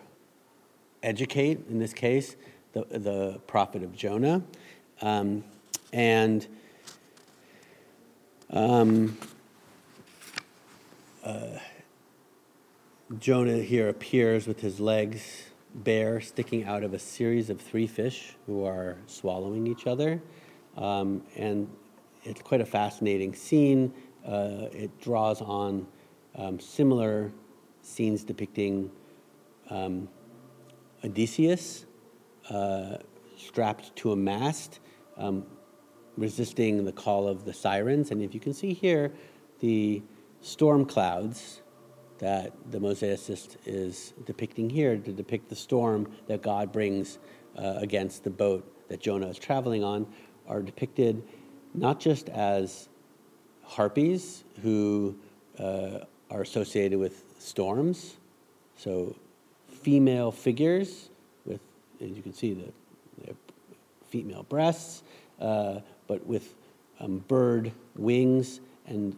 educate, 1.03 1.61
in 1.69 1.79
this 1.79 1.93
case, 1.93 2.37
the, 2.73 2.85
the 2.91 3.41
prophet 3.47 3.83
of 3.83 3.95
Jonah. 3.95 4.43
Um, 5.03 5.45
and 5.93 6.47
um, 8.51 9.19
uh, 11.25 11.59
Jonah 13.19 13.59
here 13.59 13.89
appears 13.89 14.47
with 14.47 14.61
his 14.61 14.81
legs 14.81 15.51
bare, 15.75 16.21
sticking 16.21 16.65
out 16.65 16.83
of 16.83 16.95
a 16.95 16.99
series 16.99 17.51
of 17.51 17.61
three 17.61 17.87
fish 17.87 18.35
who 18.47 18.65
are 18.65 18.97
swallowing 19.07 19.67
each 19.67 19.87
other. 19.87 20.21
Um, 20.77 21.23
and 21.37 21.69
it's 22.25 22.43
quite 22.43 22.61
a 22.61 22.67
fascinating 22.67 23.35
scene. 23.35 23.93
Uh, 24.27 24.69
it 24.73 25.01
draws 25.01 25.41
on 25.41 25.87
um, 26.37 26.61
similar 26.61 27.33
scenes 27.83 28.25
depicting 28.25 28.91
um, 29.71 30.09
Odysseus 31.05 31.87
uh, 32.51 32.97
strapped 33.37 33.95
to 33.97 34.13
a 34.13 34.17
mast, 34.17 34.81
um, 35.17 35.45
resisting 36.17 36.85
the 36.85 36.93
call 36.93 37.27
of 37.27 37.45
the 37.45 37.53
sirens. 37.53 38.11
And 38.11 38.23
if 38.23 38.35
you 38.35 38.41
can 38.41 38.53
see 38.53 38.73
here, 38.73 39.13
the 39.61 40.03
storm 40.43 40.85
clouds 40.85 41.61
that 42.19 42.53
the 42.71 42.79
mosaicist 42.79 43.57
is 43.65 44.13
depicting 44.27 44.69
here 44.69 44.97
to 44.97 45.13
depict 45.13 45.49
the 45.49 45.57
storm 45.57 46.11
that 46.27 46.43
God 46.43 46.73
brings 46.73 47.19
uh, 47.57 47.75
against 47.79 48.25
the 48.25 48.31
boat 48.31 48.65
that 48.89 49.01
Jonah 49.01 49.29
is 49.29 49.39
traveling 49.39 49.83
on 49.83 50.07
are 50.47 50.61
depicted 50.63 51.23
not 51.75 52.01
just 52.01 52.29
as 52.29 52.89
harpies 53.65 54.45
who 54.63 55.17
uh, 55.59 56.01
are 56.31 56.43
associated 56.43 56.99
with 56.99 57.25
storms, 57.39 58.17
so 58.77 59.15
female 59.69 60.33
figures 60.33 61.09
with, 61.45 61.61
as 62.01 62.11
you 62.11 62.23
can 62.23 62.35
see, 62.35 62.55
the, 62.55 62.73
female 64.11 64.43
breasts, 64.43 65.05
uh, 65.41 65.79
but 66.09 66.27
with 66.27 66.57
um, 66.99 67.19
bird 67.29 67.71
wings 67.95 68.61
and 68.89 69.17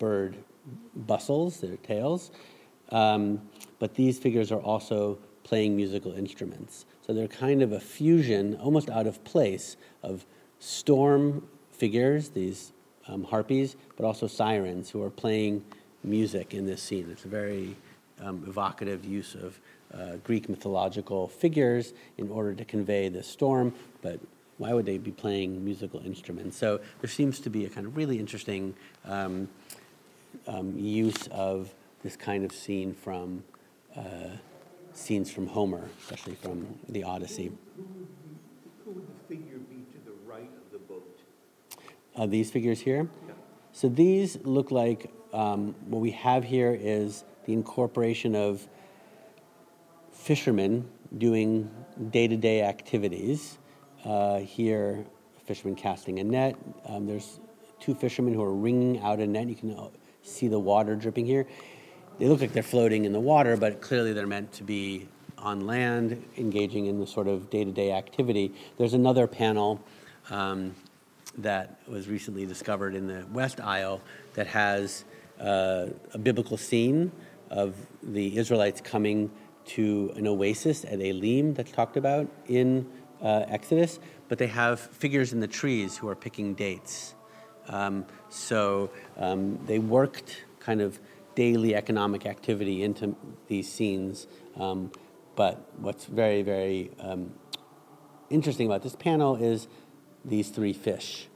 bird 0.00 0.34
bustles, 0.94 1.60
their 1.60 1.76
tails. 1.76 2.30
Um, 2.90 3.40
but 3.78 3.94
these 3.94 4.18
figures 4.18 4.52
are 4.52 4.60
also 4.60 5.18
playing 5.42 5.76
musical 5.76 6.12
instruments. 6.12 6.86
So 7.06 7.12
they're 7.12 7.28
kind 7.28 7.62
of 7.62 7.72
a 7.72 7.80
fusion, 7.80 8.56
almost 8.56 8.88
out 8.88 9.06
of 9.06 9.22
place, 9.24 9.76
of 10.02 10.24
storm 10.58 11.46
figures, 11.70 12.30
these 12.30 12.72
um, 13.08 13.24
harpies, 13.24 13.76
but 13.96 14.06
also 14.06 14.26
sirens 14.26 14.90
who 14.90 15.02
are 15.02 15.10
playing 15.10 15.64
music 16.02 16.54
in 16.54 16.66
this 16.66 16.82
scene. 16.82 17.08
It's 17.10 17.24
a 17.24 17.28
very 17.28 17.76
um, 18.22 18.44
evocative 18.46 19.04
use 19.04 19.34
of 19.34 19.60
uh, 19.92 20.16
Greek 20.24 20.48
mythological 20.48 21.28
figures 21.28 21.92
in 22.18 22.30
order 22.30 22.54
to 22.54 22.64
convey 22.64 23.08
the 23.08 23.22
storm, 23.22 23.74
but 24.02 24.18
why 24.58 24.72
would 24.72 24.86
they 24.86 24.98
be 24.98 25.10
playing 25.10 25.64
musical 25.64 26.00
instruments? 26.04 26.56
So 26.56 26.80
there 27.00 27.10
seems 27.10 27.40
to 27.40 27.50
be 27.50 27.64
a 27.64 27.68
kind 27.68 27.86
of 27.86 27.96
really 27.96 28.18
interesting 28.18 28.74
um, 29.04 29.48
um, 30.46 30.78
use 30.78 31.26
of 31.28 31.74
this 32.02 32.16
kind 32.16 32.44
of 32.44 32.52
scene 32.52 32.94
from 32.94 33.44
uh, 33.96 34.02
scenes 34.92 35.30
from 35.30 35.46
Homer, 35.46 35.88
especially 36.00 36.34
from 36.34 36.78
the 36.88 37.02
Odyssey. 37.02 37.50
Who 37.76 37.82
would, 37.82 38.08
be, 38.22 38.36
who 38.84 38.90
would 38.92 39.08
the 39.08 39.28
figure 39.28 39.58
be 39.58 39.84
to 39.92 40.04
the 40.04 40.12
right 40.26 40.50
of 40.64 40.72
the 40.72 40.78
boat? 40.78 41.20
Uh, 42.16 42.26
these 42.26 42.50
figures 42.50 42.80
here. 42.80 43.08
Yeah. 43.26 43.34
So 43.72 43.88
these 43.88 44.38
look 44.44 44.70
like 44.70 45.10
um, 45.32 45.74
what 45.86 46.00
we 46.00 46.12
have 46.12 46.44
here 46.44 46.78
is 46.80 47.24
the 47.46 47.52
incorporation 47.52 48.36
of 48.36 48.66
fishermen 50.12 50.88
doing 51.18 51.70
day-to-day 52.10 52.62
activities. 52.62 53.58
Uh, 54.04 54.38
here, 54.38 55.04
fishermen 55.44 55.74
casting 55.74 56.18
a 56.20 56.24
net. 56.24 56.56
Um, 56.86 57.06
there's 57.06 57.40
two 57.80 57.94
fishermen 57.94 58.32
who 58.32 58.42
are 58.42 58.54
wringing 58.54 59.00
out 59.00 59.18
a 59.18 59.26
net. 59.26 59.48
You 59.48 59.54
can 59.56 59.76
uh, 59.76 59.88
see 60.24 60.48
the 60.48 60.58
water 60.58 60.96
dripping 60.96 61.26
here. 61.26 61.46
They 62.18 62.26
look 62.26 62.40
like 62.40 62.52
they're 62.52 62.62
floating 62.62 63.04
in 63.04 63.12
the 63.12 63.20
water, 63.20 63.56
but 63.56 63.80
clearly 63.80 64.12
they're 64.12 64.26
meant 64.26 64.52
to 64.54 64.64
be 64.64 65.08
on 65.38 65.66
land, 65.66 66.24
engaging 66.38 66.86
in 66.86 66.98
the 66.98 67.06
sort 67.06 67.28
of 67.28 67.50
day-to-day 67.50 67.92
activity. 67.92 68.52
There's 68.78 68.94
another 68.94 69.26
panel 69.26 69.80
um, 70.30 70.74
that 71.38 71.78
was 71.86 72.08
recently 72.08 72.46
discovered 72.46 72.94
in 72.94 73.06
the 73.06 73.26
West 73.32 73.60
Aisle 73.60 74.00
that 74.34 74.46
has 74.46 75.04
uh, 75.40 75.86
a 76.12 76.18
biblical 76.18 76.56
scene 76.56 77.12
of 77.50 77.74
the 78.02 78.36
Israelites 78.38 78.80
coming 78.80 79.30
to 79.66 80.12
an 80.16 80.26
oasis 80.26 80.84
at 80.84 81.00
Elim 81.00 81.54
that's 81.54 81.72
talked 81.72 81.96
about 81.96 82.28
in 82.46 82.86
uh, 83.22 83.44
Exodus, 83.48 83.98
but 84.28 84.38
they 84.38 84.46
have 84.46 84.80
figures 84.80 85.32
in 85.32 85.40
the 85.40 85.46
trees 85.46 85.96
who 85.96 86.08
are 86.08 86.14
picking 86.14 86.54
dates. 86.54 87.14
Um, 87.68 88.06
so 88.28 88.90
um, 89.16 89.58
they 89.66 89.78
worked 89.78 90.44
kind 90.60 90.80
of 90.80 90.98
daily 91.34 91.74
economic 91.74 92.26
activity 92.26 92.82
into 92.82 93.16
these 93.48 93.70
scenes. 93.70 94.26
Um, 94.56 94.92
but 95.36 95.68
what's 95.78 96.04
very, 96.04 96.42
very 96.42 96.90
um, 97.00 97.32
interesting 98.30 98.66
about 98.66 98.82
this 98.82 98.96
panel 98.96 99.36
is 99.36 99.68
these 100.24 100.48
three 100.48 100.72
fish. 100.72 101.28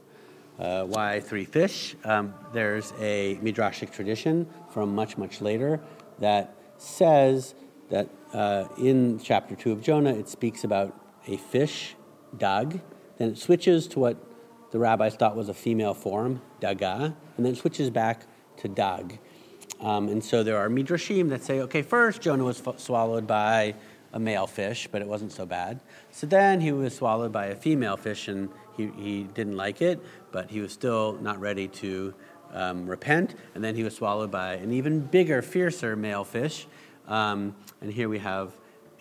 Uh, 0.59 0.85
why 0.85 1.21
three 1.21 1.45
fish? 1.45 1.95
Um, 2.05 2.35
there's 2.53 2.93
a 2.99 3.37
midrashic 3.37 3.93
tradition 3.93 4.49
from 4.71 4.95
much, 4.95 5.17
much 5.17 5.41
later 5.41 5.81
that 6.19 6.55
says 6.79 7.55
that 7.91 8.09
uh, 8.33 8.65
in 8.77 9.21
chapter 9.21 9.55
2 9.55 9.73
of 9.73 9.83
Jonah, 9.83 10.13
it 10.13 10.29
speaks 10.29 10.65
about 10.65 10.95
a 11.27 11.37
fish, 11.37 11.95
dag. 12.37 12.81
Then 13.19 13.31
it 13.31 13.39
switches 13.39 13.87
to 13.89 14.01
what 14.01 14.17
the 14.71 14.79
rabbis 14.79 15.15
thought 15.15 15.37
was 15.37 15.49
a 15.49 15.55
female 15.55 15.95
form, 15.95 16.41
daga, 16.61 17.15
and 17.37 17.47
then 17.47 17.55
switches 17.55 17.91
back 17.91 18.27
to 18.59 18.69
dag. 18.69 19.19
Um, 19.81 20.09
and 20.09 20.23
so 20.23 20.43
there 20.43 20.59
are 20.59 20.69
midrashim 20.69 21.29
that 21.31 21.43
say, 21.45 21.61
okay, 21.61 21.83
first 21.83 22.21
Jonah 22.21 22.45
was 22.45 22.63
swallowed 22.77 23.27
by 23.27 23.75
a 24.13 24.19
male 24.19 24.47
fish, 24.47 24.89
but 24.91 25.03
it 25.03 25.09
wasn't 25.09 25.33
so 25.33 25.47
bad. 25.47 25.81
So 26.11 26.27
then 26.27 26.61
he 26.61 26.73
was 26.73 26.95
swallowed 26.95 27.33
by 27.33 27.47
a 27.47 27.55
female 27.55 27.97
fish, 27.97 28.29
and 28.29 28.49
he, 28.77 28.91
he 28.97 29.23
didn't 29.25 29.57
like 29.57 29.81
it, 29.83 30.01
but 30.33 30.51
he 30.51 30.61
was 30.61 30.73
still 30.73 31.19
not 31.21 31.39
ready 31.41 31.69
to 31.69 32.15
um, 32.53 32.87
repent. 32.87 33.35
And 33.55 33.63
then 33.63 33.75
he 33.75 33.85
was 33.85 33.95
swallowed 33.95 34.31
by 34.31 34.55
an 34.55 34.73
even 34.73 35.01
bigger, 35.01 35.43
fiercer 35.43 35.95
male 35.95 36.25
fish. 36.25 36.67
Um, 37.07 37.55
and 37.81 37.93
here 37.93 38.09
we 38.09 38.19
have 38.19 38.53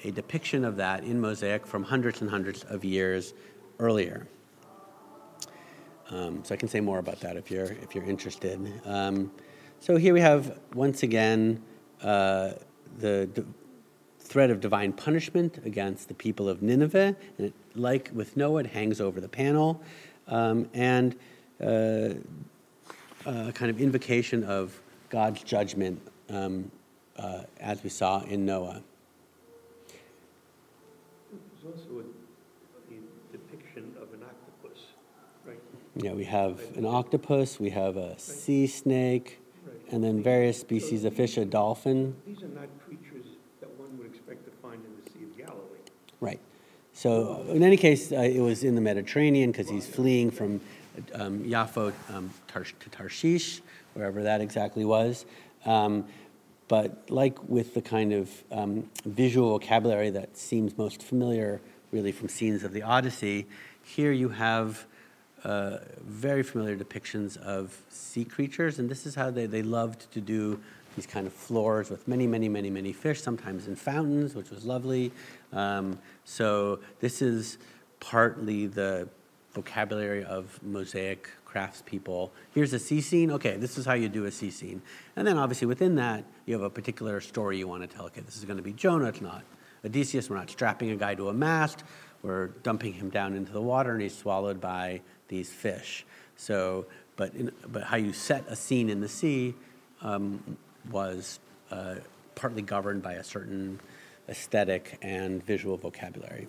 a 0.03 0.11
depiction 0.11 0.63
of 0.63 0.75
that 0.77 1.03
in 1.03 1.19
Mosaic 1.19 1.65
from 1.65 1.83
hundreds 1.83 2.21
and 2.21 2.29
hundreds 2.29 2.63
of 2.63 2.85
years 2.85 3.33
earlier. 3.79 4.27
Um, 6.09 6.43
so 6.43 6.53
I 6.53 6.57
can 6.57 6.69
say 6.69 6.79
more 6.79 6.99
about 6.99 7.19
that 7.19 7.35
if 7.35 7.51
you're 7.51 7.71
if 7.83 7.93
you're 7.93 8.05
interested. 8.05 8.59
Um, 8.85 9.31
so 9.79 9.97
here 9.97 10.13
we 10.13 10.21
have 10.21 10.59
once 10.73 11.03
again 11.03 11.61
uh, 12.01 12.53
the 12.99 13.27
d- 13.27 13.43
threat 14.19 14.49
of 14.49 14.59
divine 14.59 14.93
punishment 14.93 15.59
against 15.65 16.07
the 16.07 16.13
people 16.13 16.49
of 16.49 16.61
Nineveh, 16.61 17.15
and 17.37 17.47
it, 17.47 17.53
like 17.75 18.09
with 18.13 18.37
Noah, 18.37 18.61
it 18.61 18.67
hangs 18.67 19.01
over 19.01 19.21
the 19.21 19.27
panel, 19.27 19.81
um, 20.27 20.69
and 20.73 21.15
uh, 21.61 22.13
a 23.25 23.51
kind 23.51 23.69
of 23.69 23.79
invocation 23.81 24.43
of 24.43 24.79
God's 25.09 25.43
judgment, 25.43 26.01
um, 26.29 26.71
uh, 27.17 27.43
as 27.59 27.83
we 27.83 27.89
saw 27.89 28.21
in 28.23 28.45
Noah. 28.45 28.81
There's 31.31 31.75
also 31.75 31.99
a, 31.99 32.93
a 32.93 33.31
depiction 33.31 33.93
of 34.01 34.13
an 34.13 34.23
octopus, 34.23 34.79
right? 35.97 36.05
Yeah, 36.05 36.13
we 36.13 36.25
have 36.25 36.61
an 36.75 36.85
octopus, 36.85 37.59
we 37.59 37.69
have 37.71 37.97
a 37.97 38.17
sea 38.19 38.67
snake, 38.67 39.39
and 39.91 40.03
then 40.03 40.21
various 40.21 40.59
species 40.59 41.05
of 41.05 41.15
fish, 41.15 41.37
a 41.37 41.45
dolphin. 41.45 42.15
These 42.25 42.43
are 42.43 42.47
not 42.47 42.67
creatures 42.85 43.25
that 43.61 43.69
one 43.79 43.97
would 43.97 44.07
expect 44.07 44.45
to 44.45 44.51
find 44.61 44.81
in 44.83 45.03
the 45.03 45.09
Sea 45.09 45.25
of 45.25 45.37
Galilee. 45.37 45.79
Right. 46.19 46.39
So 46.93 47.45
in 47.49 47.63
any 47.63 47.77
case, 47.77 48.11
uh, 48.11 48.17
it 48.17 48.41
was 48.41 48.63
in 48.63 48.75
the 48.75 48.81
Mediterranean 48.81 49.51
because 49.51 49.69
he's 49.69 49.87
fleeing 49.87 50.31
from 50.31 50.61
um, 51.13 51.43
Yaffo 51.43 51.93
um, 52.13 52.31
Tar- 52.47 52.63
to 52.63 52.89
Tarshish, 52.89 53.61
wherever 53.93 54.23
that 54.23 54.41
exactly 54.41 54.83
was. 54.83 55.25
Um, 55.65 56.05
but 56.67 57.09
like 57.09 57.41
with 57.47 57.73
the 57.73 57.81
kind 57.81 58.11
of 58.13 58.29
um, 58.51 58.89
visual 59.05 59.57
vocabulary 59.57 60.09
that 60.09 60.37
seems 60.37 60.77
most 60.77 61.01
familiar, 61.01 61.61
really 61.91 62.11
from 62.11 62.27
scenes 62.27 62.63
of 62.63 62.73
the 62.73 62.81
Odyssey, 62.81 63.47
here 63.83 64.11
you 64.11 64.29
have 64.29 64.85
uh, 65.43 65.77
very 66.01 66.43
familiar 66.43 66.75
depictions 66.75 67.37
of 67.37 67.77
sea 67.89 68.25
creatures, 68.25 68.79
and 68.79 68.89
this 68.89 69.05
is 69.05 69.15
how 69.15 69.29
they, 69.29 69.45
they 69.45 69.61
loved 69.61 70.11
to 70.11 70.21
do 70.21 70.59
these 70.95 71.05
kind 71.05 71.27
of 71.27 71.33
floors 71.33 71.89
with 71.89 72.07
many, 72.07 72.25
many, 72.25 72.49
many, 72.49 72.69
many 72.71 72.91
fish, 72.91 73.21
sometimes 73.21 73.67
in 73.67 73.75
fountains, 73.75 74.33
which 74.33 74.49
was 74.49 74.65
lovely. 74.65 75.11
Um, 75.53 75.99
so 76.25 76.79
this 76.99 77.21
is 77.21 77.59
partly 77.99 78.65
the 78.65 79.07
vocabulary 79.53 80.23
of 80.23 80.59
mosaic 80.63 81.29
craftspeople. 81.47 82.31
Here's 82.53 82.73
a 82.73 82.79
sea 82.79 83.01
scene. 83.01 83.31
Okay, 83.31 83.57
this 83.57 83.77
is 83.77 83.85
how 83.85 83.93
you 83.93 84.09
do 84.09 84.25
a 84.25 84.31
sea 84.31 84.51
scene. 84.51 84.81
And 85.15 85.25
then 85.27 85.37
obviously 85.37 85.67
within 85.67 85.95
that, 85.95 86.23
you 86.45 86.53
have 86.53 86.63
a 86.63 86.69
particular 86.69 87.21
story 87.21 87.57
you 87.57 87.67
want 87.67 87.87
to 87.87 87.87
tell. 87.87 88.05
Okay, 88.05 88.21
this 88.21 88.37
is 88.37 88.45
going 88.45 88.57
to 88.57 88.63
be 88.63 88.73
Jonah. 88.73 89.05
It's 89.05 89.21
not 89.21 89.43
Odysseus. 89.85 90.29
We're 90.29 90.37
not 90.37 90.49
strapping 90.49 90.91
a 90.91 90.95
guy 90.95 91.15
to 91.15 91.29
a 91.29 91.33
mast. 91.33 91.83
We're 92.23 92.47
dumping 92.63 92.93
him 92.93 93.09
down 93.09 93.35
into 93.35 93.51
the 93.51 93.61
water, 93.61 93.93
and 93.93 94.01
he's 94.01 94.17
swallowed 94.17 94.59
by 94.59 95.01
these 95.27 95.49
fish. 95.49 96.05
So, 96.35 96.85
but 97.15 97.33
in, 97.33 97.51
but 97.67 97.83
how 97.83 97.97
you 97.97 98.13
set 98.13 98.45
a 98.47 98.55
scene 98.55 98.89
in 98.89 99.01
the 99.01 99.09
sea 99.09 99.55
um, 100.01 100.57
was 100.89 101.39
uh, 101.71 101.95
partly 102.35 102.61
governed 102.61 103.01
by 103.01 103.13
a 103.13 103.23
certain 103.23 103.79
aesthetic 104.29 104.97
and 105.01 105.43
visual 105.45 105.77
vocabulary. 105.77 106.47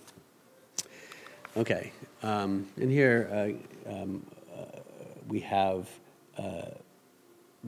Okay, 1.56 1.92
um, 2.22 2.68
and 2.76 2.90
here 2.90 3.56
uh, 3.86 3.92
um, 3.92 4.24
uh, 4.54 4.80
we 5.28 5.40
have 5.40 5.88
uh, 6.36 6.66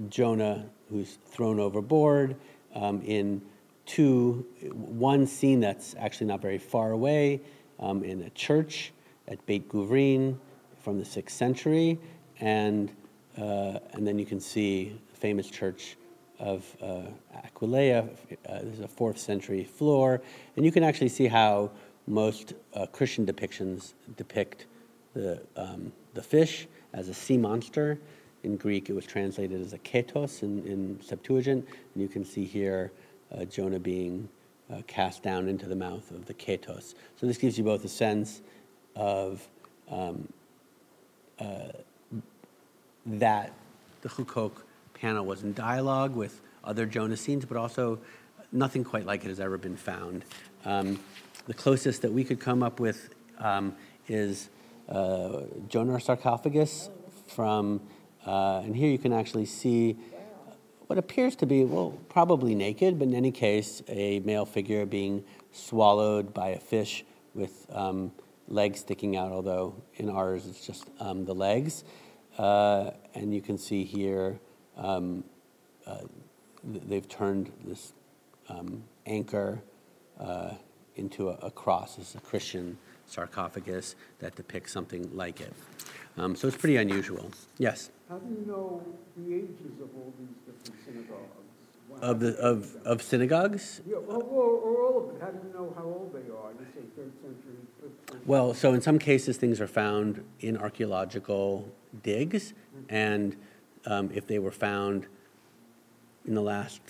Jonah 0.08 0.66
who's 0.90 1.18
thrown 1.26 1.58
overboard 1.58 2.36
um, 2.74 3.00
in 3.02 3.42
two, 3.86 4.46
one 4.72 5.26
scene 5.26 5.61
that's 5.61 5.94
actually 5.98 6.26
not 6.26 6.40
very 6.40 6.58
far 6.58 6.92
away 6.92 7.40
um, 7.78 8.04
in 8.04 8.22
a 8.22 8.30
church 8.30 8.92
at 9.26 9.44
Beit 9.46 9.68
Guvrin 9.68 10.36
from 10.83 10.99
the 10.99 11.05
sixth 11.05 11.37
century, 11.37 11.99
and 12.41 12.91
uh, 13.39 13.78
and 13.93 14.07
then 14.07 14.18
you 14.18 14.26
can 14.26 14.41
see 14.41 14.99
the 15.12 15.16
famous 15.16 15.49
church 15.49 15.97
of 16.39 16.64
uh, 16.83 17.03
Aquileia. 17.45 18.09
Uh, 18.49 18.59
this 18.62 18.74
is 18.74 18.81
a 18.81 18.89
fourth 18.89 19.18
century 19.18 19.64
floor, 19.64 20.20
and 20.57 20.64
you 20.64 20.72
can 20.72 20.83
actually 20.83 21.09
see 21.09 21.26
how 21.26 21.70
most 22.07 22.55
Christian 22.93 23.24
depictions 23.24 23.93
depict 24.16 24.66
the, 25.14 25.41
um, 25.57 25.93
the 26.14 26.22
fish 26.22 26.66
as 26.93 27.09
a 27.09 27.14
sea 27.14 27.37
monster. 27.37 27.99
In 28.43 28.57
Greek, 28.57 28.89
it 28.89 28.95
was 28.95 29.05
translated 29.05 29.61
as 29.61 29.74
a 29.74 29.78
ketos 29.78 30.43
in, 30.43 30.66
in 30.66 30.99
Septuagint, 31.03 31.66
and 31.95 32.03
you 32.03 32.09
can 32.09 32.24
see 32.24 32.45
here 32.45 32.91
uh, 33.33 33.45
Jonah 33.45 33.78
being 33.78 34.28
uh, 34.72 34.81
cast 34.87 35.22
down 35.22 35.49
into 35.49 35.66
the 35.66 35.76
mouth 35.76 36.11
of 36.11 36.26
the 36.26 36.35
ketos. 36.35 36.95
So 37.16 37.26
this 37.26 37.37
gives 37.37 37.59
you 37.59 37.64
both 37.64 37.85
a 37.85 37.89
sense 37.89 38.41
of 38.97 39.47
um, 39.91 40.26
that 43.07 43.53
the 44.03 44.09
Huqoq 44.09 44.53
panel 44.95 45.24
was 45.24 45.43
in 45.43 45.53
dialogue 45.53 46.14
with 46.14 46.41
other 46.64 46.86
Jonah 46.86 47.16
scenes, 47.16 47.45
but 47.45 47.57
also 47.57 47.99
nothing 48.53 48.84
quite 48.84 49.07
like 49.07 49.24
it 49.24 49.28
has 49.28 49.41
ever 49.41 49.59
been 49.59 49.76
found. 49.76 50.24
Um, 50.64 51.01
the 51.47 51.55
closest 51.55 52.03
that 52.03 52.12
we 52.12 52.24
could 52.24 52.41
come 52.41 52.62
up 52.62 52.80
with 52.80 53.09
um, 53.38 53.74
is 54.09 54.51
uh, 54.88 55.43
Jonah 55.68 56.01
sarcophagus 56.01 56.91
from, 57.28 57.80
uh, 58.26 58.61
and 58.64 58.76
here 58.76 58.91
you 58.91 58.99
can 58.99 59.12
actually 59.12 59.47
see 59.47 59.97
what 60.86 60.99
appears 60.99 61.36
to 61.36 61.47
be, 61.47 61.64
well, 61.64 61.97
probably 62.09 62.55
naked, 62.55 62.99
but 62.99 63.09
in 63.09 63.14
any 63.14 63.30
case, 63.30 63.82
a 63.88 64.18
male 64.20 64.45
figure 64.45 64.84
being 64.84 65.24
swallowed 65.53 66.34
by 66.34 66.49
a 66.49 66.59
fish 66.59 67.05
with 67.34 67.66
um, 67.70 68.11
legs 68.51 68.80
sticking 68.80 69.16
out, 69.16 69.32
although 69.32 69.74
in 69.94 70.11
ours 70.11 70.46
it's 70.46 70.66
just 70.66 70.84
um, 70.98 71.24
the 71.24 71.34
legs. 71.34 71.84
Uh, 72.36 72.90
and 73.14 73.34
you 73.34 73.40
can 73.40 73.57
see 73.57 73.84
here 73.84 74.38
um, 74.76 75.24
uh, 75.86 75.98
they've 76.64 77.09
turned 77.09 77.53
this 77.64 77.92
um, 78.48 78.82
anchor 79.07 79.62
uh, 80.18 80.51
into 80.96 81.28
a, 81.28 81.34
a, 81.42 81.51
cross. 81.51 81.98
It's 81.98 82.14
a 82.14 82.20
Christian 82.20 82.78
sarcophagus 83.07 83.96
that 84.18 84.36
depicts 84.36 84.72
something 84.72 85.11
like 85.14 85.40
it. 85.40 85.53
Um, 86.16 86.34
so 86.36 86.48
it's 86.48 86.57
pretty 86.57 86.76
unusual. 86.76 87.30
Yes? 87.59 87.90
How 88.09 88.18
do 88.18 88.28
you 88.28 88.44
know 88.46 88.82
the 89.16 89.34
ages 89.34 89.80
of 89.80 89.88
all 89.96 90.12
these 90.18 90.36
different 90.46 90.84
synagogues? 90.84 91.39
Of, 92.01 92.20
the, 92.20 92.36
of, 92.38 92.76
of 92.84 93.03
synagogues? 93.03 93.82
Yeah, 93.86 93.97
or, 93.97 94.22
or, 94.22 94.82
all 94.82 95.05
of 95.05 95.14
it. 95.14 95.20
How 95.20 95.28
do 95.28 95.38
you 95.47 95.53
know 95.53 95.74
how 95.76 95.84
old 95.84 96.12
they 96.14 96.20
are? 96.20 96.51
You 96.59 96.66
say 96.74 96.80
third 96.97 97.12
century, 97.20 97.57
century. 97.78 98.20
Well, 98.24 98.55
so 98.55 98.72
in 98.72 98.80
some 98.80 98.99
cases, 98.99 99.36
things 99.36 99.61
are 99.61 99.66
found 99.66 100.24
in 100.41 100.57
archaeological 100.57 101.68
digs, 102.03 102.55
and 102.88 103.36
um, 103.86 104.11
if 104.14 104.26
they 104.26 104.38
were 104.38 104.51
found 104.51 105.07
in 106.26 106.34
the 106.34 106.43
last 106.43 106.80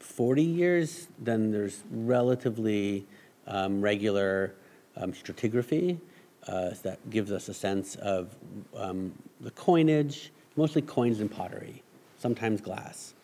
40 0.00 0.42
years, 0.42 1.08
then 1.18 1.50
there's 1.50 1.82
relatively 1.90 3.06
um, 3.46 3.80
regular 3.80 4.54
um, 4.96 5.12
stratigraphy 5.12 5.98
uh, 6.46 6.70
that 6.82 6.98
gives 7.10 7.32
us 7.32 7.48
a 7.48 7.54
sense 7.54 7.96
of 7.96 8.34
um, 8.76 9.12
the 9.40 9.50
coinage, 9.52 10.30
mostly 10.56 10.82
coins 10.82 11.20
and 11.20 11.30
pottery, 11.30 11.82
sometimes 12.18 12.60
glass. 12.60 13.14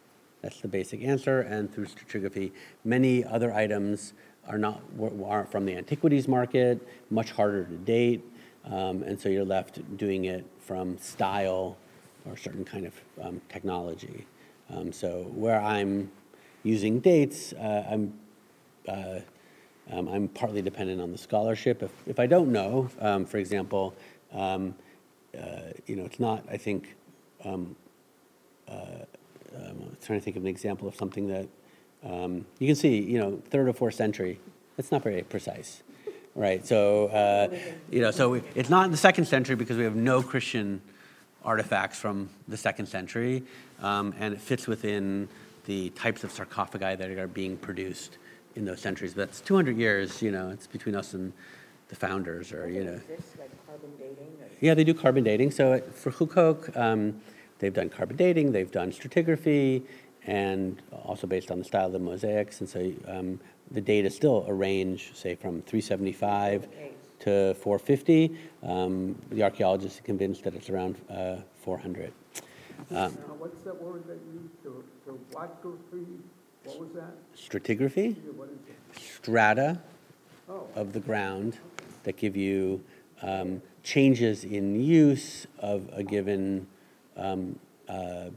That's 0.43 0.61
the 0.61 0.69
basic 0.69 1.03
answer. 1.03 1.41
And 1.43 1.73
through 1.73 1.87
stratigraphy, 1.87 2.53
many 2.85 3.25
other 3.25 3.53
items 3.53 4.15
are 4.49 4.59
not 4.59 4.83
aren't 5.25 5.51
from 5.51 5.67
the 5.67 5.77
antiquities 5.77 6.27
market, 6.27 6.87
much 7.11 7.31
harder 7.31 7.65
to 7.65 7.77
date, 7.77 8.25
um, 8.65 9.03
and 9.03 9.21
so 9.21 9.29
you're 9.29 9.45
left 9.45 9.97
doing 9.97 10.25
it 10.27 10.45
from 10.59 10.99
style 10.99 11.77
or 12.27 12.37
certain 12.37 12.65
kind 12.65 12.87
of 12.87 12.95
um, 13.23 13.41
technology. 13.49 14.27
Um, 14.71 14.93
so 14.93 15.31
where 15.35 15.61
I'm 15.61 16.11
using 16.63 17.01
dates, 17.01 17.53
uh, 17.53 17.87
I'm 17.91 18.15
uh, 18.89 19.21
um, 19.91 20.09
I'm 20.09 20.29
partly 20.29 20.63
dependent 20.63 21.01
on 21.01 21.11
the 21.11 21.19
scholarship. 21.19 21.83
If, 21.83 21.91
if 22.07 22.21
I 22.21 22.27
don't 22.27 22.53
know, 22.53 22.89
um, 23.01 23.25
for 23.25 23.39
example, 23.39 23.95
um, 24.33 24.75
uh, 25.37 25.73
you 25.87 25.97
know, 25.97 26.05
it's 26.05 26.21
not, 26.21 26.45
I 26.51 26.57
think, 26.57 26.95
um, 29.55 29.63
uh, 29.63 29.67
I'm 29.69 29.97
trying 30.05 30.19
to 30.19 30.25
think 30.25 30.37
of 30.37 30.43
an 30.43 30.49
example 30.49 30.89
of 30.89 30.95
something 30.95 31.29
that 31.29 31.49
um, 32.05 32.47
you 32.59 32.67
can 32.67 32.77
see, 32.77 33.01
you 33.01 33.19
know, 33.19 33.41
third 33.51 33.69
or 33.69 33.73
fourth 33.73 33.95
century. 33.95 34.39
That's 34.77 34.91
not 34.91 35.03
very 35.03 35.23
precise, 35.23 35.83
right? 36.35 36.65
So, 36.67 37.07
uh, 37.09 37.57
you 37.91 38.01
know, 38.01 38.11
so 38.11 38.31
we, 38.31 38.43
it's 38.55 38.71
not 38.71 38.85
in 38.87 38.91
the 38.91 38.97
second 38.97 39.27
century 39.27 39.57
because 39.57 39.77
we 39.77 39.85
have 39.85 39.97
no 39.97 40.23
Christian 40.23 40.81
artifacts 41.45 41.99
from 41.99 42.29
the 42.49 42.57
second 42.57 42.87
century, 42.87 43.43
um, 43.83 44.15
and 44.19 44.33
it 44.35 44.41
fits 44.41 44.67
within 44.67 45.29
the 45.67 45.91
types 45.91 46.25
of 46.25 46.33
sarcophagi 46.33 46.97
that 46.97 47.11
are 47.19 47.27
being 47.27 47.57
produced 47.57 48.17
in 48.57 48.65
those 48.65 48.81
centuries. 48.81 49.15
But 49.15 49.29
it's 49.29 49.41
200 49.43 49.77
years, 49.77 50.23
you 50.23 50.31
know, 50.31 50.51
it's 50.51 50.67
between 50.67 50.95
us 50.95 51.13
and 51.15 51.33
the 51.89 51.97
founders, 51.97 52.53
or, 52.53 52.69
you 52.71 52.85
know. 52.85 52.93
Is 52.93 53.37
like 53.39 53.51
carbon 53.67 53.91
dating? 53.99 54.17
or- 54.41 54.49
Yeah, 54.61 54.75
they 54.75 54.85
do 54.85 54.95
carbon 54.95 55.25
dating. 55.25 55.51
So 55.51 55.75
it- 55.75 55.95
for 55.95 56.11
Huqoq, 56.13 56.77
um, 56.77 57.21
they've 57.61 57.73
done 57.73 57.89
carbon 57.89 58.17
dating, 58.17 58.53
they've 58.53 58.71
done 58.71 58.91
stratigraphy, 58.91 59.83
and 60.27 60.83
also 61.05 61.27
based 61.27 61.51
on 61.51 61.59
the 61.59 61.65
style 61.65 61.87
of 61.87 61.93
the 61.93 61.99
mosaics. 61.99 62.61
And 62.61 62.69
so 62.69 62.93
um, 63.07 63.41
the 63.71 63.81
data 63.81 64.11
still 64.11 64.45
a 64.49 64.53
range, 64.53 65.13
say, 65.15 65.35
from 65.35 65.63
375 65.63 66.65
Okay. 66.65 66.91
to 67.21 67.55
450. 67.55 68.37
Um, 68.63 69.17
the 69.31 69.43
archaeologists 69.45 70.01
are 70.01 70.03
convinced 70.03 70.43
that 70.45 70.55
it's 70.55 70.69
around 70.69 70.97
uh, 71.09 71.37
400. 71.63 72.13
Now, 72.91 73.09
what's 73.39 73.63
that 73.63 73.81
word 73.81 74.03
that 74.09 74.19
you 74.27 74.41
used, 74.43 74.63
to, 74.65 74.85
to 75.07 75.19
what? 75.33 75.65
What 76.65 76.81
was 76.81 76.89
that? 76.95 77.13
Stratigraphy, 77.37 78.17
Yeah, 78.17 78.33
What 78.37 78.49
is 78.49 78.59
it? 78.69 79.01
strata 79.01 79.79
Oh, 80.49 80.67
of 80.75 80.93
the 80.93 81.01
ground 81.01 81.59
that 82.03 82.17
give 82.17 82.37
you 82.37 82.83
um, 83.23 83.63
changes 83.85 84.43
in 84.43 84.83
use 84.83 85.47
of 85.61 85.89
a 85.93 86.03
given 86.03 86.67
um, 87.21 87.59
uh, 87.89 88.31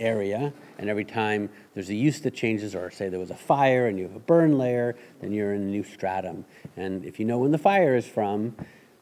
area. 0.00 0.52
And 0.78 0.90
every 0.90 1.04
time 1.04 1.48
there's 1.74 1.88
a 1.88 1.94
use 1.94 2.20
that 2.20 2.34
changes, 2.34 2.74
or 2.74 2.90
say 2.90 3.08
there 3.08 3.20
was 3.20 3.30
a 3.30 3.36
fire 3.36 3.86
and 3.86 3.98
you 3.98 4.04
have 4.04 4.16
a 4.16 4.20
burn 4.20 4.58
layer, 4.58 4.96
then 5.20 5.32
you're 5.32 5.54
in 5.54 5.62
a 5.62 5.66
new 5.66 5.84
stratum. 5.84 6.44
And 6.76 7.04
if 7.04 7.20
you 7.20 7.24
know 7.24 7.38
when 7.38 7.52
the 7.52 7.58
fire 7.58 7.96
is 7.96 8.06
from, 8.06 8.56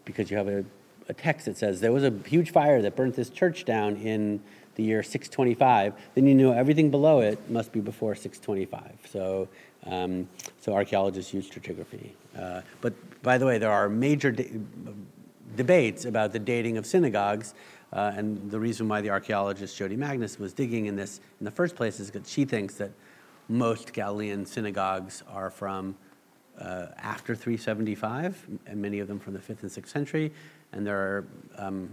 because 0.05 0.31
you 0.31 0.37
have 0.37 0.49
a, 0.49 0.65
a 1.09 1.15
text 1.15 1.47
that 1.47 1.57
says 1.57 1.81
there 1.81 1.93
was 1.93 2.05
a 2.05 2.13
huge 2.27 2.51
fire 2.51 2.83
that 2.83 2.97
burnt 2.97 3.15
this 3.15 3.31
church 3.31 3.65
down 3.65 3.97
in 3.97 4.43
the 4.75 4.83
year 4.83 5.03
625, 5.03 5.95
then 6.15 6.27
you 6.27 6.35
know 6.35 6.53
everything 6.53 6.91
below 6.91 7.21
it 7.21 7.51
must 7.51 7.73
be 7.73 7.81
before 7.81 8.15
625. 8.15 9.11
So, 9.11 9.49
um, 9.85 10.29
so 10.61 10.75
archaeologists 10.75 11.35
use 11.35 11.51
stratigraphy. 11.51 12.11
Uh, 12.39 12.63
but 12.81 12.95
by 13.23 13.39
the 13.39 13.47
way, 13.47 13.59
there 13.59 13.73
are 13.73 13.89
major 13.89 14.31
de- 14.31 14.61
debates 15.57 16.05
about 16.05 16.33
the 16.33 16.39
dating 16.39 16.79
of 16.79 16.87
synagogues. 16.87 17.55
Uh, 17.93 18.13
and 18.17 18.51
the 18.51 18.59
reason 18.59 18.89
why 18.89 19.01
the 19.01 19.11
archaeologist 19.11 19.77
Jodi 19.77 19.97
Magness 19.97 20.39
was 20.39 20.53
digging 20.53 20.87
in 20.87 20.97
this 20.97 21.21
in 21.41 21.45
the 21.45 21.51
first 21.51 21.75
place 21.75 21.99
is 21.99 22.11
because 22.11 22.31
she 22.31 22.45
thinks 22.45 22.75
that 22.75 22.93
most 23.49 23.93
Galilean 23.93 24.47
synagogues 24.47 25.25
are 25.29 25.51
from 25.51 25.97
uh, 26.61 26.87
after 26.99 27.35
375, 27.35 28.47
and 28.67 28.81
many 28.81 29.01
of 29.01 29.09
them 29.09 29.19
from 29.19 29.33
the 29.33 29.41
5th 29.41 29.63
and 29.63 29.71
6th 29.71 29.89
century. 29.89 30.33
And 30.73 30.87
there 30.87 30.99
are 30.99 31.27
um, 31.57 31.93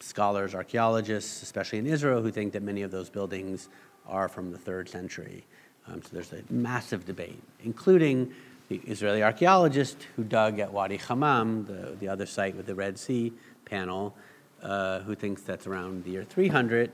scholars, 0.00 0.54
archaeologists, 0.54 1.42
especially 1.42 1.78
in 1.78 1.86
Israel, 1.86 2.22
who 2.22 2.30
think 2.30 2.52
that 2.52 2.62
many 2.62 2.82
of 2.82 2.90
those 2.90 3.10
buildings 3.10 3.68
are 4.06 4.28
from 4.28 4.52
the 4.52 4.58
third 4.58 4.88
century. 4.88 5.44
Um, 5.88 6.02
so 6.02 6.08
there's 6.12 6.32
a 6.32 6.42
massive 6.50 7.04
debate, 7.04 7.42
including 7.62 8.32
the 8.68 8.80
Israeli 8.86 9.22
archaeologist 9.22 10.06
who 10.16 10.24
dug 10.24 10.58
at 10.58 10.72
Wadi 10.72 10.96
Hammam, 10.96 11.64
the, 11.66 11.96
the 12.00 12.08
other 12.08 12.26
site 12.26 12.56
with 12.56 12.66
the 12.66 12.74
Red 12.74 12.98
Sea 12.98 13.32
panel, 13.64 14.14
who 14.62 15.14
thinks 15.14 15.42
that's 15.42 15.66
around 15.66 16.04
the 16.04 16.10
year 16.10 16.24
300, 16.24 16.90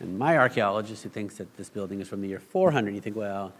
and 0.00 0.18
my 0.18 0.36
archaeologist 0.36 1.02
who 1.04 1.08
thinks 1.08 1.36
that 1.36 1.56
this 1.56 1.70
building 1.70 2.00
is 2.00 2.08
from 2.08 2.20
the 2.20 2.28
year 2.28 2.40
400. 2.40 2.94
You 2.94 3.00
think, 3.00 3.16
well, 3.16 3.52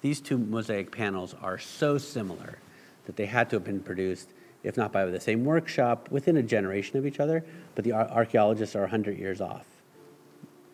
these 0.00 0.20
two 0.20 0.38
mosaic 0.38 0.90
panels 0.90 1.34
are 1.40 1.58
so 1.58 1.98
similar 1.98 2.58
that 3.06 3.16
they 3.16 3.26
had 3.26 3.48
to 3.50 3.56
have 3.56 3.64
been 3.64 3.80
produced, 3.80 4.30
if 4.62 4.76
not 4.76 4.92
by 4.92 5.04
the 5.06 5.20
same 5.20 5.44
workshop, 5.44 6.10
within 6.10 6.36
a 6.36 6.42
generation 6.42 6.98
of 6.98 7.06
each 7.06 7.20
other, 7.20 7.44
but 7.74 7.84
the 7.84 7.92
ar- 7.92 8.08
archaeologists 8.08 8.76
are 8.76 8.82
100 8.82 9.18
years 9.18 9.40
off. 9.40 9.66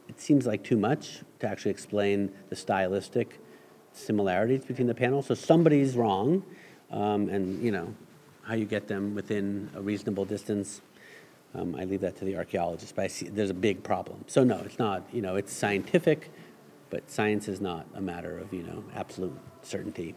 It 0.08 0.20
seems 0.20 0.46
like 0.46 0.62
too 0.64 0.76
much 0.76 1.20
to 1.40 1.48
actually 1.48 1.70
explain 1.70 2.32
the 2.48 2.56
stylistic 2.56 3.38
similarities 3.92 4.64
between 4.64 4.86
the 4.86 4.94
panels. 4.94 5.26
So 5.26 5.34
somebody's 5.34 5.96
wrong, 5.96 6.44
um, 6.90 7.28
and 7.28 7.62
you 7.62 7.70
know 7.70 7.94
how 8.42 8.54
you 8.54 8.66
get 8.66 8.88
them 8.88 9.14
within 9.14 9.70
a 9.74 9.80
reasonable 9.80 10.24
distance. 10.24 10.82
Um, 11.54 11.76
I 11.76 11.84
leave 11.84 12.00
that 12.00 12.16
to 12.16 12.24
the 12.24 12.36
archaeologists, 12.36 12.92
but 12.92 13.04
I 13.04 13.08
see 13.08 13.28
there's 13.28 13.50
a 13.50 13.54
big 13.54 13.82
problem. 13.82 14.24
So 14.26 14.42
no, 14.42 14.58
it's 14.64 14.78
not. 14.78 15.04
You 15.12 15.22
know, 15.22 15.36
it's 15.36 15.52
scientific, 15.52 16.30
but 16.90 17.08
science 17.10 17.48
is 17.48 17.60
not 17.60 17.86
a 17.94 18.00
matter 18.00 18.38
of 18.38 18.52
you 18.52 18.62
know 18.62 18.84
absolute 18.94 19.36
certainty. 19.62 20.14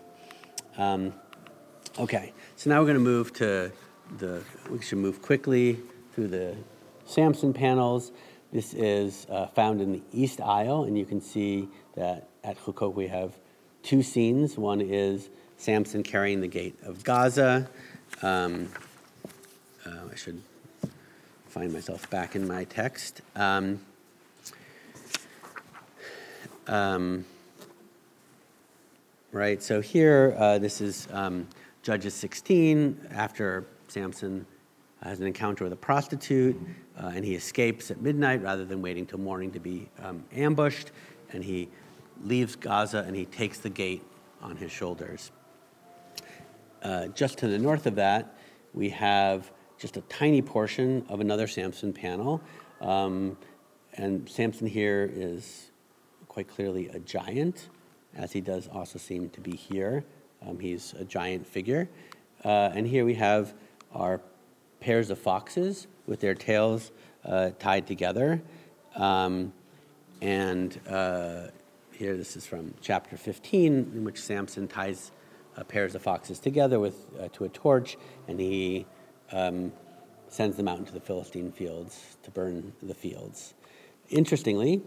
Um, 0.78 1.14
okay, 2.00 2.34
so 2.56 2.70
now 2.70 2.80
we're 2.80 2.88
going 2.88 2.98
to 2.98 3.04
move 3.04 3.34
to 3.34 3.72
the. 4.18 4.44
We 4.70 4.82
should 4.82 4.98
move 4.98 5.22
quickly 5.22 5.80
through 6.14 6.30
the 6.30 6.56
Samson 7.06 7.54
panels. 7.54 8.12
This 8.52 8.74
is 8.74 9.28
uh, 9.30 9.48
found 9.48 9.82
in 9.82 9.92
the 9.92 10.02
east 10.12 10.42
aisle, 10.42 10.86
and 10.86 10.98
you 10.98 11.06
can 11.06 11.22
see 11.22 11.68
that 11.96 12.30
at 12.44 12.58
Huqoq 12.58 12.96
we 12.96 13.08
have 13.08 13.38
two 13.84 14.02
scenes. 14.02 14.58
One 14.58 14.82
is 14.82 15.30
Samson 15.58 16.02
carrying 16.02 16.42
the 16.42 16.48
gate 16.48 16.76
of 16.84 17.04
Gaza. 17.04 17.70
Um, 18.22 18.70
uh, 19.86 19.92
I 20.12 20.16
should 20.16 20.42
find 21.58 21.74
myself 21.74 22.08
back 22.12 22.36
in 22.36 22.48
my 22.48 22.66
text. 22.66 23.24
Um, 23.36 23.80
um, 26.68 27.26
right, 29.32 29.64
so 29.64 29.82
here, 29.82 30.36
uh, 30.38 30.60
this 30.60 30.82
is 30.82 31.08
um, 31.12 31.48
Judges 31.82 32.14
16, 32.14 33.08
after 33.10 33.66
Samson 33.88 34.46
has 35.02 35.20
an 35.20 35.26
encounter 35.26 35.64
with 35.64 35.74
a 35.74 35.78
prostitute, 35.78 36.56
uh, 37.02 37.14
and 37.16 37.26
he 37.26 37.34
escapes 37.34 37.90
at 37.90 38.02
midnight 38.02 38.44
rather 38.44 38.64
than 38.64 38.80
waiting 38.80 39.08
till 39.08 39.20
morning 39.20 39.50
to 39.50 39.60
be 39.60 39.90
um, 40.04 40.24
ambushed, 40.36 40.92
and 41.32 41.44
he 41.44 41.70
leaves 42.24 42.56
Gaza 42.56 43.00
and 43.00 43.16
he 43.16 43.26
takes 43.26 43.58
the 43.58 43.70
gate 43.72 44.04
on 44.44 44.58
his 44.58 44.72
shoulders. 44.72 45.32
Uh, 46.84 47.08
just 47.08 47.40
to 47.40 47.48
the 47.48 47.58
north 47.58 47.88
of 47.88 47.96
that, 47.96 48.38
we 48.76 48.90
have 48.90 49.52
just 49.78 49.98
a 49.98 50.02
tiny 50.02 50.42
portion 50.42 51.06
of 51.10 51.20
another 51.20 51.48
Samson 51.48 51.94
panel. 51.94 52.42
Um, 52.82 53.38
and 53.94 54.28
Samson 54.30 54.68
here 54.68 55.10
is 55.14 55.72
quite 56.28 56.48
clearly 56.48 56.88
a 56.90 57.00
giant, 57.00 57.70
as 58.16 58.32
he 58.32 58.42
does 58.42 58.68
also 58.68 59.00
seem 59.00 59.30
to 59.30 59.42
be 59.42 59.56
here. 59.56 60.04
Um, 60.46 60.60
he's 60.60 60.94
a 60.94 61.04
giant 61.04 61.48
figure. 61.48 61.90
Uh, 62.44 62.70
and 62.74 62.86
here 62.86 63.06
we 63.06 63.16
have 63.16 63.54
our 63.94 64.22
pairs 64.80 65.10
of 65.10 65.18
foxes 65.18 65.88
with 66.06 66.20
their 66.20 66.36
tails 66.36 66.92
uh, 67.26 67.52
tied 67.60 67.88
together. 67.88 68.42
Um, 68.96 69.54
and 70.22 70.80
uh, 70.88 71.48
here, 71.92 72.16
this 72.16 72.36
is 72.36 72.46
from 72.46 72.74
chapter 72.82 73.18
15, 73.18 73.92
in 73.96 74.04
which 74.04 74.22
Samson 74.22 74.68
ties 74.68 75.12
uh, 75.56 75.64
pairs 75.64 75.96
of 75.96 76.04
foxes 76.04 76.40
together 76.40 76.80
with, 76.80 77.08
uh, 77.20 77.28
to 77.34 77.46
a 77.46 77.50
torch, 77.50 77.98
and 78.28 78.40
he 78.40 78.86
um, 79.32 79.72
sends 80.30 80.58
them 80.58 80.68
out 80.68 80.80
into 80.80 80.92
the 80.92 81.00
Philistine 81.00 81.52
fields 81.52 82.18
to 82.24 82.32
burn 82.32 82.74
the 82.82 82.94
fields. 82.94 83.54
Interestingly, 84.10 84.82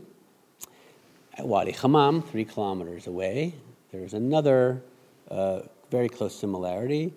at 1.37 1.47
Wadi 1.47 1.73
Hammam, 1.73 2.23
three 2.23 2.45
kilometers 2.45 3.07
away, 3.07 3.55
there's 3.93 4.15
another 4.15 4.83
uh, 5.31 5.61
very 5.91 6.09
close 6.09 6.35
similarity 6.35 7.13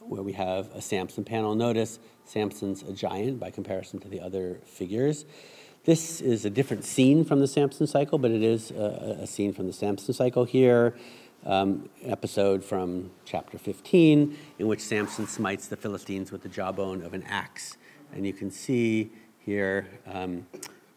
where 0.00 0.22
we 0.22 0.32
have 0.32 0.70
a 0.74 0.80
Samson 0.80 1.24
panel. 1.24 1.54
Notice 1.54 1.98
Samson's 2.24 2.82
a 2.82 2.92
giant 2.92 3.40
by 3.40 3.50
comparison 3.50 3.98
to 4.00 4.08
the 4.08 4.20
other 4.20 4.60
figures. 4.64 5.24
This 5.84 6.20
is 6.20 6.44
a 6.44 6.50
different 6.50 6.84
scene 6.84 7.24
from 7.24 7.40
the 7.40 7.46
Samson 7.46 7.86
cycle, 7.86 8.18
but 8.18 8.30
it 8.30 8.42
is 8.42 8.72
a, 8.72 9.18
a 9.22 9.26
scene 9.26 9.52
from 9.52 9.66
the 9.66 9.72
Samson 9.72 10.12
cycle 10.14 10.44
here. 10.44 10.96
Um, 11.46 11.88
episode 12.02 12.64
from 12.64 13.12
chapter 13.24 13.56
15, 13.56 14.36
in 14.58 14.66
which 14.66 14.80
Samson 14.80 15.28
smites 15.28 15.68
the 15.68 15.76
Philistines 15.76 16.32
with 16.32 16.42
the 16.42 16.48
jawbone 16.48 17.02
of 17.02 17.14
an 17.14 17.22
axe. 17.22 17.76
And 18.12 18.26
you 18.26 18.32
can 18.32 18.50
see 18.50 19.12
here 19.38 19.86
um, 20.12 20.44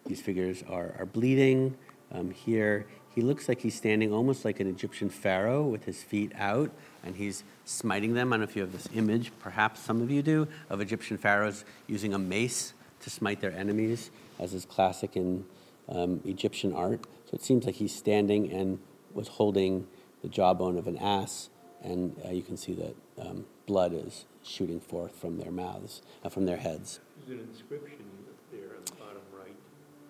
these 0.08 0.20
figures 0.22 0.64
are, 0.68 0.96
are 0.98 1.06
bleeding. 1.06 1.78
Um, 2.12 2.32
here, 2.32 2.88
he 3.14 3.22
looks 3.22 3.48
like 3.48 3.62
he's 3.62 3.76
standing 3.76 4.12
almost 4.12 4.44
like 4.44 4.60
an 4.60 4.66
Egyptian 4.66 5.12
pharaoh 5.12 5.62
with 5.62 5.86
his 5.86 6.02
feet 6.02 6.32
out, 6.36 6.72
and 7.04 7.16
he's 7.16 7.44
smiting 7.66 8.16
them. 8.16 8.34
I 8.34 8.38
don't 8.38 8.40
know 8.40 8.50
if 8.50 8.56
you 8.56 8.64
have 8.64 8.72
this 8.72 8.90
image, 8.96 9.32
perhaps 9.40 9.82
some 9.82 10.02
of 10.02 10.10
you 10.10 10.24
do, 10.24 10.48
of 10.72 10.82
Egyptian 10.82 11.20
pharaohs 11.20 11.64
using 11.86 12.16
a 12.16 12.20
mace 12.20 12.74
to 13.02 13.12
smite 13.12 13.40
their 13.40 13.52
enemies 13.52 14.10
as 14.40 14.56
is 14.56 14.66
classic 14.66 15.16
in 15.16 15.46
um, 15.90 16.22
Egyptian 16.26 16.74
art. 16.74 17.02
So 17.26 17.36
it 17.36 17.44
seems 17.44 17.66
like 17.66 17.76
he's 17.76 17.96
standing 17.96 18.52
and 18.52 18.80
was 19.14 19.28
holding 19.28 19.86
the 20.22 20.28
jawbone 20.30 20.78
of 20.78 20.88
an 20.88 20.98
ass, 20.98 21.50
and 21.82 22.16
uh, 22.26 22.30
you 22.30 22.42
can 22.42 22.58
see 22.58 22.74
that 22.74 22.96
um, 23.20 23.46
blood 23.66 23.94
is 23.94 24.26
shooting 24.44 24.80
forth 24.80 25.16
from 25.16 25.38
their 25.38 25.52
mouths, 25.52 26.02
uh, 26.24 26.30
from 26.30 26.46
their 26.46 26.58
heads. 26.58 27.00
There's 27.28 27.40
an 27.40 27.48
inscription 27.50 28.06
there 28.52 28.70
on 28.78 28.84
the 28.86 28.92
bottom 28.94 29.22
right. 29.38 29.56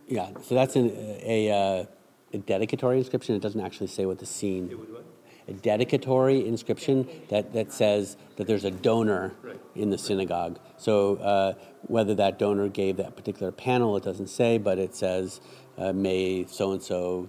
Yeah, 0.07 0.29
so 0.41 0.55
that's 0.55 0.75
an, 0.75 0.89
a, 0.95 1.49
a, 1.49 1.87
a 2.33 2.37
dedicatory 2.37 2.97
inscription. 2.97 3.35
It 3.35 3.41
doesn't 3.41 3.61
actually 3.61 3.87
say 3.87 4.05
what 4.05 4.19
the 4.19 4.25
scene. 4.25 4.69
It 4.71 4.79
would 4.79 4.91
what? 4.91 5.05
A 5.47 5.53
dedicatory 5.53 6.47
inscription 6.47 7.07
that, 7.29 7.53
that 7.53 7.71
says 7.73 8.17
that 8.35 8.45
there's 8.45 8.65
a 8.65 8.71
donor 8.71 9.33
Right. 9.41 9.59
in 9.73 9.89
the 9.89 9.97
synagogue. 9.97 10.59
So 10.77 11.15
uh, 11.15 11.53
whether 11.87 12.13
that 12.15 12.37
donor 12.37 12.67
gave 12.69 12.97
that 12.97 13.15
particular 13.15 13.51
panel, 13.51 13.97
it 13.97 14.03
doesn't 14.03 14.27
say, 14.29 14.59
but 14.59 14.77
it 14.77 14.95
says, 14.95 15.41
uh, 15.77 15.91
may 15.91 16.45
so 16.47 16.71
and 16.73 16.83
so's 16.83 17.27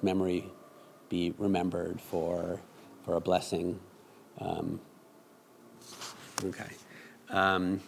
memory 0.00 0.44
be 1.08 1.34
remembered 1.38 2.00
for, 2.00 2.60
for 3.04 3.16
a 3.16 3.20
blessing. 3.20 3.78
Um, 4.38 4.80
okay. 6.44 6.70
Um, 7.30 7.80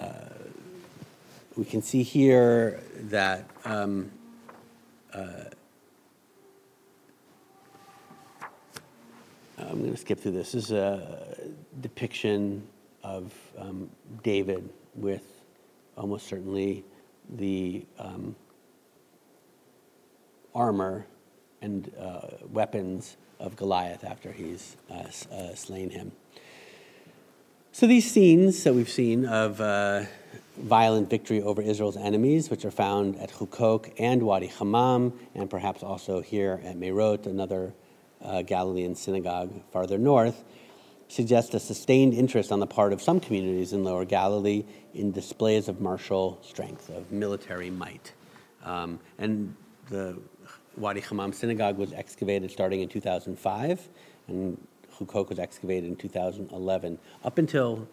uh, 0.00 0.06
we 1.56 1.64
can 1.64 1.82
see 1.82 2.02
here 2.02 2.80
that 3.02 3.48
um, 3.64 4.10
uh, 5.12 5.44
I'm 9.58 9.80
going 9.80 9.92
to 9.92 9.96
skip 9.96 10.20
through 10.20 10.32
this. 10.32 10.52
This 10.52 10.64
is 10.66 10.70
a 10.72 11.36
depiction 11.80 12.66
of 13.02 13.32
um, 13.58 13.90
David 14.22 14.68
with 14.94 15.33
almost 15.96 16.26
certainly 16.26 16.84
the 17.36 17.84
um, 17.98 18.36
armor 20.54 21.06
and 21.62 21.90
uh, 21.98 22.28
weapons 22.50 23.16
of 23.40 23.56
Goliath 23.56 24.04
after 24.04 24.32
he's 24.32 24.76
uh, 24.90 25.04
uh, 25.32 25.54
slain 25.54 25.90
him. 25.90 26.12
So 27.72 27.86
these 27.88 28.08
scenes 28.08 28.62
that 28.62 28.72
we've 28.72 28.88
seen 28.88 29.26
of 29.26 29.60
uh, 29.60 30.04
violent 30.56 31.10
victory 31.10 31.42
over 31.42 31.60
Israel's 31.60 31.96
enemies, 31.96 32.48
which 32.48 32.64
are 32.64 32.70
found 32.70 33.16
at 33.18 33.32
Huqoq 33.32 33.92
and 33.98 34.22
Wadi 34.22 34.46
Hammam, 34.46 35.12
and 35.34 35.50
perhaps 35.50 35.82
also 35.82 36.20
here 36.20 36.60
at 36.64 36.76
Meirot, 36.76 37.26
another 37.26 37.74
uh, 38.22 38.42
Galilean 38.42 38.94
synagogue 38.94 39.50
farther 39.72 39.98
north, 39.98 40.44
suggest 41.14 41.54
a 41.54 41.60
sustained 41.60 42.12
interest 42.12 42.50
on 42.50 42.58
the 42.58 42.66
part 42.66 42.92
of 42.92 43.00
some 43.00 43.20
communities 43.20 43.72
in 43.72 43.84
Lower 43.84 44.04
Galilee 44.04 44.64
in 44.94 45.12
displays 45.12 45.68
of 45.68 45.80
martial 45.80 46.40
strength, 46.42 46.88
of 46.90 47.12
military 47.12 47.70
might. 47.70 48.12
Um, 48.64 48.98
and 49.18 49.54
the 49.90 50.18
Wadi 50.76 51.00
Hammam 51.00 51.32
synagogue 51.32 51.78
was 51.78 51.92
excavated 51.92 52.50
starting 52.50 52.80
in 52.80 52.88
2005, 52.88 53.88
and 54.26 54.66
Huqoq 54.98 55.28
was 55.28 55.38
excavated 55.38 55.88
in 55.88 55.94
2011. 55.94 56.98
Up 57.22 57.38
until 57.38 57.86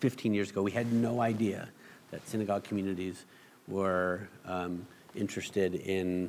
15 0.00 0.34
years 0.34 0.50
ago, 0.50 0.60
we 0.60 0.70
had 0.70 0.92
no 0.92 1.22
idea 1.22 1.70
that 2.10 2.28
synagogue 2.28 2.64
communities 2.64 3.24
were 3.68 4.28
um, 4.44 4.86
interested 5.14 5.76
in 5.76 6.28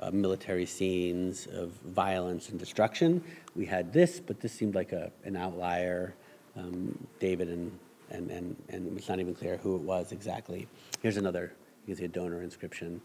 uh, 0.00 0.10
military 0.10 0.66
scenes 0.66 1.46
of 1.52 1.70
violence 1.86 2.48
and 2.50 2.58
destruction. 2.58 3.22
We 3.54 3.66
had 3.66 3.92
this, 3.92 4.20
but 4.20 4.40
this 4.40 4.52
seemed 4.52 4.74
like 4.74 4.92
a, 4.92 5.10
an 5.24 5.36
outlier. 5.36 6.14
Um, 6.56 7.06
David 7.20 7.48
and, 7.48 7.78
and, 8.10 8.30
and, 8.30 8.56
and 8.70 8.96
it's 8.98 9.08
not 9.08 9.20
even 9.20 9.34
clear 9.34 9.58
who 9.58 9.76
it 9.76 9.82
was 9.82 10.12
exactly. 10.12 10.66
Here's 11.02 11.16
another, 11.18 11.52
you 11.86 11.94
can 11.94 11.96
see 11.96 12.04
a 12.06 12.08
donor 12.08 12.42
inscription, 12.42 13.00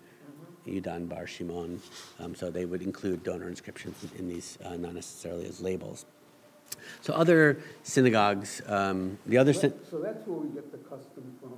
Yudan 0.66 1.10
Bar 1.10 1.28
Shimon. 1.28 1.82
Um, 2.20 2.34
so 2.36 2.50
they 2.50 2.66
would 2.66 2.82
include 2.82 3.24
donor 3.24 3.50
inscriptions 3.50 3.98
in 4.18 4.30
these, 4.30 4.58
uh, 4.64 4.76
not 4.78 4.94
necessarily 4.94 5.46
as 5.48 5.60
labels. 5.60 6.06
So 7.02 7.14
other 7.14 7.58
synagogues, 7.84 8.62
um, 8.68 9.18
the 9.26 9.38
other 9.38 9.54
syn- 9.54 9.74
So 9.90 10.00
that's 10.00 10.26
where 10.26 10.38
we 10.38 10.48
get 10.50 10.72
the 10.72 10.78
custom 10.78 11.36
from. 11.42 11.52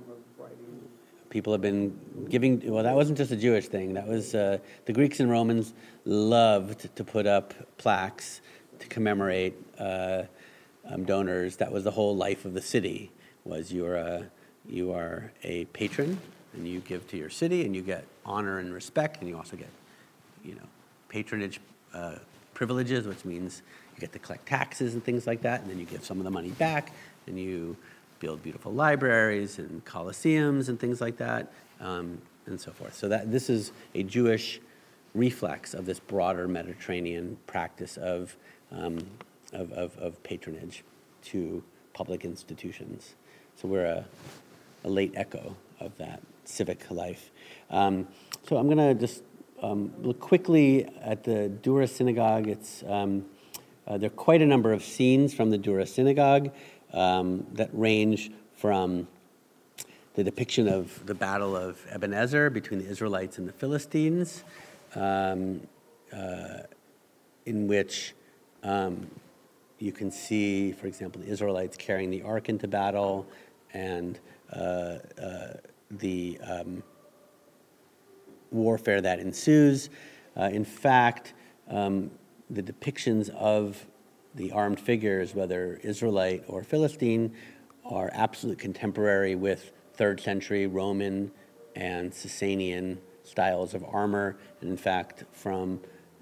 People 1.34 1.52
have 1.52 1.60
been 1.60 1.92
giving 2.30 2.62
well 2.72 2.84
that 2.84 2.94
wasn't 2.94 3.18
just 3.18 3.32
a 3.32 3.36
jewish 3.36 3.66
thing. 3.66 3.94
That 3.94 4.06
was 4.06 4.36
uh, 4.36 4.58
the 4.84 4.92
greeks 4.92 5.18
and 5.18 5.28
romans 5.28 5.74
loved 6.04 6.94
to 6.94 7.02
put 7.02 7.26
up 7.26 7.52
plaques 7.76 8.40
to 8.78 8.86
commemorate 8.86 9.54
uh, 9.76 10.22
um, 10.88 11.04
donors. 11.04 11.56
That 11.56 11.72
was 11.72 11.82
the 11.82 11.90
whole 11.90 12.14
life 12.14 12.44
of 12.44 12.54
the 12.54 12.62
city 12.62 13.10
was 13.44 13.72
you're 13.72 13.96
a, 13.96 14.30
you 14.68 14.92
are 14.92 15.32
a 15.42 15.64
patron 15.66 16.18
and 16.52 16.68
you 16.68 16.78
give 16.78 17.04
to 17.08 17.16
your 17.16 17.30
city 17.30 17.64
and 17.64 17.74
you 17.74 17.82
get 17.82 18.04
honor 18.24 18.60
and 18.60 18.72
respect 18.72 19.18
and 19.18 19.28
you 19.28 19.36
also 19.36 19.56
get 19.56 19.70
you 20.44 20.54
know 20.54 20.68
patronage 21.08 21.58
uh, 21.92 22.14
privileges 22.54 23.08
which 23.08 23.24
means 23.24 23.62
you 23.92 24.00
get 24.00 24.12
to 24.12 24.20
collect 24.20 24.46
taxes 24.46 24.94
and 24.94 25.02
things 25.02 25.26
like 25.26 25.42
that. 25.42 25.62
And 25.62 25.70
then 25.70 25.80
you 25.80 25.84
give 25.84 26.04
some 26.04 26.18
of 26.18 26.24
the 26.24 26.30
money 26.30 26.50
back 26.50 26.92
and 27.26 27.36
you 27.36 27.76
build 28.24 28.42
beautiful 28.42 28.72
libraries 28.72 29.58
and 29.58 29.84
coliseums 29.84 30.70
and 30.70 30.80
things 30.80 30.98
like 30.98 31.18
that, 31.18 31.52
um, 31.78 32.16
and 32.46 32.58
so 32.58 32.70
forth. 32.72 32.94
So 32.94 33.06
that 33.08 33.30
this 33.30 33.50
is 33.50 33.70
a 33.94 34.02
Jewish 34.02 34.62
reflex 35.14 35.74
of 35.74 35.84
this 35.84 36.00
broader 36.00 36.48
Mediterranean 36.48 37.36
practice 37.46 37.98
of, 37.98 38.34
um, 38.72 38.98
of, 39.52 39.70
of, 39.72 39.98
of, 39.98 40.22
patronage 40.22 40.84
to 41.24 41.62
public 41.92 42.24
institutions. 42.24 43.14
So 43.56 43.68
we're 43.68 43.84
a, 43.84 44.06
a 44.84 44.88
late 44.88 45.12
echo 45.16 45.54
of 45.78 45.94
that 45.98 46.22
civic 46.46 46.90
life. 46.90 47.30
Um, 47.68 48.08
so 48.48 48.56
I'm 48.56 48.68
going 48.68 48.78
to 48.78 48.94
just 48.94 49.22
um, 49.62 49.92
look 50.00 50.18
quickly 50.18 50.88
at 51.02 51.24
the 51.24 51.50
Dura 51.50 51.86
Synagogue. 51.86 52.48
It's 52.48 52.82
um, 52.88 53.26
uh, 53.86 53.98
there 53.98 54.06
are 54.06 54.10
quite 54.10 54.40
a 54.40 54.46
number 54.46 54.72
of 54.72 54.82
scenes 54.82 55.34
from 55.34 55.50
the 55.50 55.58
Dura 55.58 55.84
Synagogue 55.84 56.50
um, 56.94 57.46
that 57.52 57.68
range 57.72 58.30
from 58.54 59.06
the 60.14 60.24
depiction 60.24 60.68
of 60.68 61.04
the 61.06 61.14
Battle 61.14 61.56
of 61.56 61.84
Ebenezer 61.90 62.48
between 62.48 62.80
the 62.80 62.88
Israelites 62.88 63.38
and 63.38 63.48
the 63.48 63.52
Philistines, 63.52 64.44
um, 64.94 65.60
uh, 66.12 66.60
in 67.46 67.66
which 67.66 68.14
um, 68.62 69.08
you 69.78 69.92
can 69.92 70.10
see, 70.10 70.72
for 70.72 70.86
example, 70.86 71.20
the 71.20 71.28
Israelites 71.28 71.76
carrying 71.76 72.10
the 72.10 72.22
ark 72.22 72.48
into 72.48 72.68
battle 72.68 73.26
and 73.72 74.20
uh, 74.52 74.98
uh, 75.20 75.54
the 75.90 76.38
um, 76.46 76.82
warfare 78.52 79.00
that 79.00 79.18
ensues. 79.18 79.90
Uh, 80.36 80.44
in 80.52 80.64
fact, 80.64 81.34
um, 81.68 82.10
the 82.50 82.62
depictions 82.62 83.30
of 83.30 83.84
the 84.34 84.50
armed 84.52 84.80
figures, 84.80 85.34
whether 85.34 85.80
Israelite 85.82 86.44
or 86.48 86.62
Philistine, 86.64 87.34
are 87.84 88.10
absolute 88.14 88.58
contemporary 88.58 89.34
with 89.34 89.72
third 89.94 90.20
century 90.20 90.66
Roman 90.66 91.30
and 91.76 92.12
Sasanian 92.12 92.98
styles 93.22 93.74
of 93.74 93.84
armor. 93.84 94.36
And 94.60 94.70
in 94.70 94.76
fact, 94.76 95.24
from 95.32 95.80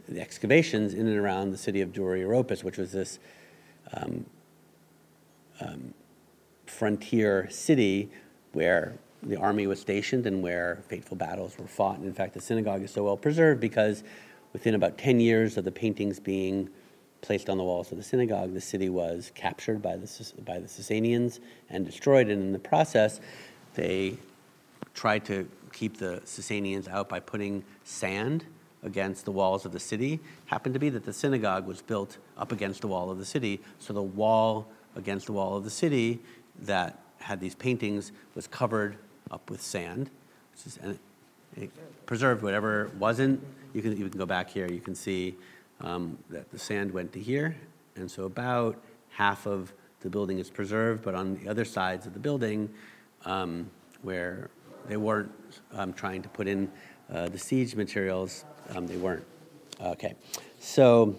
the 0.08 0.20
excavations 0.20 0.94
in 0.94 1.06
and 1.06 1.16
around 1.16 1.50
the 1.50 1.58
city 1.58 1.80
of 1.80 1.92
Dura 1.92 2.18
Europos, 2.18 2.64
which 2.64 2.76
was 2.76 2.92
this 2.92 3.18
um, 3.94 4.26
um, 5.60 5.94
frontier 6.66 7.48
city 7.50 8.10
where 8.52 8.94
the 9.22 9.36
army 9.36 9.66
was 9.66 9.80
stationed 9.80 10.26
and 10.26 10.42
where 10.42 10.82
fateful 10.88 11.16
battles 11.16 11.56
were 11.58 11.66
fought. 11.66 11.98
And 11.98 12.06
in 12.06 12.12
fact, 12.12 12.34
the 12.34 12.40
synagogue 12.40 12.82
is 12.82 12.90
so 12.90 13.04
well 13.04 13.16
preserved 13.16 13.60
because 13.60 14.02
within 14.52 14.74
about 14.74 14.98
10 14.98 15.20
years 15.20 15.56
of 15.56 15.64
the 15.64 15.72
paintings 15.72 16.18
being 16.18 16.68
placed 17.22 17.48
on 17.48 17.56
the 17.56 17.64
walls 17.64 17.90
of 17.90 17.96
the 17.96 18.04
synagogue. 18.04 18.52
The 18.52 18.60
city 18.60 18.88
was 18.88 19.32
captured 19.34 19.80
by 19.80 19.96
the, 19.96 20.32
by 20.44 20.58
the 20.58 20.66
Sasanians 20.66 21.40
and 21.70 21.86
destroyed, 21.86 22.28
and 22.28 22.42
in 22.42 22.52
the 22.52 22.58
process, 22.58 23.20
they 23.74 24.18
tried 24.92 25.24
to 25.24 25.48
keep 25.72 25.96
the 25.96 26.20
Sasanians 26.26 26.88
out 26.88 27.08
by 27.08 27.20
putting 27.20 27.64
sand 27.84 28.44
against 28.82 29.24
the 29.24 29.30
walls 29.30 29.64
of 29.64 29.72
the 29.72 29.80
city. 29.80 30.20
Happened 30.46 30.74
to 30.74 30.80
be 30.80 30.90
that 30.90 31.04
the 31.04 31.12
synagogue 31.12 31.66
was 31.66 31.80
built 31.80 32.18
up 32.36 32.52
against 32.52 32.80
the 32.80 32.88
wall 32.88 33.10
of 33.10 33.18
the 33.18 33.24
city, 33.24 33.60
so 33.78 33.92
the 33.92 34.02
wall 34.02 34.66
against 34.96 35.26
the 35.26 35.32
wall 35.32 35.56
of 35.56 35.64
the 35.64 35.70
city 35.70 36.20
that 36.62 36.98
had 37.18 37.40
these 37.40 37.54
paintings 37.54 38.12
was 38.34 38.46
covered 38.46 38.96
up 39.30 39.48
with 39.48 39.62
sand, 39.62 40.10
and 40.82 40.98
it 41.56 41.70
preserved 42.06 42.42
whatever 42.42 42.90
wasn't. 42.98 43.40
You 43.72 43.80
can, 43.80 43.96
you 43.96 44.08
can 44.08 44.18
go 44.18 44.26
back 44.26 44.50
here, 44.50 44.66
you 44.66 44.80
can 44.80 44.94
see 44.94 45.36
um, 45.82 46.18
that 46.30 46.50
the 46.50 46.58
sand 46.58 46.90
went 46.90 47.12
to 47.12 47.20
here, 47.20 47.56
and 47.96 48.10
so 48.10 48.24
about 48.24 48.82
half 49.10 49.46
of 49.46 49.72
the 50.00 50.10
building 50.10 50.38
is 50.38 50.50
preserved, 50.50 51.02
but 51.02 51.14
on 51.14 51.36
the 51.36 51.48
other 51.48 51.64
sides 51.64 52.06
of 52.06 52.14
the 52.14 52.20
building, 52.20 52.68
um, 53.24 53.70
where 54.02 54.50
they 54.88 54.96
weren't 54.96 55.30
um, 55.72 55.92
trying 55.92 56.22
to 56.22 56.28
put 56.28 56.48
in 56.48 56.70
uh, 57.12 57.28
the 57.28 57.38
siege 57.38 57.76
materials, 57.76 58.44
um, 58.74 58.86
they 58.86 58.96
weren't. 58.96 59.24
Okay, 59.80 60.14
so 60.58 61.16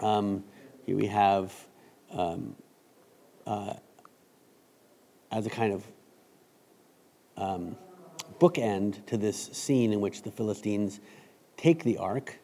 um, 0.00 0.42
here 0.86 0.96
we 0.96 1.06
have, 1.06 1.52
um, 2.12 2.54
uh, 3.46 3.74
as 5.30 5.46
a 5.46 5.50
kind 5.50 5.72
of 5.72 5.84
bookend 8.38 9.04
to 9.06 9.16
this 9.16 9.50
scene 9.52 9.92
in 9.92 10.00
which 10.00 10.22
the 10.22 10.30
Philistines 10.30 11.00
take 11.56 11.84
the 11.84 11.96
ark 11.96 12.38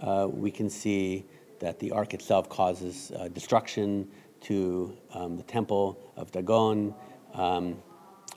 uh, 0.00 0.28
we 0.30 0.50
can 0.50 0.68
see 0.68 1.24
that 1.60 1.78
the 1.78 1.90
ark 1.92 2.14
itself 2.14 2.48
causes 2.48 3.12
uh, 3.18 3.28
destruction 3.28 4.08
to 4.40 4.94
um, 5.14 5.36
the 5.36 5.42
temple 5.44 5.98
of 6.16 6.30
Dagon, 6.30 6.94
um, 7.32 7.76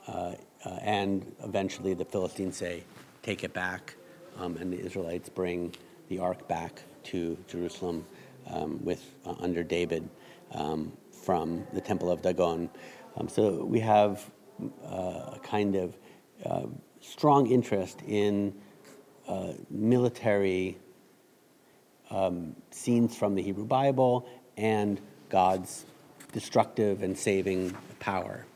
uh, 0.06 0.34
uh, 0.64 0.68
and 0.80 1.34
eventually 1.44 1.94
the 1.94 2.04
Philistines 2.04 2.56
say, 2.56 2.84
take 3.22 3.44
it 3.44 3.52
back, 3.52 3.94
um, 4.38 4.56
and 4.56 4.72
the 4.72 4.80
Israelites 4.80 5.28
bring 5.28 5.74
the 6.08 6.18
ark 6.18 6.48
back 6.48 6.82
to 7.04 7.36
Jerusalem 7.46 8.06
um, 8.46 8.82
with 8.82 9.04
uh, 9.26 9.34
under 9.40 9.62
David 9.62 10.08
um, 10.52 10.92
from 11.12 11.66
the 11.74 11.80
temple 11.80 12.10
of 12.10 12.22
Dagon. 12.22 12.70
Um, 13.16 13.28
so 13.28 13.64
we 13.64 13.80
have 13.80 14.30
a 14.84 15.38
kind 15.42 15.76
of 15.76 15.96
strong 17.00 17.46
interest 17.46 18.00
in 18.06 18.54
military 19.70 20.78
um, 22.10 22.54
scenes 22.70 23.16
from 23.16 23.34
the 23.34 23.42
Hebrew 23.42 23.64
Bible 23.64 24.28
and 24.56 25.00
God's 25.28 25.84
destructive 26.32 27.02
and 27.02 27.16
saving 27.16 27.76
power. 27.98 28.46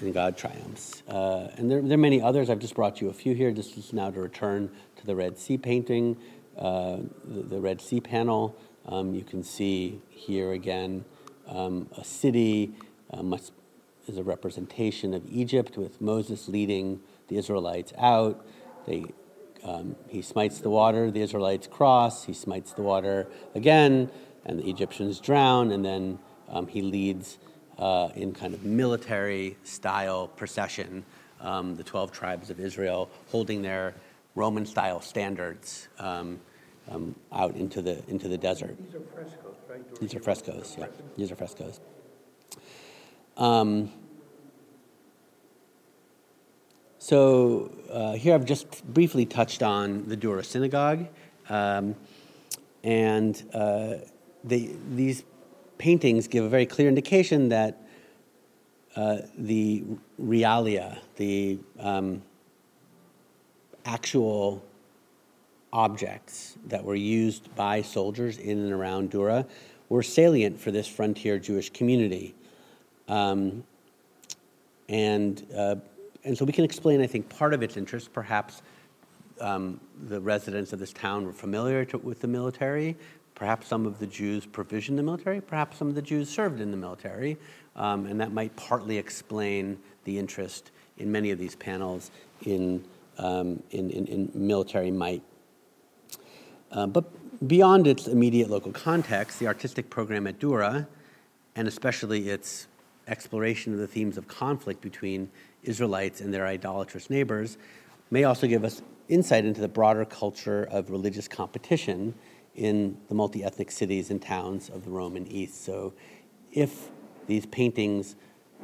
And 0.00 0.14
God 0.14 0.36
triumphs. 0.36 1.02
Uh, 1.08 1.48
and 1.56 1.68
there, 1.68 1.82
there, 1.82 1.94
are 1.94 2.00
many 2.00 2.22
others. 2.22 2.50
I've 2.50 2.60
just 2.60 2.76
brought 2.76 3.00
you 3.00 3.08
a 3.08 3.12
few 3.12 3.34
here. 3.34 3.52
This 3.52 3.76
is 3.76 3.92
now 3.92 4.10
to 4.10 4.20
return 4.20 4.70
to 4.96 5.06
the 5.06 5.16
Red 5.16 5.38
Sea 5.38 5.58
painting, 5.58 6.16
uh, 6.56 6.98
the, 7.24 7.42
the, 7.42 7.60
Red 7.60 7.80
Sea 7.80 8.00
panel. 8.00 8.54
Um, 8.86 9.12
you 9.12 9.24
can 9.24 9.42
see 9.42 10.00
here 10.08 10.52
again 10.52 11.04
um, 11.48 11.88
a 11.96 12.04
city 12.04 12.74
uh, 13.12 13.24
is 14.06 14.18
a 14.18 14.22
representation 14.22 15.14
of 15.14 15.22
Egypt 15.30 15.76
with 15.76 16.00
Moses 16.00 16.48
leading 16.48 17.00
the 17.26 17.36
Israelites 17.36 17.92
out. 17.98 18.46
They 18.86 19.06
um, 19.64 19.96
he 20.08 20.22
smites 20.22 20.60
the 20.60 20.70
water, 20.70 21.10
the 21.10 21.20
Israelites 21.20 21.66
cross, 21.66 22.24
he 22.24 22.32
smites 22.32 22.72
the 22.72 22.82
water 22.82 23.26
again, 23.54 24.10
and 24.44 24.58
the 24.58 24.68
Egyptians 24.68 25.20
drown, 25.20 25.72
and 25.72 25.84
then 25.84 26.18
um, 26.48 26.66
he 26.66 26.82
leads 26.82 27.38
uh, 27.78 28.10
in 28.14 28.32
kind 28.32 28.54
of 28.54 28.64
military 28.64 29.56
style 29.64 30.28
procession 30.28 31.04
um, 31.40 31.76
the 31.76 31.84
12 31.84 32.12
tribes 32.12 32.50
of 32.50 32.58
Israel 32.58 33.08
holding 33.30 33.62
their 33.62 33.94
Roman 34.34 34.66
style 34.66 35.00
standards 35.00 35.88
um, 35.98 36.40
um, 36.90 37.14
out 37.32 37.54
into 37.56 37.82
the, 37.82 38.02
into 38.08 38.28
the 38.28 38.38
desert. 38.38 38.76
These 38.78 38.94
are 38.94 39.00
frescoes, 39.00 39.56
right? 39.68 40.00
These 40.00 40.14
are 40.14 40.20
frescoes, 40.20 40.76
yeah. 40.78 40.86
These 41.16 41.32
are 41.32 41.36
frescoes. 41.36 41.80
Um, 43.36 43.92
So 47.08 47.70
uh, 47.90 48.12
here 48.12 48.34
I've 48.34 48.44
just 48.44 48.84
briefly 48.92 49.24
touched 49.24 49.62
on 49.62 50.06
the 50.08 50.14
Dura 50.14 50.44
Synagogue, 50.44 51.06
um, 51.48 51.96
and 52.84 53.42
uh, 53.54 53.94
they, 54.44 54.72
these 54.90 55.24
paintings 55.78 56.28
give 56.28 56.44
a 56.44 56.50
very 56.50 56.66
clear 56.66 56.86
indication 56.86 57.48
that 57.48 57.80
uh, 58.94 59.20
the 59.38 59.84
realia, 60.20 60.98
the 61.16 61.58
um, 61.80 62.20
actual 63.86 64.62
objects 65.72 66.58
that 66.66 66.84
were 66.84 66.94
used 66.94 67.54
by 67.56 67.80
soldiers 67.80 68.36
in 68.36 68.58
and 68.58 68.70
around 68.70 69.08
Dura 69.08 69.46
were 69.88 70.02
salient 70.02 70.60
for 70.60 70.70
this 70.70 70.86
frontier 70.86 71.38
Jewish 71.38 71.70
community. 71.70 72.34
Um, 73.08 73.64
and, 74.90 75.46
uh, 75.56 75.76
and 76.24 76.36
so 76.36 76.44
we 76.44 76.52
can 76.52 76.64
explain, 76.64 77.00
I 77.00 77.06
think, 77.06 77.28
part 77.28 77.54
of 77.54 77.62
its 77.62 77.76
interest. 77.76 78.12
Perhaps 78.12 78.62
um, 79.40 79.80
the 80.08 80.20
residents 80.20 80.72
of 80.72 80.78
this 80.78 80.92
town 80.92 81.26
were 81.26 81.32
familiar 81.32 81.84
to, 81.86 81.98
with 81.98 82.20
the 82.20 82.28
military. 82.28 82.96
Perhaps 83.34 83.68
some 83.68 83.86
of 83.86 83.98
the 83.98 84.06
Jews 84.06 84.44
provisioned 84.46 84.98
the 84.98 85.02
military. 85.02 85.40
Perhaps 85.40 85.78
some 85.78 85.88
of 85.88 85.94
the 85.94 86.02
Jews 86.02 86.28
served 86.28 86.60
in 86.60 86.70
the 86.70 86.76
military. 86.76 87.38
Um, 87.76 88.06
and 88.06 88.20
that 88.20 88.32
might 88.32 88.54
partly 88.56 88.98
explain 88.98 89.78
the 90.04 90.18
interest 90.18 90.72
in 90.98 91.12
many 91.12 91.30
of 91.30 91.38
these 91.38 91.54
panels 91.54 92.10
in, 92.44 92.84
um, 93.18 93.62
in, 93.70 93.90
in, 93.90 94.06
in, 94.06 94.30
military 94.34 94.90
might. 94.90 95.22
Uh, 96.72 96.88
but 96.88 97.04
beyond 97.46 97.86
its 97.86 98.08
immediate 98.08 98.50
local 98.50 98.72
context, 98.72 99.38
the 99.38 99.46
artistic 99.46 99.88
program 99.88 100.26
at 100.26 100.40
Dura, 100.40 100.88
and 101.54 101.68
especially 101.68 102.28
its 102.28 102.66
exploration 103.06 103.72
of 103.72 103.78
the 103.78 103.86
themes 103.86 104.18
of 104.18 104.26
conflict 104.26 104.80
between 104.80 105.30
Israelites 105.62 106.20
and 106.20 106.32
their 106.32 106.46
idolatrous 106.46 107.10
neighbors, 107.10 107.58
may 108.10 108.24
also 108.24 108.46
give 108.46 108.64
us 108.64 108.82
insight 109.08 109.44
into 109.44 109.60
the 109.60 109.68
broader 109.68 110.04
culture 110.04 110.68
of 110.70 110.90
religious 110.90 111.28
competition 111.28 112.14
in 112.54 112.96
the 113.08 113.14
multi 113.14 113.44
ethnic 113.44 113.70
cities 113.70 114.10
and 114.10 114.20
towns 114.20 114.68
of 114.68 114.84
the 114.84 114.90
Roman 114.90 115.26
East. 115.28 115.64
So, 115.64 115.92
if 116.52 116.90
these 117.26 117.46
paintings 117.46 118.16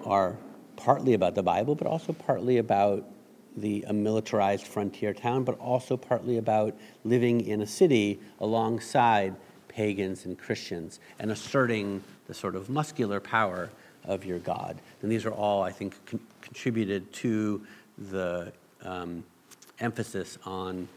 are 0.05 0.36
partly 0.76 1.14
about 1.14 1.34
the 1.34 1.42
Bible, 1.42 1.74
but 1.74 1.86
also 1.86 2.12
partly 2.12 2.59
about 2.59 3.05
the 3.57 3.84
a 3.86 3.92
militarized 3.92 4.66
frontier 4.66 5.14
town, 5.14 5.45
but 5.45 5.59
also 5.59 5.97
partly 5.97 6.38
about 6.38 6.76
living 7.05 7.40
in 7.42 7.61
a 7.61 7.66
city 7.66 8.18
alongside 8.40 9.36
pagans 9.68 10.24
and 10.24 10.38
Christians 10.38 11.01
and 11.18 11.30
asserting 11.30 12.03
the 12.26 12.34
sort 12.34 12.57
of 12.57 12.68
muscular 12.68 13.20
power 13.20 13.70
of 14.05 14.24
your 14.24 14.38
God. 14.38 14.80
And 15.02 15.11
these 15.11 15.24
are 15.26 15.32
all, 15.32 15.62
I 15.62 15.72
think, 15.72 15.94
con- 16.07 16.20
contributed 16.40 17.12
to 17.14 17.64
the 17.98 18.52
um, 18.82 19.24
emphasis 19.80 20.38
on 20.44 20.88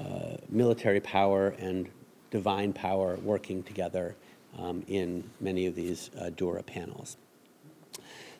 uh, 0.00 0.36
military 0.48 1.00
power 1.00 1.54
and 1.58 1.88
divine 2.30 2.72
power 2.72 3.16
working 3.22 3.62
together 3.62 4.14
um, 4.58 4.82
in 4.88 5.24
many 5.40 5.66
of 5.66 5.74
these 5.74 6.10
uh, 6.18 6.30
Dura 6.30 6.62
panels. 6.62 7.16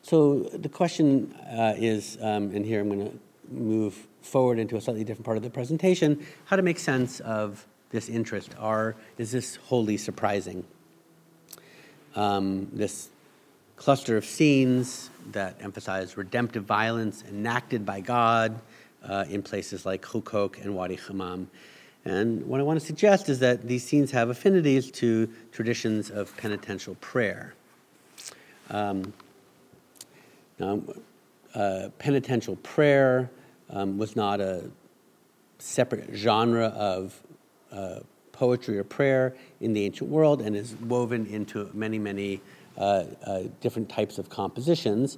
So 0.01 0.39
the 0.39 0.69
question 0.69 1.33
uh, 1.49 1.75
is, 1.77 2.17
um, 2.21 2.51
and 2.51 2.65
here 2.65 2.81
I'm 2.81 2.89
going 2.89 3.11
to 3.11 3.19
move 3.49 4.07
forward 4.21 4.59
into 4.59 4.75
a 4.75 4.81
slightly 4.81 5.03
different 5.03 5.25
part 5.25 5.37
of 5.37 5.43
the 5.43 5.49
presentation, 5.49 6.25
how 6.45 6.55
to 6.55 6.61
make 6.61 6.79
sense 6.79 7.19
of 7.21 7.65
this 7.89 8.09
interest. 8.09 8.53
Are, 8.59 8.95
is 9.17 9.31
this 9.31 9.55
wholly 9.55 9.97
surprising? 9.97 10.65
Um, 12.15 12.67
this 12.73 13.09
cluster 13.83 14.15
of 14.15 14.23
scenes 14.23 15.09
that 15.33 15.57
emphasize 15.59 16.15
redemptive 16.15 16.63
violence 16.63 17.21
enacted 17.27 17.85
by 17.85 17.99
God 17.99 18.57
uh, 19.03 19.25
in 19.29 19.43
places 19.43 19.85
like 19.85 20.01
Huqoq 20.03 20.63
and 20.63 20.73
Wadi 20.73 20.95
Hammam. 20.95 21.49
And 22.05 22.45
what 22.45 22.61
I 22.61 22.63
want 22.63 22.79
to 22.79 22.85
suggest 22.85 23.27
is 23.27 23.39
that 23.39 23.67
these 23.67 23.83
scenes 23.83 24.09
have 24.11 24.29
affinities 24.29 24.89
to 24.91 25.29
traditions 25.51 26.09
of 26.09 26.35
penitential 26.37 26.95
prayer. 27.01 27.55
Um, 28.69 29.11
now, 30.59 30.81
uh, 31.53 31.89
penitential 31.99 32.55
prayer 32.55 33.29
um, 33.69 33.97
was 33.97 34.15
not 34.15 34.39
a 34.39 34.63
separate 35.59 36.09
genre 36.13 36.67
of 36.67 37.21
uh, 37.73 37.99
poetry 38.31 38.79
or 38.79 38.85
prayer 38.85 39.35
in 39.59 39.73
the 39.73 39.83
ancient 39.83 40.09
world 40.09 40.41
and 40.41 40.55
is 40.55 40.73
woven 40.75 41.25
into 41.25 41.69
many, 41.73 41.99
many 41.99 42.39
different 43.59 43.89
types 43.89 44.17
of 44.17 44.29
compositions. 44.29 45.17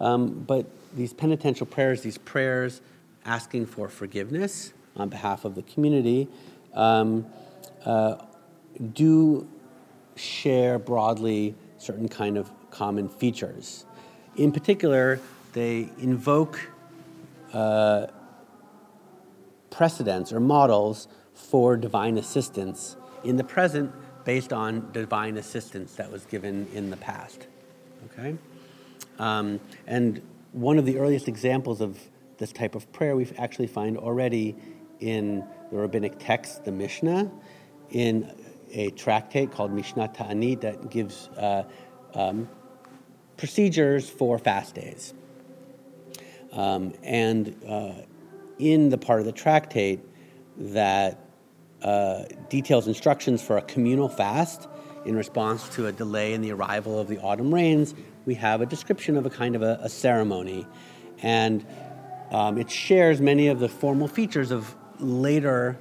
Um, 0.00 0.44
but 0.46 0.66
these 0.94 1.12
penitential 1.12 1.66
prayers, 1.66 2.02
these 2.02 2.18
prayers 2.18 2.80
asking 3.24 3.66
for 3.66 3.88
forgiveness 3.88 4.72
on 4.96 5.08
behalf 5.08 5.44
of 5.44 5.54
the 5.54 5.62
community, 5.62 6.28
um, 6.74 7.26
uh, 7.84 8.16
do 8.92 9.46
share 10.16 10.78
broadly 10.78 11.54
certain 11.78 12.08
kind 12.08 12.36
of 12.36 12.50
common 12.70 13.08
features. 13.08 13.84
In 14.36 14.52
particular, 14.52 15.20
they 15.52 15.88
invoke 15.98 16.60
uh, 17.52 18.08
precedents 19.70 20.32
or 20.32 20.40
models 20.40 21.08
for 21.34 21.76
divine 21.76 22.16
assistance 22.18 22.96
in 23.22 23.36
the 23.36 23.44
present 23.44 23.92
based 24.24 24.52
on 24.52 24.90
divine 24.92 25.36
assistance 25.36 25.94
that 25.94 26.10
was 26.10 26.24
given 26.26 26.66
in 26.72 26.90
the 26.90 26.96
past. 26.96 27.46
Okay? 28.06 28.36
Um, 29.18 29.60
and 29.86 30.22
one 30.52 30.78
of 30.78 30.86
the 30.86 30.98
earliest 30.98 31.28
examples 31.28 31.80
of 31.80 31.98
this 32.38 32.52
type 32.52 32.74
of 32.74 32.90
prayer 32.92 33.16
we 33.16 33.30
actually 33.38 33.66
find 33.66 33.96
already 33.96 34.56
in 35.00 35.44
the 35.70 35.76
rabbinic 35.76 36.14
text, 36.18 36.64
the 36.64 36.72
Mishnah, 36.72 37.30
in 37.90 38.32
a 38.70 38.90
tractate 38.90 39.52
called 39.52 39.72
Mishnah 39.72 40.08
Ta'anit 40.08 40.60
that 40.62 40.90
gives 40.90 41.28
uh, 41.36 41.64
um, 42.14 42.48
procedures 43.36 44.08
for 44.08 44.38
fast 44.38 44.74
days. 44.74 45.14
Um, 46.52 46.94
and 47.02 47.54
uh, 47.68 47.92
in 48.58 48.88
the 48.88 48.98
part 48.98 49.20
of 49.20 49.26
the 49.26 49.32
tractate 49.32 50.00
that 50.56 51.23
uh, 51.84 52.24
details 52.48 52.88
instructions 52.88 53.42
for 53.42 53.58
a 53.58 53.62
communal 53.62 54.08
fast 54.08 54.68
in 55.04 55.16
response 55.16 55.68
to 55.68 55.86
a 55.86 55.92
delay 55.92 56.32
in 56.32 56.40
the 56.40 56.50
arrival 56.50 56.98
of 56.98 57.08
the 57.08 57.18
autumn 57.18 57.52
rains, 57.52 57.94
we 58.24 58.34
have 58.34 58.62
a 58.62 58.66
description 58.66 59.16
of 59.16 59.26
a 59.26 59.30
kind 59.30 59.54
of 59.54 59.62
a, 59.62 59.78
a 59.82 59.88
ceremony. 59.88 60.66
And 61.22 61.64
um, 62.30 62.58
it 62.58 62.70
shares 62.70 63.20
many 63.20 63.48
of 63.48 63.60
the 63.60 63.68
formal 63.68 64.08
features 64.08 64.50
of 64.50 64.74
later 64.98 65.78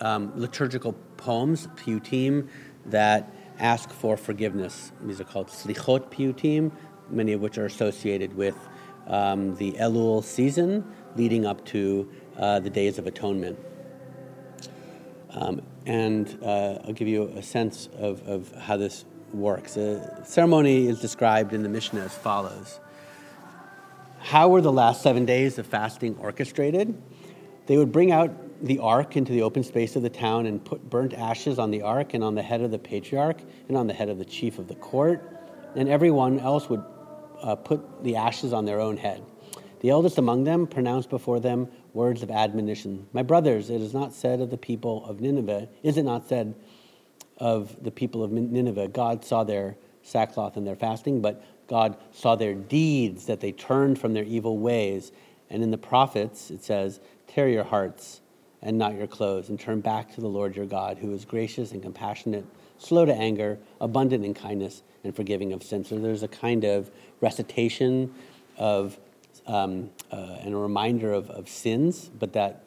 um, 0.00 0.32
liturgical 0.36 0.92
poems, 1.16 1.66
piyutim, 1.76 2.48
that 2.86 3.30
ask 3.58 3.90
for 3.90 4.16
forgiveness. 4.16 4.92
These 5.02 5.20
are 5.20 5.24
called 5.24 5.48
slichot 5.48 6.12
piyutim, 6.12 6.70
many 7.10 7.32
of 7.32 7.40
which 7.40 7.58
are 7.58 7.66
associated 7.66 8.34
with 8.34 8.56
um, 9.06 9.56
the 9.56 9.72
Elul 9.72 10.22
season 10.22 10.84
leading 11.16 11.44
up 11.44 11.64
to 11.66 12.10
uh, 12.38 12.60
the 12.60 12.70
Days 12.70 12.98
of 12.98 13.06
Atonement. 13.06 13.58
Um, 15.34 15.62
and 15.84 16.38
uh, 16.42 16.78
I'll 16.84 16.92
give 16.92 17.08
you 17.08 17.24
a 17.36 17.42
sense 17.42 17.88
of, 17.98 18.26
of 18.26 18.52
how 18.52 18.76
this 18.76 19.04
works. 19.32 19.74
The 19.74 20.22
ceremony 20.24 20.86
is 20.86 21.00
described 21.00 21.52
in 21.52 21.62
the 21.62 21.68
Mishnah 21.68 22.00
as 22.00 22.14
follows 22.14 22.78
How 24.20 24.48
were 24.48 24.60
the 24.60 24.72
last 24.72 25.02
seven 25.02 25.24
days 25.24 25.58
of 25.58 25.66
fasting 25.66 26.16
orchestrated? 26.18 27.00
They 27.66 27.76
would 27.76 27.92
bring 27.92 28.12
out 28.12 28.30
the 28.64 28.78
ark 28.78 29.16
into 29.16 29.32
the 29.32 29.42
open 29.42 29.64
space 29.64 29.96
of 29.96 30.02
the 30.02 30.10
town 30.10 30.46
and 30.46 30.64
put 30.64 30.88
burnt 30.88 31.14
ashes 31.14 31.58
on 31.58 31.70
the 31.70 31.82
ark 31.82 32.14
and 32.14 32.22
on 32.22 32.34
the 32.34 32.42
head 32.42 32.60
of 32.60 32.70
the 32.70 32.78
patriarch 32.78 33.40
and 33.68 33.76
on 33.76 33.86
the 33.86 33.94
head 33.94 34.08
of 34.08 34.18
the 34.18 34.24
chief 34.24 34.58
of 34.58 34.68
the 34.68 34.74
court. 34.76 35.28
And 35.74 35.88
everyone 35.88 36.38
else 36.38 36.68
would 36.68 36.84
uh, 37.42 37.56
put 37.56 38.04
the 38.04 38.16
ashes 38.16 38.52
on 38.52 38.64
their 38.64 38.80
own 38.80 38.96
head. 38.96 39.24
The 39.84 39.90
eldest 39.90 40.16
among 40.16 40.44
them 40.44 40.66
pronounced 40.66 41.10
before 41.10 41.40
them 41.40 41.68
words 41.92 42.22
of 42.22 42.30
admonition. 42.30 43.06
My 43.12 43.22
brothers, 43.22 43.68
it 43.68 43.82
is 43.82 43.92
not 43.92 44.14
said 44.14 44.40
of 44.40 44.48
the 44.48 44.56
people 44.56 45.04
of 45.04 45.20
Nineveh, 45.20 45.68
is 45.82 45.98
it 45.98 46.04
not 46.04 46.26
said 46.26 46.54
of 47.36 47.84
the 47.84 47.90
people 47.90 48.24
of 48.24 48.32
Nineveh, 48.32 48.88
God 48.88 49.26
saw 49.26 49.44
their 49.44 49.76
sackcloth 50.02 50.56
and 50.56 50.66
their 50.66 50.74
fasting, 50.74 51.20
but 51.20 51.44
God 51.68 51.98
saw 52.12 52.34
their 52.34 52.54
deeds, 52.54 53.26
that 53.26 53.40
they 53.40 53.52
turned 53.52 53.98
from 53.98 54.14
their 54.14 54.24
evil 54.24 54.56
ways. 54.56 55.12
And 55.50 55.62
in 55.62 55.70
the 55.70 55.76
prophets, 55.76 56.50
it 56.50 56.64
says, 56.64 56.98
Tear 57.26 57.50
your 57.50 57.64
hearts 57.64 58.22
and 58.62 58.78
not 58.78 58.94
your 58.94 59.06
clothes, 59.06 59.50
and 59.50 59.60
turn 59.60 59.80
back 59.80 60.14
to 60.14 60.22
the 60.22 60.28
Lord 60.28 60.56
your 60.56 60.64
God, 60.64 60.96
who 60.96 61.12
is 61.12 61.26
gracious 61.26 61.72
and 61.72 61.82
compassionate, 61.82 62.46
slow 62.78 63.04
to 63.04 63.14
anger, 63.14 63.58
abundant 63.82 64.24
in 64.24 64.32
kindness, 64.32 64.82
and 65.04 65.14
forgiving 65.14 65.52
of 65.52 65.62
sin. 65.62 65.84
So 65.84 65.98
there's 65.98 66.22
a 66.22 66.28
kind 66.28 66.64
of 66.64 66.90
recitation 67.20 68.14
of 68.56 68.98
um, 69.46 69.90
uh, 70.10 70.38
and 70.40 70.54
a 70.54 70.56
reminder 70.56 71.12
of, 71.12 71.30
of 71.30 71.48
sins, 71.48 72.10
but 72.18 72.32
that 72.32 72.64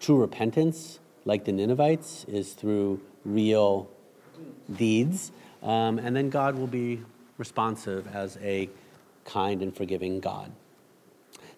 true 0.00 0.16
repentance, 0.16 0.98
like 1.24 1.44
the 1.44 1.52
Ninevites, 1.52 2.24
is 2.24 2.52
through 2.52 3.00
real 3.24 3.90
deeds. 4.74 5.32
Um, 5.62 5.98
and 5.98 6.14
then 6.14 6.30
God 6.30 6.56
will 6.56 6.66
be 6.66 7.02
responsive 7.38 8.06
as 8.14 8.38
a 8.42 8.68
kind 9.24 9.62
and 9.62 9.74
forgiving 9.74 10.20
God. 10.20 10.52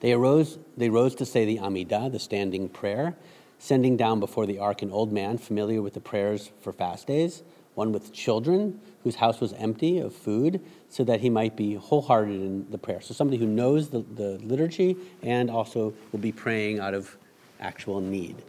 They 0.01 0.13
arose, 0.13 0.59
they 0.77 0.91
rose 0.91 1.15
to 1.17 1.27
say 1.27 1.45
the 1.45 1.59
Amidah, 1.59 2.13
the 2.13 2.19
standing 2.19 2.69
prayer, 2.69 3.17
sending 3.59 3.97
down 3.97 4.21
before 4.21 4.47
the 4.47 4.59
ark 4.59 4.83
an 4.83 4.91
old 4.91 5.13
man 5.13 5.39
familiar 5.39 5.81
with 5.83 5.95
the 5.95 6.01
prayers 6.01 6.51
for 6.61 6.73
fast 6.73 7.07
days, 7.07 7.43
one 7.77 7.93
with 7.93 8.11
children 8.11 8.81
whose 9.05 9.17
house 9.17 9.39
was 9.39 9.53
empty 9.53 9.99
of 9.99 10.15
food, 10.15 10.61
so 10.89 11.05
that 11.05 11.21
he 11.21 11.29
might 11.31 11.57
be 11.57 11.75
wholehearted 11.75 12.35
in 12.35 12.69
the 12.71 12.79
prayer. 12.79 13.01
So, 13.03 13.13
somebody 13.15 13.37
who 13.37 13.47
knows 13.47 13.91
the, 13.91 14.01
the 14.15 14.39
liturgy 14.39 14.97
and 15.23 15.51
also 15.51 15.93
will 16.11 16.19
be 16.19 16.33
praying 16.33 16.81
out 16.81 16.95
of 16.95 17.17
actual 17.61 18.01
need. 18.01 18.43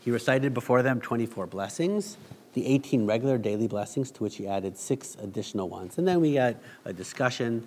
He 0.00 0.10
recited 0.12 0.54
before 0.54 0.82
them 0.82 1.00
24 1.00 1.48
blessings, 1.48 2.16
the 2.54 2.64
18 2.64 3.06
regular 3.06 3.38
daily 3.38 3.66
blessings, 3.66 4.10
to 4.12 4.22
which 4.22 4.36
he 4.36 4.46
added 4.46 4.78
six 4.78 5.16
additional 5.20 5.68
ones. 5.68 5.98
And 5.98 6.06
then 6.06 6.20
we 6.20 6.34
got 6.34 6.56
a 6.84 6.92
discussion 6.92 7.66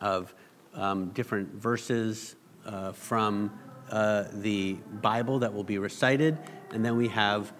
of 0.00 0.32
um, 0.74 1.08
different 1.08 1.52
verses 1.54 2.36
uh, 2.64 2.92
from 2.92 3.50
uh, 3.90 4.24
the 4.32 4.74
Bible 5.02 5.40
that 5.40 5.52
will 5.52 5.64
be 5.64 5.78
recited. 5.78 6.38
And 6.72 6.84
then 6.84 6.96
we 6.96 7.08
have 7.08 7.52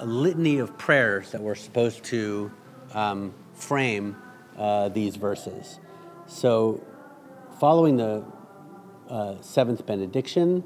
a 0.00 0.06
litany 0.06 0.58
of 0.58 0.78
prayers 0.78 1.30
that 1.32 1.42
we're 1.42 1.54
supposed 1.54 2.02
to 2.04 2.50
um, 2.94 3.34
frame 3.52 4.16
uh, 4.56 4.88
these 4.88 5.16
verses. 5.16 5.78
So, 6.26 6.82
following 7.58 7.98
the 7.98 8.24
uh, 9.10 9.40
seventh 9.42 9.84
benediction, 9.84 10.64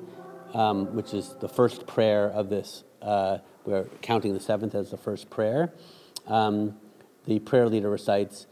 um, 0.55 0.95
which 0.95 1.13
is 1.13 1.35
the 1.41 1.49
first 1.49 1.87
prayer 1.87 2.29
of 2.29 2.49
this, 2.49 2.85
uh, 3.03 3.39
we're 3.65 3.87
counting 4.03 4.35
the 4.35 4.41
seventh 4.41 4.75
as 4.75 4.93
the 4.93 4.97
first 4.97 5.31
prayer. 5.31 5.73
Um, 6.29 6.77
the 7.27 7.41
prayer 7.41 7.69
leader 7.69 7.91
recites 7.91 8.47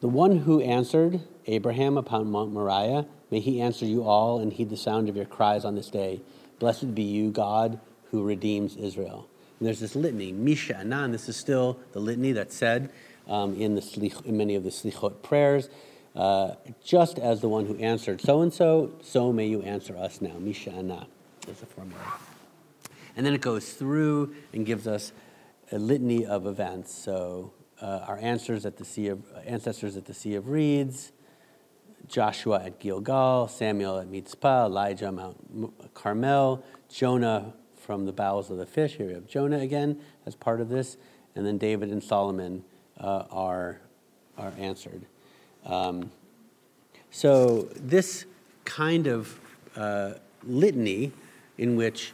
The 0.00 0.08
one 0.08 0.38
who 0.38 0.60
answered 0.60 1.20
Abraham 1.46 1.96
upon 1.96 2.28
Mount 2.30 2.52
Moriah, 2.52 3.06
may 3.30 3.38
he 3.38 3.60
answer 3.60 3.86
you 3.86 4.02
all 4.02 4.40
and 4.40 4.52
heed 4.52 4.68
the 4.68 4.76
sound 4.76 5.08
of 5.08 5.14
your 5.14 5.26
cries 5.26 5.64
on 5.64 5.76
this 5.76 5.90
day. 5.90 6.22
Blessed 6.58 6.94
be 6.94 7.02
you, 7.02 7.30
God, 7.30 7.78
who 8.10 8.22
redeems 8.22 8.76
Israel. 8.76 9.28
And 9.58 9.66
there's 9.66 9.80
this 9.80 9.94
litany, 9.94 10.32
Mi 10.32 10.54
She'anah. 10.54 11.10
This 11.12 11.28
is 11.28 11.36
still 11.36 11.78
the 11.92 12.00
litany 12.00 12.32
that's 12.32 12.56
said 12.56 12.90
um, 13.28 13.54
in, 13.60 13.74
the, 13.74 14.22
in 14.24 14.36
many 14.36 14.54
of 14.54 14.64
the 14.64 14.70
Slichot 14.70 15.22
prayers. 15.22 15.68
Uh, 16.16 16.54
just 16.84 17.18
as 17.18 17.40
the 17.40 17.48
one 17.48 17.66
who 17.66 17.76
answered 17.76 18.20
so 18.20 18.40
and 18.40 18.52
so, 18.52 18.90
so 19.00 19.32
may 19.32 19.46
you 19.46 19.62
answer 19.62 19.96
us 19.96 20.20
now. 20.20 20.34
Mi 20.38 20.52
She'anah 20.52 21.06
is 21.46 21.60
the 21.60 21.66
formula. 21.66 22.00
And 23.16 23.24
then 23.24 23.34
it 23.34 23.40
goes 23.40 23.72
through 23.72 24.34
and 24.52 24.66
gives 24.66 24.86
us 24.86 25.12
a 25.70 25.78
litany 25.78 26.26
of 26.26 26.46
events. 26.46 26.92
So 26.94 27.52
uh, 27.80 28.04
our 28.06 28.18
answers 28.18 28.66
at 28.66 28.76
the 28.76 28.84
sea 28.84 29.08
of, 29.08 29.22
ancestors 29.46 29.96
at 29.96 30.06
the 30.06 30.14
Sea 30.14 30.34
of 30.34 30.48
Reeds, 30.48 31.12
Joshua 32.08 32.62
at 32.64 32.80
Gilgal, 32.80 33.48
Samuel 33.48 33.98
at 33.98 34.08
Mitzpah, 34.08 34.66
Elijah 34.66 35.12
Mount 35.12 35.94
Carmel, 35.94 36.64
Jonah 36.88 37.54
from 37.90 38.06
the 38.06 38.12
bowels 38.12 38.52
of 38.52 38.56
the 38.56 38.66
fish. 38.66 38.98
Here 38.98 39.08
we 39.08 39.14
have 39.14 39.26
Jonah 39.26 39.58
again 39.58 39.98
as 40.24 40.36
part 40.36 40.60
of 40.60 40.68
this, 40.68 40.96
and 41.34 41.44
then 41.44 41.58
David 41.58 41.90
and 41.90 42.00
Solomon 42.00 42.62
uh, 43.00 43.24
are, 43.32 43.80
are 44.38 44.52
answered. 44.56 45.06
Um, 45.66 46.12
so, 47.10 47.62
this 47.74 48.26
kind 48.64 49.08
of 49.08 49.40
uh, 49.74 50.12
litany 50.44 51.10
in 51.58 51.74
which 51.74 52.12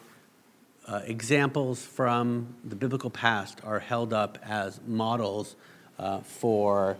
uh, 0.89 1.03
examples 1.05 1.85
from 1.85 2.55
the 2.65 2.74
biblical 2.74 3.11
past 3.11 3.61
are 3.62 3.81
held 3.81 4.15
up 4.15 4.39
as 4.43 4.81
models 4.86 5.57
uh, 5.98 6.20
for, 6.20 6.97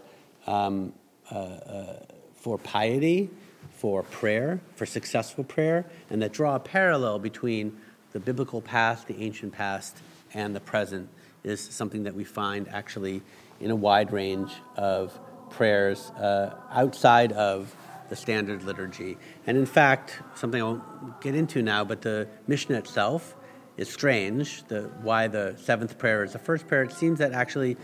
um, 0.47 0.93
uh, 1.32 1.35
uh, 1.35 1.97
for 2.35 2.59
piety, 2.59 3.31
for 3.70 4.03
prayer, 4.03 4.61
for 4.74 4.85
successful 4.85 5.44
prayer, 5.44 5.86
and 6.11 6.20
that 6.20 6.35
draw 6.35 6.57
a 6.57 6.61
parallel 6.61 7.19
between 7.19 7.74
the 8.16 8.20
biblical 8.20 8.62
past, 8.62 9.06
the 9.09 9.22
ancient 9.22 9.52
past, 9.52 9.98
and 10.32 10.56
the 10.56 10.60
present 10.60 11.06
is 11.44 11.60
something 11.60 12.05
that 12.05 12.14
we 12.14 12.24
find 12.24 12.66
actually 12.68 13.20
in 13.60 13.70
a 13.70 13.76
wide 13.76 14.10
range 14.10 14.51
of 14.74 15.20
prayers 15.51 16.10
uh, 16.12 16.55
outside 16.72 17.32
of 17.32 17.76
the 18.09 18.16
standard 18.16 18.62
liturgy. 18.64 19.18
And 19.47 19.59
in 19.59 19.66
fact, 19.66 20.18
something 20.34 20.62
I 20.62 20.64
won't 20.64 21.20
get 21.20 21.34
into 21.34 21.60
now, 21.60 21.84
but 21.84 22.01
the 22.01 22.26
Mishnah 22.47 22.78
itself 22.78 23.36
is 23.76 23.90
strange. 23.90 24.66
The, 24.68 24.84
why 25.02 25.28
the 25.28 25.55
seventh 25.59 25.98
prayer 25.98 26.24
is 26.24 26.32
the 26.32 26.38
first 26.38 26.66
prayer. 26.66 26.84
It 26.84 26.93
seems 26.93 27.18
that 27.18 27.32
actually 27.32 27.76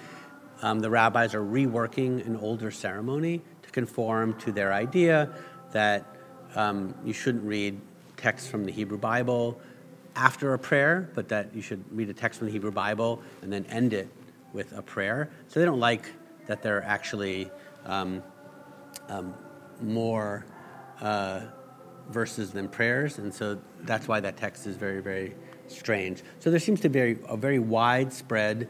um, 0.63 0.81
the 0.81 0.89
rabbis 0.89 1.35
are 1.35 1.45
reworking 1.45 2.27
an 2.27 2.37
older 2.39 2.71
ceremony 2.71 3.43
to 3.65 3.71
conform 3.71 4.33
to 4.41 4.51
their 4.51 4.73
idea 4.73 5.29
that 5.73 6.07
um, 6.55 6.95
you 7.05 7.13
shouldn't 7.13 7.45
read 7.45 7.79
texts 8.17 8.49
from 8.49 8.65
the 8.65 8.73
Hebrew 8.73 8.97
Bible 8.97 9.61
after 10.17 10.55
a 10.55 10.59
prayer, 10.59 11.11
but 11.15 11.29
that 11.29 11.55
you 11.55 11.63
should 11.63 11.85
read 11.91 12.09
a 12.09 12.15
text 12.15 12.39
from 12.39 12.47
the 12.47 12.53
Hebrew 12.53 12.71
Bible 12.71 13.23
and 13.43 13.53
then 13.53 13.65
end 13.67 13.93
it 13.93 14.09
with 14.53 14.73
a 14.73 14.83
prayer. 14.83 15.31
So 15.49 15.61
they 15.61 15.67
don't 15.67 15.81
like 15.81 16.11
that 16.47 16.63
they're 16.63 16.83
actually 16.83 17.51
um, 17.85 18.23
um, 19.09 19.35
more 19.81 20.45
uh, 21.01 21.41
verses 22.11 22.51
than 22.51 22.69
prayers, 22.69 23.19
and 23.19 23.33
so 23.33 23.59
that's 23.83 24.09
why 24.09 24.21
that 24.21 24.37
text 24.37 24.67
is 24.67 24.77
very, 24.77 25.01
very 25.01 25.35
strange. 25.69 26.23
So 26.41 26.51
there 26.51 26.61
seems 26.61 26.81
to 26.81 26.89
be 26.89 27.17
a 27.29 27.37
very 27.37 27.59
widespread 27.59 28.69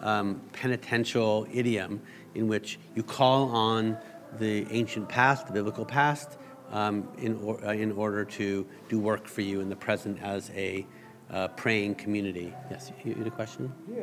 um, 0.00 0.40
penitential 0.52 1.46
idiom 1.52 2.00
in 2.34 2.48
which 2.48 2.78
you 2.94 3.02
call 3.02 3.48
on 3.50 3.96
the 4.38 4.66
ancient 4.70 5.08
past, 5.08 5.46
the 5.46 5.52
biblical 5.52 5.84
past, 5.84 6.38
um, 6.72 7.08
in, 7.18 7.38
or, 7.42 7.64
uh, 7.64 7.72
in 7.72 7.92
order 7.92 8.24
to 8.24 8.66
do 8.88 8.98
work 8.98 9.26
for 9.26 9.42
you 9.42 9.60
in 9.60 9.68
the 9.68 9.76
present 9.76 10.20
as 10.22 10.50
a 10.54 10.86
uh, 11.30 11.48
praying 11.48 11.94
community. 11.94 12.52
Yes, 12.70 12.90
you, 13.04 13.12
you 13.12 13.18
had 13.18 13.26
a 13.26 13.30
question? 13.30 13.72
Yeah, 13.88 14.02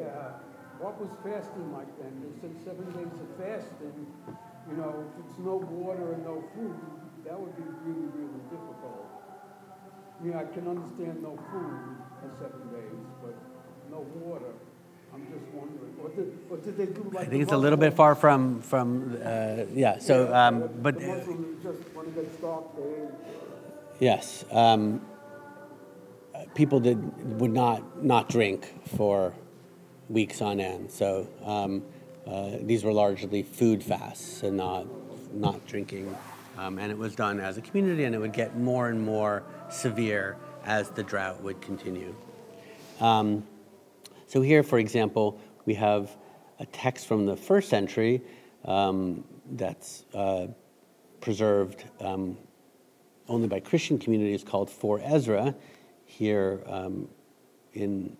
what 0.79 0.99
was 0.99 1.09
fasting 1.23 1.73
like 1.73 1.89
then? 1.99 2.13
They 2.23 2.41
said 2.41 2.55
seven 2.63 2.85
days 2.93 3.11
of 3.11 3.29
fasting. 3.37 4.07
You 4.69 4.77
know, 4.77 5.05
if 5.05 5.25
it's 5.25 5.39
no 5.39 5.57
water 5.57 6.13
and 6.13 6.23
no 6.23 6.43
food, 6.55 6.77
that 7.25 7.39
would 7.39 7.55
be 7.57 7.63
really, 7.83 8.07
really 8.13 8.41
difficult. 8.49 9.05
I 10.19 10.23
mean, 10.23 10.35
I 10.35 10.45
can 10.45 10.67
understand 10.67 11.23
no 11.23 11.37
food 11.51 11.79
for 12.21 12.29
seven 12.37 12.69
days, 12.69 13.05
but 13.21 13.35
no 13.89 14.05
water. 14.21 14.53
I'm 15.13 15.25
just 15.27 15.45
wondering, 15.53 15.97
what 15.97 16.15
did, 16.15 16.49
what 16.49 16.63
did 16.63 16.77
they 16.77 16.85
do 16.85 17.09
like? 17.13 17.27
I 17.27 17.29
think 17.29 17.43
it's 17.43 17.51
a 17.51 17.57
little 17.57 17.77
bit 17.77 17.93
far 17.93 18.15
from, 18.15 18.61
from, 18.61 19.17
uh, 19.23 19.65
yeah, 19.73 19.99
so, 19.99 20.33
um, 20.33 20.69
but. 20.81 20.99
The 20.99 21.07
Muslims 21.07 21.63
just, 21.63 21.95
when 21.95 22.05
it 22.07 22.15
gets 22.15 22.35
dark, 22.37 22.75
they. 22.75 24.05
Yes, 24.05 24.45
um, 24.51 25.01
uh, 26.33 26.43
people 26.55 26.79
did, 26.79 27.39
would 27.39 27.51
not, 27.51 28.03
not 28.03 28.29
drink 28.29 28.73
for 28.95 29.33
weeks 30.09 30.41
on 30.41 30.59
end, 30.59 30.91
so, 30.91 31.27
um, 31.43 31.83
uh, 32.25 32.57
these 32.61 32.83
were 32.83 32.93
largely 32.93 33.43
food 33.43 33.83
fasts 33.83 34.43
and 34.43 34.57
not, 34.57 34.85
not 35.33 35.65
drinking. 35.65 36.15
Um, 36.57 36.77
and 36.77 36.91
it 36.91 36.97
was 36.97 37.15
done 37.15 37.39
as 37.39 37.57
a 37.57 37.61
community, 37.61 38.03
and 38.03 38.13
it 38.13 38.17
would 38.19 38.33
get 38.33 38.57
more 38.57 38.89
and 38.89 39.01
more 39.01 39.43
severe 39.69 40.35
as 40.65 40.89
the 40.89 41.03
drought 41.03 41.41
would 41.41 41.61
continue. 41.61 42.13
Um, 42.99 43.47
so 44.29 44.41
here, 44.41 44.61
for 44.61 44.77
example, 44.77 45.39
we 45.65 45.73
have 45.73 46.15
a 46.59 46.65
text 46.67 47.07
from 47.07 47.25
the 47.25 47.35
first 47.35 47.67
century 47.67 48.21
um, 48.63 49.23
that's 49.53 50.05
uh, 50.13 50.45
preserved 51.19 51.85
um, 51.99 52.37
only 53.27 53.47
by 53.47 53.59
Christian 53.59 53.97
communities 53.97 54.43
called 54.43 54.69
4 54.69 55.01
Ezra, 55.03 55.55
here 56.05 56.61
um, 56.67 57.07
in 57.73 58.15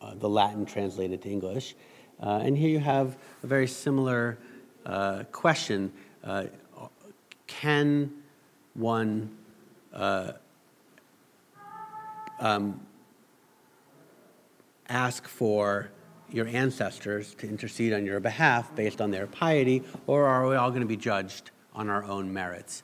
uh, 0.00 0.14
the 0.16 0.28
Latin 0.28 0.66
translated 0.66 1.22
to 1.22 1.28
English. 1.28 1.76
Uh, 2.20 2.40
and 2.42 2.58
here 2.58 2.68
you 2.68 2.80
have 2.80 3.16
a 3.44 3.46
very 3.46 3.68
similar 3.68 4.38
uh, 4.84 5.22
question 5.30 5.92
uh, 6.24 6.46
Can 7.46 8.10
one 8.74 9.30
uh, 9.92 10.32
um, 12.40 12.85
ask 14.88 15.26
for 15.26 15.90
your 16.30 16.46
ancestors 16.48 17.34
to 17.34 17.48
intercede 17.48 17.92
on 17.92 18.04
your 18.04 18.20
behalf 18.20 18.74
based 18.74 19.00
on 19.00 19.10
their 19.10 19.26
piety, 19.26 19.82
or 20.06 20.26
are 20.26 20.48
we 20.48 20.56
all 20.56 20.70
going 20.70 20.82
to 20.82 20.86
be 20.86 20.96
judged 20.96 21.50
on 21.74 21.88
our 21.88 22.04
own 22.04 22.32
merits? 22.32 22.82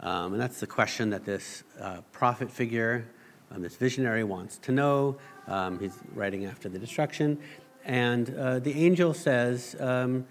Um, 0.00 0.32
and 0.32 0.40
that's 0.40 0.60
the 0.60 0.66
question 0.66 1.10
that 1.10 1.24
this 1.24 1.64
uh, 1.80 1.98
prophet 2.12 2.50
figure, 2.50 3.06
um, 3.50 3.62
this 3.62 3.76
visionary, 3.76 4.24
wants 4.24 4.58
to 4.58 4.72
know. 4.72 5.16
Um, 5.46 5.78
he's 5.78 5.98
writing 6.14 6.44
after 6.46 6.68
the 6.68 6.78
destruction. 6.78 7.38
And 7.84 8.34
uh, 8.36 8.58
the 8.60 8.72
angel 8.72 9.14
says, 9.14 9.74
um, 9.80 10.26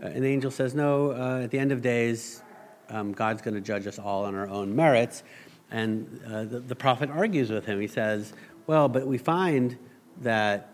an 0.00 0.24
angel 0.24 0.50
says, 0.50 0.74
no, 0.74 1.12
uh, 1.12 1.40
at 1.42 1.50
the 1.50 1.58
end 1.58 1.72
of 1.72 1.82
days, 1.82 2.42
um, 2.90 3.12
God's 3.12 3.42
going 3.42 3.54
to 3.54 3.60
judge 3.60 3.86
us 3.86 3.98
all 3.98 4.24
on 4.24 4.34
our 4.34 4.48
own 4.48 4.74
merits. 4.74 5.24
And 5.70 6.20
uh, 6.26 6.44
the, 6.44 6.60
the 6.60 6.76
prophet 6.76 7.10
argues 7.10 7.50
with 7.50 7.66
him. 7.66 7.80
He 7.80 7.88
says, 7.88 8.32
well, 8.66 8.88
but 8.88 9.06
we 9.06 9.18
find 9.18 9.76
that 10.22 10.72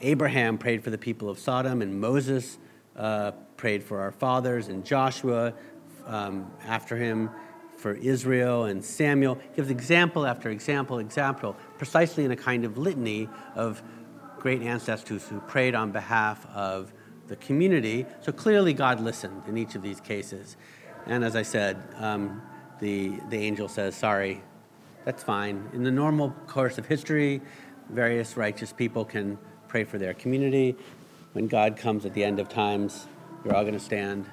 Abraham 0.00 0.58
prayed 0.58 0.82
for 0.84 0.90
the 0.90 0.98
people 0.98 1.28
of 1.28 1.38
Sodom, 1.38 1.82
and 1.82 2.00
Moses 2.00 2.58
uh, 2.96 3.32
prayed 3.56 3.82
for 3.82 4.00
our 4.00 4.12
fathers, 4.12 4.68
and 4.68 4.84
Joshua 4.84 5.54
um, 6.06 6.50
after 6.64 6.96
him 6.96 7.30
for 7.76 7.94
Israel, 7.94 8.64
and 8.64 8.84
Samuel. 8.84 9.38
gives 9.54 9.70
example 9.70 10.26
after 10.26 10.50
example, 10.50 10.98
example, 10.98 11.56
precisely 11.78 12.24
in 12.24 12.30
a 12.30 12.36
kind 12.36 12.64
of 12.64 12.78
litany 12.78 13.28
of 13.54 13.82
great 14.38 14.62
ancestors 14.62 15.28
who 15.28 15.40
prayed 15.40 15.74
on 15.74 15.92
behalf 15.92 16.46
of 16.54 16.92
the 17.28 17.36
community. 17.36 18.06
So 18.20 18.32
clearly, 18.32 18.72
God 18.72 19.00
listened 19.00 19.42
in 19.46 19.58
each 19.58 19.74
of 19.74 19.82
these 19.82 20.00
cases. 20.00 20.56
And 21.06 21.24
as 21.24 21.36
I 21.36 21.42
said, 21.42 21.82
um, 21.96 22.42
the, 22.80 23.18
the 23.28 23.36
angel 23.36 23.68
says, 23.68 23.94
Sorry, 23.96 24.42
that's 25.04 25.22
fine. 25.22 25.68
In 25.72 25.84
the 25.84 25.90
normal 25.90 26.30
course 26.46 26.78
of 26.78 26.86
history, 26.86 27.40
various 27.90 28.36
righteous 28.36 28.72
people 28.72 29.04
can 29.04 29.38
pray 29.68 29.84
for 29.84 29.98
their 29.98 30.14
community. 30.14 30.76
When 31.32 31.46
God 31.46 31.76
comes 31.76 32.06
at 32.06 32.14
the 32.14 32.24
end 32.24 32.40
of 32.40 32.48
times, 32.48 33.06
you're 33.44 33.54
all 33.54 33.62
going 33.62 33.74
to 33.74 33.80
stand 33.80 34.26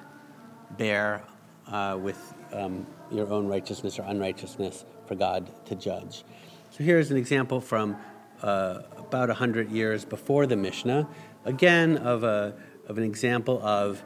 bare 0.78 1.22
uh, 1.68 1.98
with 2.00 2.34
um, 2.52 2.86
your 3.10 3.30
own 3.30 3.46
righteousness 3.46 3.98
or 3.98 4.02
unrighteousness 4.02 4.84
for 5.06 5.14
God 5.14 5.50
to 5.66 5.74
judge. 5.74 6.24
So 6.70 6.82
here's 6.82 7.10
an 7.10 7.16
example 7.16 7.60
from 7.60 7.96
uh, 8.42 8.82
about 8.98 9.28
100 9.28 9.70
years 9.70 10.04
before 10.04 10.46
the 10.46 10.56
Mishnah, 10.56 11.08
again, 11.44 11.98
of, 11.98 12.24
a, 12.24 12.54
of 12.88 12.98
an 12.98 13.04
example 13.04 13.60
of 13.62 14.02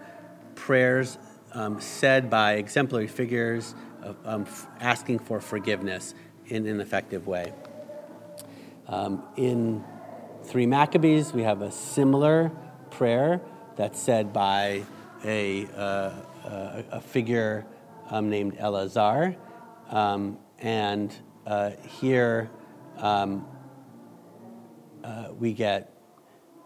prayers 0.54 1.18
um, 1.52 1.80
said 1.80 2.28
by 2.28 2.54
exemplary 2.54 3.06
figures 3.06 3.74
of, 4.02 4.16
um, 4.24 4.42
f- 4.42 4.66
asking 4.80 5.18
for 5.20 5.40
forgiveness 5.40 6.14
in 6.46 6.66
an 6.66 6.80
effective 6.80 7.26
way. 7.26 7.52
Um, 8.90 9.22
in 9.36 9.84
3 10.44 10.64
Maccabees, 10.64 11.34
we 11.34 11.42
have 11.42 11.60
a 11.60 11.70
similar 11.70 12.50
prayer 12.90 13.42
that's 13.76 14.00
said 14.00 14.32
by 14.32 14.82
a, 15.22 15.66
uh, 15.76 16.12
a, 16.44 16.84
a 16.92 17.00
figure 17.02 17.66
um, 18.10 18.30
named 18.30 18.56
Elazar. 18.56 19.36
Um, 19.90 20.38
and 20.60 21.14
uh, 21.46 21.72
here 22.00 22.48
um, 22.96 23.46
uh, 25.04 25.32
we 25.38 25.52
get, 25.52 25.92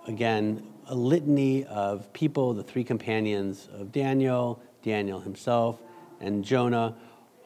again, 0.06 0.64
a 0.86 0.94
litany 0.94 1.64
of 1.64 2.12
people, 2.12 2.54
the 2.54 2.62
three 2.62 2.84
companions 2.84 3.68
of 3.72 3.90
Daniel, 3.90 4.62
Daniel 4.84 5.18
himself, 5.18 5.82
and 6.20 6.44
Jonah, 6.44 6.94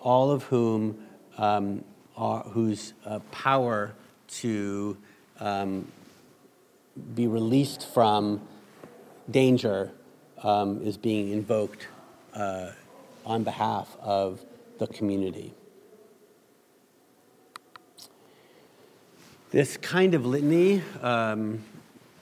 all 0.00 0.30
of 0.30 0.42
whom 0.44 1.02
um, 1.38 1.82
are, 2.14 2.42
whose 2.42 2.92
uh, 3.06 3.20
power 3.30 3.94
to 4.28 4.96
um, 5.40 5.90
be 7.14 7.26
released 7.26 7.86
from 7.92 8.40
danger 9.30 9.90
um, 10.42 10.82
is 10.82 10.96
being 10.96 11.30
invoked 11.30 11.88
uh, 12.34 12.70
on 13.24 13.42
behalf 13.42 13.96
of 14.00 14.40
the 14.78 14.86
community. 14.86 15.52
This 19.50 19.76
kind 19.76 20.14
of 20.14 20.26
litany 20.26 20.82
um, 21.02 21.64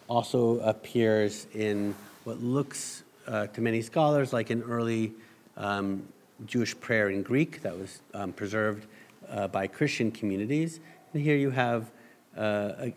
also 0.09 0.61
appears 0.61 1.47
in 1.55 1.95
what 2.25 2.41
looks 2.43 3.03
uh, 3.27 3.47
to 3.49 3.61
many 3.61 3.83
scholars 3.83 4.33
like 4.33 4.51
an 4.51 4.63
early 4.63 5.13
um, 5.57 6.07
Jewish 6.47 6.79
prayer 6.79 7.11
in 7.11 7.23
Greek 7.23 7.63
that 7.63 7.77
was 7.77 8.01
um, 8.13 8.33
preserved 8.33 8.87
uh, 9.29 9.49
by 9.49 9.67
Christian 9.67 10.11
communities. 10.11 10.81
And 11.15 11.23
here 11.23 11.37
you 11.37 11.51
have 11.51 11.91
uh, 12.37 12.91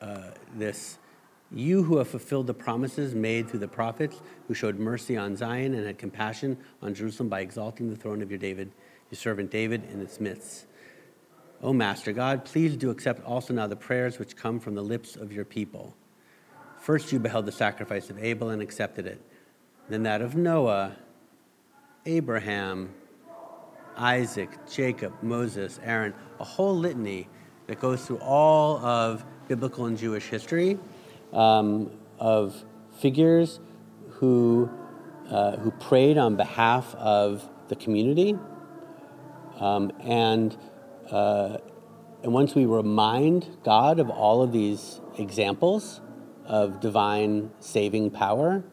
uh, 0.00 0.30
this 0.56 0.98
you 1.50 1.82
who 1.82 1.96
have 1.96 2.08
fulfilled 2.08 2.46
the 2.46 2.54
promises 2.54 3.14
made 3.14 3.48
through 3.48 3.60
the 3.60 3.68
prophets, 3.68 4.20
who 4.46 4.54
showed 4.54 4.78
mercy 4.78 5.16
on 5.16 5.34
Zion 5.36 5.74
and 5.74 5.86
had 5.86 5.98
compassion 5.98 6.58
on 6.82 6.94
Jerusalem 6.94 7.28
by 7.28 7.40
exalting 7.40 7.88
the 7.88 7.96
throne 7.96 8.20
of 8.20 8.30
your 8.30 8.38
David, 8.38 8.70
your 9.10 9.16
servant 9.16 9.50
David, 9.50 9.84
in 9.90 10.00
its 10.00 10.20
midst. 10.20 10.66
O 11.62 11.72
Master 11.72 12.12
God, 12.12 12.44
please 12.44 12.76
do 12.76 12.90
accept 12.90 13.24
also 13.24 13.54
now 13.54 13.66
the 13.66 13.76
prayers 13.76 14.18
which 14.18 14.36
come 14.36 14.60
from 14.60 14.74
the 14.74 14.82
lips 14.82 15.16
of 15.16 15.32
your 15.32 15.44
people. 15.44 15.94
First, 16.78 17.12
you 17.12 17.18
beheld 17.18 17.46
the 17.46 17.52
sacrifice 17.52 18.10
of 18.10 18.22
Abel 18.22 18.50
and 18.50 18.60
accepted 18.60 19.06
it, 19.06 19.20
then 19.88 20.02
that 20.02 20.20
of 20.20 20.36
Noah, 20.36 20.96
Abraham, 22.04 22.90
Isaac, 23.98 24.50
Jacob, 24.70 25.12
Moses, 25.22 25.78
Aaron, 25.82 26.14
a 26.40 26.44
whole 26.44 26.76
litany 26.76 27.28
that 27.66 27.80
goes 27.80 28.06
through 28.06 28.18
all 28.18 28.78
of 28.78 29.24
biblical 29.48 29.86
and 29.86 29.98
Jewish 29.98 30.28
history 30.28 30.78
um, 31.32 31.90
of 32.18 32.64
figures 33.00 33.60
who, 34.10 34.70
uh, 35.28 35.56
who 35.56 35.70
prayed 35.72 36.18
on 36.18 36.36
behalf 36.36 36.94
of 36.94 37.48
the 37.68 37.76
community. 37.76 38.36
Um, 39.60 39.92
and, 40.00 40.56
uh, 41.10 41.58
and 42.22 42.32
once 42.32 42.54
we 42.54 42.66
remind 42.66 43.58
God 43.64 44.00
of 44.00 44.08
all 44.10 44.42
of 44.42 44.52
these 44.52 45.00
examples 45.18 46.00
of 46.46 46.80
divine 46.80 47.50
saving 47.60 48.10
power, 48.10 48.64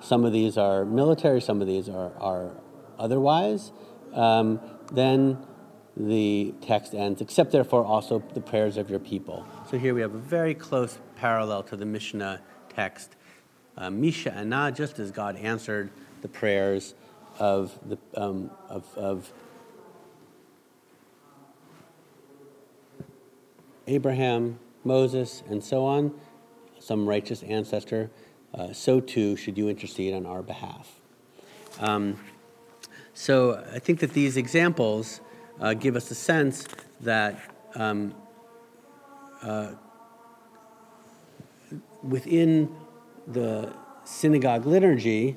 some 0.00 0.24
of 0.24 0.32
these 0.32 0.58
are 0.58 0.84
military, 0.84 1.40
some 1.40 1.60
of 1.60 1.66
these 1.66 1.88
are, 1.88 2.12
are 2.18 2.52
otherwise, 2.98 3.72
um, 4.16 4.60
then 4.92 5.38
the 5.96 6.52
text 6.60 6.94
ends, 6.94 7.20
except 7.20 7.52
therefore 7.52 7.84
also 7.84 8.22
the 8.34 8.40
prayers 8.40 8.76
of 8.76 8.90
your 8.90 8.98
people. 8.98 9.46
So 9.70 9.78
here 9.78 9.94
we 9.94 10.00
have 10.00 10.14
a 10.14 10.18
very 10.18 10.54
close 10.54 10.98
parallel 11.14 11.62
to 11.64 11.76
the 11.76 11.86
Mishnah 11.86 12.40
text. 12.68 13.16
Uh, 13.76 13.90
Mi 13.90 14.10
She'anah, 14.10 14.74
just 14.74 14.98
as 14.98 15.10
God 15.10 15.36
answered 15.36 15.90
the 16.22 16.28
prayers 16.28 16.94
of, 17.38 17.78
the, 17.88 17.98
um, 18.14 18.50
of, 18.68 18.84
of 18.96 19.32
Abraham, 23.86 24.58
Moses, 24.84 25.42
and 25.48 25.62
so 25.62 25.84
on, 25.84 26.12
some 26.78 27.08
righteous 27.08 27.42
ancestor, 27.42 28.10
uh, 28.54 28.72
so 28.72 29.00
too 29.00 29.36
should 29.36 29.56
you 29.56 29.68
intercede 29.68 30.14
on 30.14 30.26
our 30.26 30.42
behalf. 30.42 31.00
Um, 31.78 32.18
so 33.18 33.64
I 33.72 33.78
think 33.78 34.00
that 34.00 34.12
these 34.12 34.36
examples 34.36 35.22
uh, 35.58 35.72
give 35.72 35.96
us 35.96 36.10
a 36.10 36.14
sense 36.14 36.68
that 37.00 37.40
um, 37.74 38.14
uh, 39.42 39.70
within 42.02 42.76
the 43.26 43.72
synagogue 44.04 44.66
liturgy, 44.66 45.34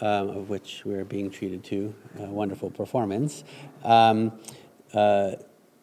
um, 0.00 0.28
of 0.28 0.50
which 0.50 0.82
we're 0.84 1.04
being 1.04 1.32
treated 1.32 1.64
to, 1.64 1.92
a 2.20 2.26
wonderful 2.26 2.70
performance, 2.70 3.42
um, 3.82 4.30
uh, 4.94 5.32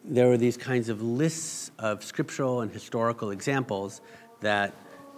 there 0.04 0.28
were 0.28 0.38
these 0.38 0.56
kinds 0.56 0.88
of 0.88 1.02
lists 1.02 1.70
of 1.78 2.02
scriptural 2.02 2.62
and 2.62 2.72
historical 2.72 3.32
examples 3.32 4.00
that 4.40 4.74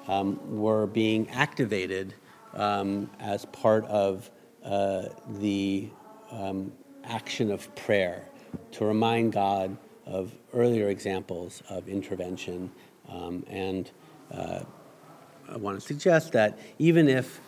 um, 0.09 0.59
were 0.59 0.89
being 0.89 1.31
activated 1.31 2.15
um, 2.55 3.09
as 3.21 3.45
part 3.45 3.85
of 3.85 4.29
uh, 4.65 5.05
the 5.39 5.89
um, 6.31 6.73
action 7.05 7.51
of 7.51 7.75
prayer 7.75 8.25
to 8.73 8.85
remind 8.85 9.33
God 9.33 9.77
of 10.07 10.33
earlier 10.53 10.89
examples 10.89 11.63
of 11.69 11.89
intervention. 11.89 12.71
Um, 13.09 13.45
and 13.49 13.91
uh, 14.33 14.61
I 15.49 15.57
want 15.57 15.81
to 15.81 15.87
suggest 15.87 16.33
that 16.33 16.59
even 16.79 17.09
if 17.09 17.41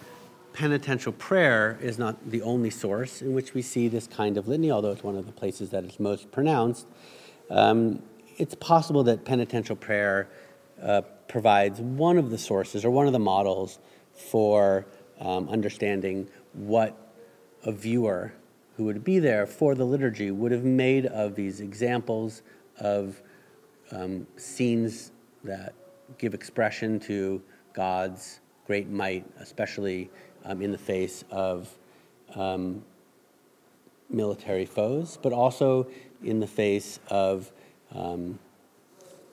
penitential 0.53 1.13
prayer 1.13 1.79
is 1.81 1.99
not 1.99 2.31
the 2.31 2.43
only 2.43 2.71
source 2.71 3.23
in 3.23 3.33
which 3.33 3.55
we 3.55 3.63
see 3.63 3.89
this 3.89 4.07
kind 4.07 4.37
of 4.37 4.49
litany, 4.49 4.71
although 4.71 4.93
it's 4.93 5.03
one 5.03 5.17
of 5.17 5.27
the 5.27 5.33
places 5.33 5.71
that 5.71 5.85
is 5.85 5.99
most 5.99 6.31
pronounced, 6.31 6.87
um, 7.51 8.03
it's 8.39 8.55
possible 8.57 9.03
that 9.05 9.25
penitential 9.25 9.77
prayer 9.77 10.29
uh, 10.83 11.03
provides 11.29 11.81
one 11.81 12.19
of 12.19 12.31
the 12.31 12.39
sources 12.39 12.85
or 12.85 12.91
one 12.91 13.07
of 13.07 13.13
the 13.13 13.19
models 13.19 13.79
for 14.15 14.87
um, 15.21 15.49
understanding 15.49 16.29
what 16.53 16.97
a 17.65 17.73
viewer 17.73 18.33
who 18.77 18.85
would 18.85 19.05
be 19.05 19.19
there 19.19 19.47
for 19.47 19.75
the 19.75 19.85
liturgy 19.85 20.31
would 20.31 20.53
have 20.53 20.65
made 20.65 21.07
of 21.07 21.35
these 21.35 21.61
examples 21.61 22.43
of 22.79 23.21
um, 23.91 24.27
scenes 24.37 25.13
that 25.45 25.75
give 26.19 26.35
expression 26.35 26.99
to 27.01 27.43
God's 27.73 28.41
great 28.67 28.89
might, 28.89 29.25
especially 29.41 30.11
um, 30.45 30.63
in 30.63 30.73
the 30.73 30.79
face 30.79 31.25
of 31.31 31.69
um, 32.35 32.83
military 34.09 34.67
foes, 34.67 35.19
but 35.23 35.33
also 35.33 35.87
in 36.23 36.41
the 36.41 36.47
face 36.47 36.99
of 37.09 37.51
um, 37.95 38.39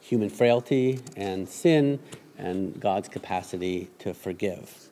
human 0.01 0.29
frailty 0.29 0.99
and 1.15 1.47
sin 1.47 1.99
and 2.37 2.79
God's 2.79 3.09
capacity 3.09 3.89
to 3.99 4.13
forgive. 4.13 4.89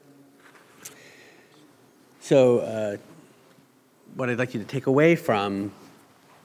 So, 2.20 2.60
uh, 2.60 2.98
what 4.16 4.30
I'd 4.30 4.40
like 4.40 4.54
you 4.54 4.60
to 4.60 4.66
take 4.66 4.88
away 4.88 5.16
from 5.16 5.72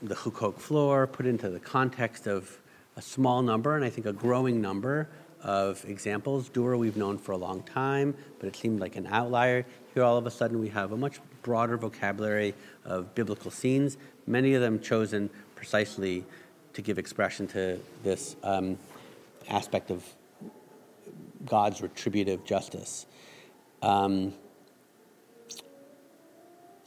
the 0.03 0.15
Huqoq 0.15 0.59
floor, 0.59 1.07
put 1.07 1.27
into 1.27 1.49
the 1.49 1.61
context 1.61 2.27
of 2.27 2.59
a 2.97 3.03
small 3.03 3.43
number, 3.43 3.77
and 3.77 3.85
I 3.85 3.91
think 3.91 4.07
a 4.07 4.13
growing 4.13 4.61
number 4.61 5.09
of 5.43 5.85
examples. 5.87 6.49
Dura 6.49 6.77
we've 6.77 6.97
known 6.97 7.19
for 7.19 7.33
a 7.33 7.37
long 7.37 7.63
time, 7.63 8.15
but 8.39 8.49
it 8.49 8.57
seemed 8.57 8.81
like 8.81 8.97
an 8.97 9.07
outlier. 9.07 9.65
Here, 9.95 10.03
all 10.03 10.17
of 10.17 10.27
a 10.27 10.31
sudden, 10.31 10.61
we 10.61 10.69
have 10.69 10.93
a 10.93 10.97
much 10.97 11.21
broader 11.43 11.77
vocabulary 11.77 12.55
of 12.85 13.15
biblical 13.15 13.51
scenes, 13.51 13.97
many 14.27 14.55
of 14.55 14.61
them 14.61 14.81
chosen 14.81 15.31
precisely 15.55 16.25
to 16.75 16.83
give 16.83 16.99
expression 16.99 17.47
to 17.49 17.79
this 18.03 18.37
um, 18.43 18.79
aspect 19.49 19.91
of 19.91 20.05
God's 21.45 21.83
retributive 21.83 22.45
justice. 22.45 23.07
Um, 23.83 24.33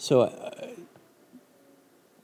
so, 0.05 0.21
uh, 0.21 0.67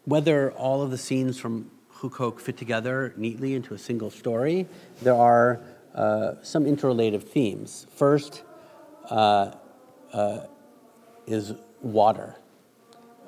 whether 0.05 0.51
all 0.51 0.83
of 0.83 0.91
the 0.91 0.99
scenes 0.99 1.39
from 1.39 1.71
Huqoq 1.95 2.39
fit 2.39 2.55
together 2.55 3.11
neatly 3.17 3.55
into 3.55 3.73
a 3.73 3.77
single 3.79 4.11
story, 4.11 4.67
there 5.01 5.15
are 5.15 5.61
uh, 5.95 6.33
some 6.43 6.67
interrelated 6.67 7.23
themes. 7.23 7.87
First 7.95 8.43
uh, 9.09 9.53
uh, 10.13 10.41
is 11.25 11.53
water. 11.81 12.35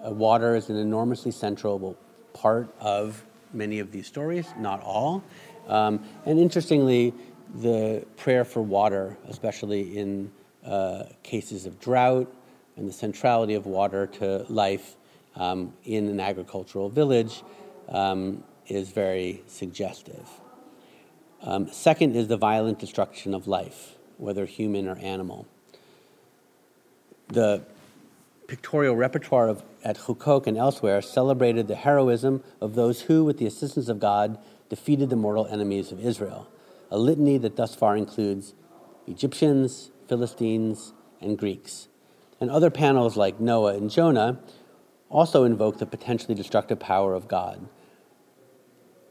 Uh, 0.05 0.11
water 0.11 0.55
is 0.55 0.69
an 0.69 0.75
enormously 0.77 1.31
central 1.31 1.97
part 2.33 2.71
of 2.79 3.25
many 3.53 3.79
of 3.79 3.91
these 3.91 4.05
stories, 4.05 4.45
not 4.59 4.83
all. 4.83 5.23
Um, 5.67 6.05
and 6.27 6.37
interestingly, 6.37 7.11
the 7.55 8.05
prayer 8.17 8.45
for 8.45 8.61
water, 8.61 9.17
especially 9.29 9.97
in 9.97 10.31
uh, 10.63 11.05
cases 11.23 11.65
of 11.65 11.79
drought, 11.79 12.31
and 12.75 12.87
the 12.87 12.93
centrality 12.93 13.53
of 13.53 13.65
water 13.65 14.07
to 14.07 14.45
life 14.49 14.95
um, 15.35 15.73
in 15.83 16.07
an 16.07 16.19
agricultural 16.19 16.89
village, 16.89 17.43
um, 17.89 18.43
is 18.67 18.89
very 18.89 19.43
suggestive. 19.47 20.27
Um, 21.41 21.67
second 21.71 22.15
is 22.15 22.27
the 22.27 22.37
violent 22.37 22.79
destruction 22.79 23.33
of 23.33 23.47
life, 23.47 23.95
whether 24.17 24.45
human 24.45 24.87
or 24.87 24.97
animal. 24.97 25.45
The 27.27 27.63
pictorial 28.47 28.95
repertoire 28.95 29.49
of, 29.49 29.63
at 29.83 29.97
Huqoq 29.97 30.47
and 30.47 30.57
elsewhere 30.57 31.01
celebrated 31.01 31.67
the 31.67 31.75
heroism 31.75 32.43
of 32.61 32.75
those 32.75 33.01
who, 33.01 33.25
with 33.25 33.39
the 33.39 33.45
assistance 33.45 33.89
of 33.89 33.99
God, 33.99 34.37
defeated 34.69 35.09
the 35.09 35.15
mortal 35.15 35.47
enemies 35.47 35.91
of 35.91 36.03
Israel, 36.03 36.47
a 36.89 36.97
litany 36.97 37.37
that 37.39 37.55
thus 37.55 37.75
far 37.75 37.97
includes 37.97 38.53
Egyptians, 39.07 39.89
Philistines, 40.07 40.93
and 41.19 41.37
Greeks. 41.37 41.87
And 42.39 42.49
other 42.49 42.69
panels 42.69 43.15
like 43.15 43.39
Noah 43.39 43.75
and 43.75 43.89
Jonah 43.89 44.39
also 45.09 45.43
invoke 45.43 45.77
the 45.77 45.85
potentially 45.85 46.35
destructive 46.35 46.79
power 46.79 47.13
of 47.13 47.27
God. 47.27 47.67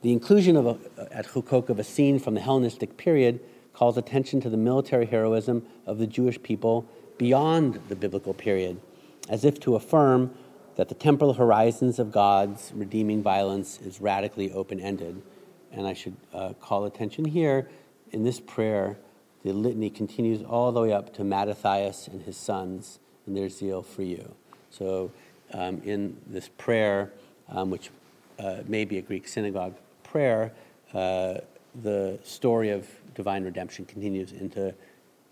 The 0.02 0.12
inclusion 0.12 0.56
of 0.56 0.66
a, 0.66 1.12
at 1.12 1.28
Huqoq 1.28 1.68
of 1.68 1.78
a 1.78 1.84
scene 1.84 2.18
from 2.18 2.34
the 2.34 2.40
Hellenistic 2.40 2.96
period 2.96 3.40
calls 3.72 3.96
attention 3.96 4.40
to 4.40 4.50
the 4.50 4.56
military 4.56 5.06
heroism 5.06 5.64
of 5.86 5.98
the 5.98 6.06
Jewish 6.06 6.42
people 6.42 6.86
beyond 7.18 7.80
the 7.88 7.94
biblical 7.94 8.34
period, 8.34 8.80
as 9.28 9.44
if 9.44 9.60
to 9.60 9.76
affirm 9.76 10.34
that 10.74 10.88
the 10.88 10.94
temporal 10.94 11.34
horizons 11.34 11.98
of 11.98 12.10
God's 12.10 12.72
redeeming 12.74 13.22
violence 13.22 13.78
is 13.80 14.00
radically 14.00 14.52
open 14.52 14.80
ended. 14.80 15.22
And 15.70 15.86
I 15.86 15.94
should 15.94 16.16
uh, 16.34 16.54
call 16.54 16.84
attention 16.84 17.24
here 17.24 17.68
in 18.12 18.24
this 18.24 18.40
prayer, 18.40 18.98
the 19.42 19.52
litany 19.52 19.90
continues 19.90 20.42
all 20.42 20.70
the 20.70 20.80
way 20.80 20.92
up 20.92 21.14
to 21.14 21.24
Mattathias 21.24 22.06
and 22.06 22.22
his 22.22 22.36
sons 22.36 23.00
and 23.26 23.36
their 23.36 23.48
zeal 23.48 23.82
for 23.82 24.02
you. 24.02 24.34
So, 24.70 25.10
um, 25.52 25.82
in 25.84 26.16
this 26.26 26.48
prayer, 26.48 27.10
um, 27.48 27.70
which 27.70 27.90
uh, 28.38 28.58
may 28.66 28.84
be 28.84 28.98
a 28.98 29.02
Greek 29.02 29.28
synagogue 29.28 29.74
prayer, 30.02 30.52
uh, 30.94 31.34
the 31.82 32.18
story 32.24 32.70
of 32.70 32.88
divine 33.14 33.44
redemption 33.44 33.84
continues 33.84 34.32
into 34.32 34.74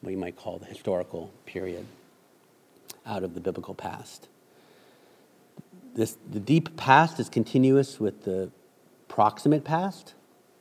what 0.00 0.10
you 0.10 0.18
might 0.18 0.36
call 0.36 0.58
the 0.58 0.66
historical 0.66 1.30
period 1.46 1.86
out 3.06 3.22
of 3.22 3.34
the 3.34 3.40
biblical 3.40 3.74
past. 3.74 4.28
This, 5.94 6.16
the 6.30 6.40
deep 6.40 6.76
past 6.76 7.18
is 7.18 7.28
continuous 7.28 7.98
with 7.98 8.24
the 8.24 8.50
proximate 9.08 9.64
past, 9.64 10.14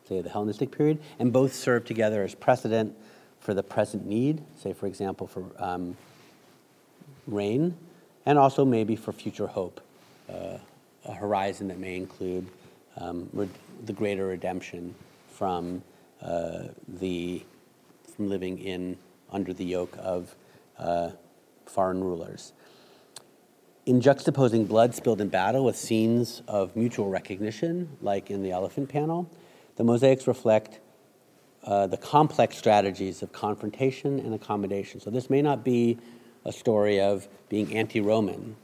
say 0.07 0.22
the 0.22 0.30
Hellenistic 0.30 0.72
period, 0.72 0.99
and 1.19 1.31
both 1.31 1.53
serve 1.53 1.85
together 1.85 2.23
as 2.23 2.34
precedent 2.34 2.95
for 3.39 3.53
the 3.53 3.64
present 3.64 4.06
need, 4.06 4.41
say, 4.61 4.73
for 4.73 4.88
example, 4.88 5.27
for 5.27 5.45
um, 5.57 5.95
rain, 7.31 7.76
and 8.26 8.38
also 8.38 8.65
maybe 8.65 8.95
for 8.95 9.11
future 9.11 9.47
hope, 9.47 9.81
uh, 10.30 10.57
a 11.06 11.14
horizon 11.14 11.68
that 11.68 11.80
may 11.80 11.95
include 11.95 12.47
um, 12.97 13.30
the 13.85 13.93
greater 13.93 14.27
redemption 14.27 14.93
from 15.30 15.81
uh, 16.22 16.64
the 16.88 17.43
from 18.15 18.30
living 18.30 18.60
in 18.60 18.97
under 19.31 19.53
the 19.53 19.64
yoke 19.64 19.95
of 19.97 20.35
uh, 20.77 21.11
foreign 21.65 22.03
rulers. 22.03 22.53
In 23.85 24.01
juxtaposing 24.01 24.68
blood 24.68 24.93
spilled 24.93 25.22
in 25.22 25.30
battle 25.30 25.64
with 25.64 25.76
scenes 25.76 26.43
of 26.47 26.76
mutual 26.76 27.10
recognition, 27.10 27.89
like 28.01 28.30
in 28.30 28.43
the 28.43 28.51
elephant 28.51 28.89
panel, 28.89 29.30
the 29.77 29.84
mosaics 29.84 30.27
reflect 30.27 30.80
uh, 31.64 31.88
the 31.88 31.97
complex 31.97 32.57
strategies 32.57 33.22
of 33.22 33.31
confrontation 33.31 34.19
and 34.19 34.34
accommodation. 34.34 34.99
So 34.99 35.10
this 35.10 35.30
may 35.30 35.41
not 35.41 35.64
be 35.64 35.97
a 36.45 36.52
story 36.52 36.99
of 36.99 37.28
being 37.49 37.76
anti-Roman. 37.76 38.56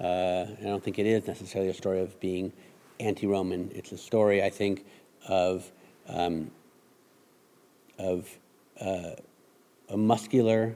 Uh, 0.00 0.46
I 0.60 0.64
don't 0.64 0.82
think 0.82 0.98
it 0.98 1.06
is 1.06 1.26
necessarily 1.26 1.70
a 1.70 1.74
story 1.74 2.00
of 2.00 2.18
being 2.20 2.52
anti-Roman. 3.00 3.70
It's 3.74 3.92
a 3.92 3.98
story, 3.98 4.42
I 4.42 4.50
think, 4.50 4.84
of 5.28 5.70
um, 6.08 6.50
of 7.98 8.28
uh, 8.80 9.10
a 9.88 9.96
muscular 9.96 10.74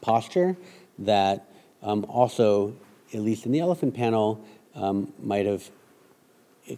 posture 0.00 0.56
that 0.98 1.48
um, 1.82 2.04
also, 2.08 2.74
at 3.12 3.20
least 3.20 3.46
in 3.46 3.52
the 3.52 3.60
elephant 3.60 3.94
panel, 3.94 4.40
um, 4.74 5.12
might 5.22 5.46
have 5.46 5.68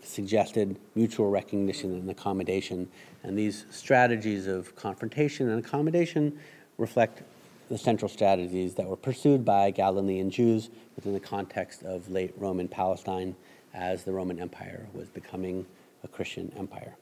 suggested 0.03 0.79
mutual 0.95 1.31
recognition 1.31 1.93
and 1.93 2.11
accommodation. 2.11 2.89
And 3.23 3.39
these 3.39 3.67
strategies 3.71 4.47
of 4.47 4.75
confrontation 4.75 5.49
and 5.49 5.65
accommodation 5.65 6.39
reflect 6.79 7.23
the 7.69 7.79
central 7.79 8.09
strategies 8.09 8.75
that 8.75 8.87
were 8.87 8.97
pursued 8.97 9.45
by 9.45 9.71
Galilean 9.71 10.31
Jews 10.31 10.71
within 10.95 11.13
the 11.13 11.21
context 11.21 11.83
of 11.83 12.11
late 12.11 12.33
Roman 12.37 12.69
Palestine 12.69 13.35
as 13.75 14.05
the 14.05 14.13
Roman 14.13 14.41
Empire 14.41 14.87
was 14.95 15.09
becoming 15.09 15.67
a 16.05 16.09
Christian 16.09 16.53
empire. 16.57 16.95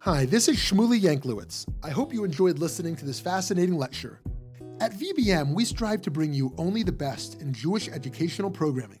Hi, 0.00 0.24
this 0.24 0.48
is 0.48 0.56
Shmuly 0.56 1.02
Yanklowitz. 1.02 1.66
I 1.82 1.90
hope 1.90 2.14
you 2.14 2.24
enjoyed 2.24 2.58
listening 2.58 2.96
to 2.96 3.04
this 3.04 3.20
fascinating 3.20 3.76
lecture. 3.76 4.20
At 4.80 4.92
VBM, 4.92 5.52
we 5.54 5.66
strive 5.66 6.00
to 6.02 6.10
bring 6.10 6.32
you 6.32 6.54
only 6.56 6.82
the 6.82 6.92
best 6.92 7.42
in 7.42 7.52
Jewish 7.52 7.88
educational 7.88 8.50
programming. 8.50 9.00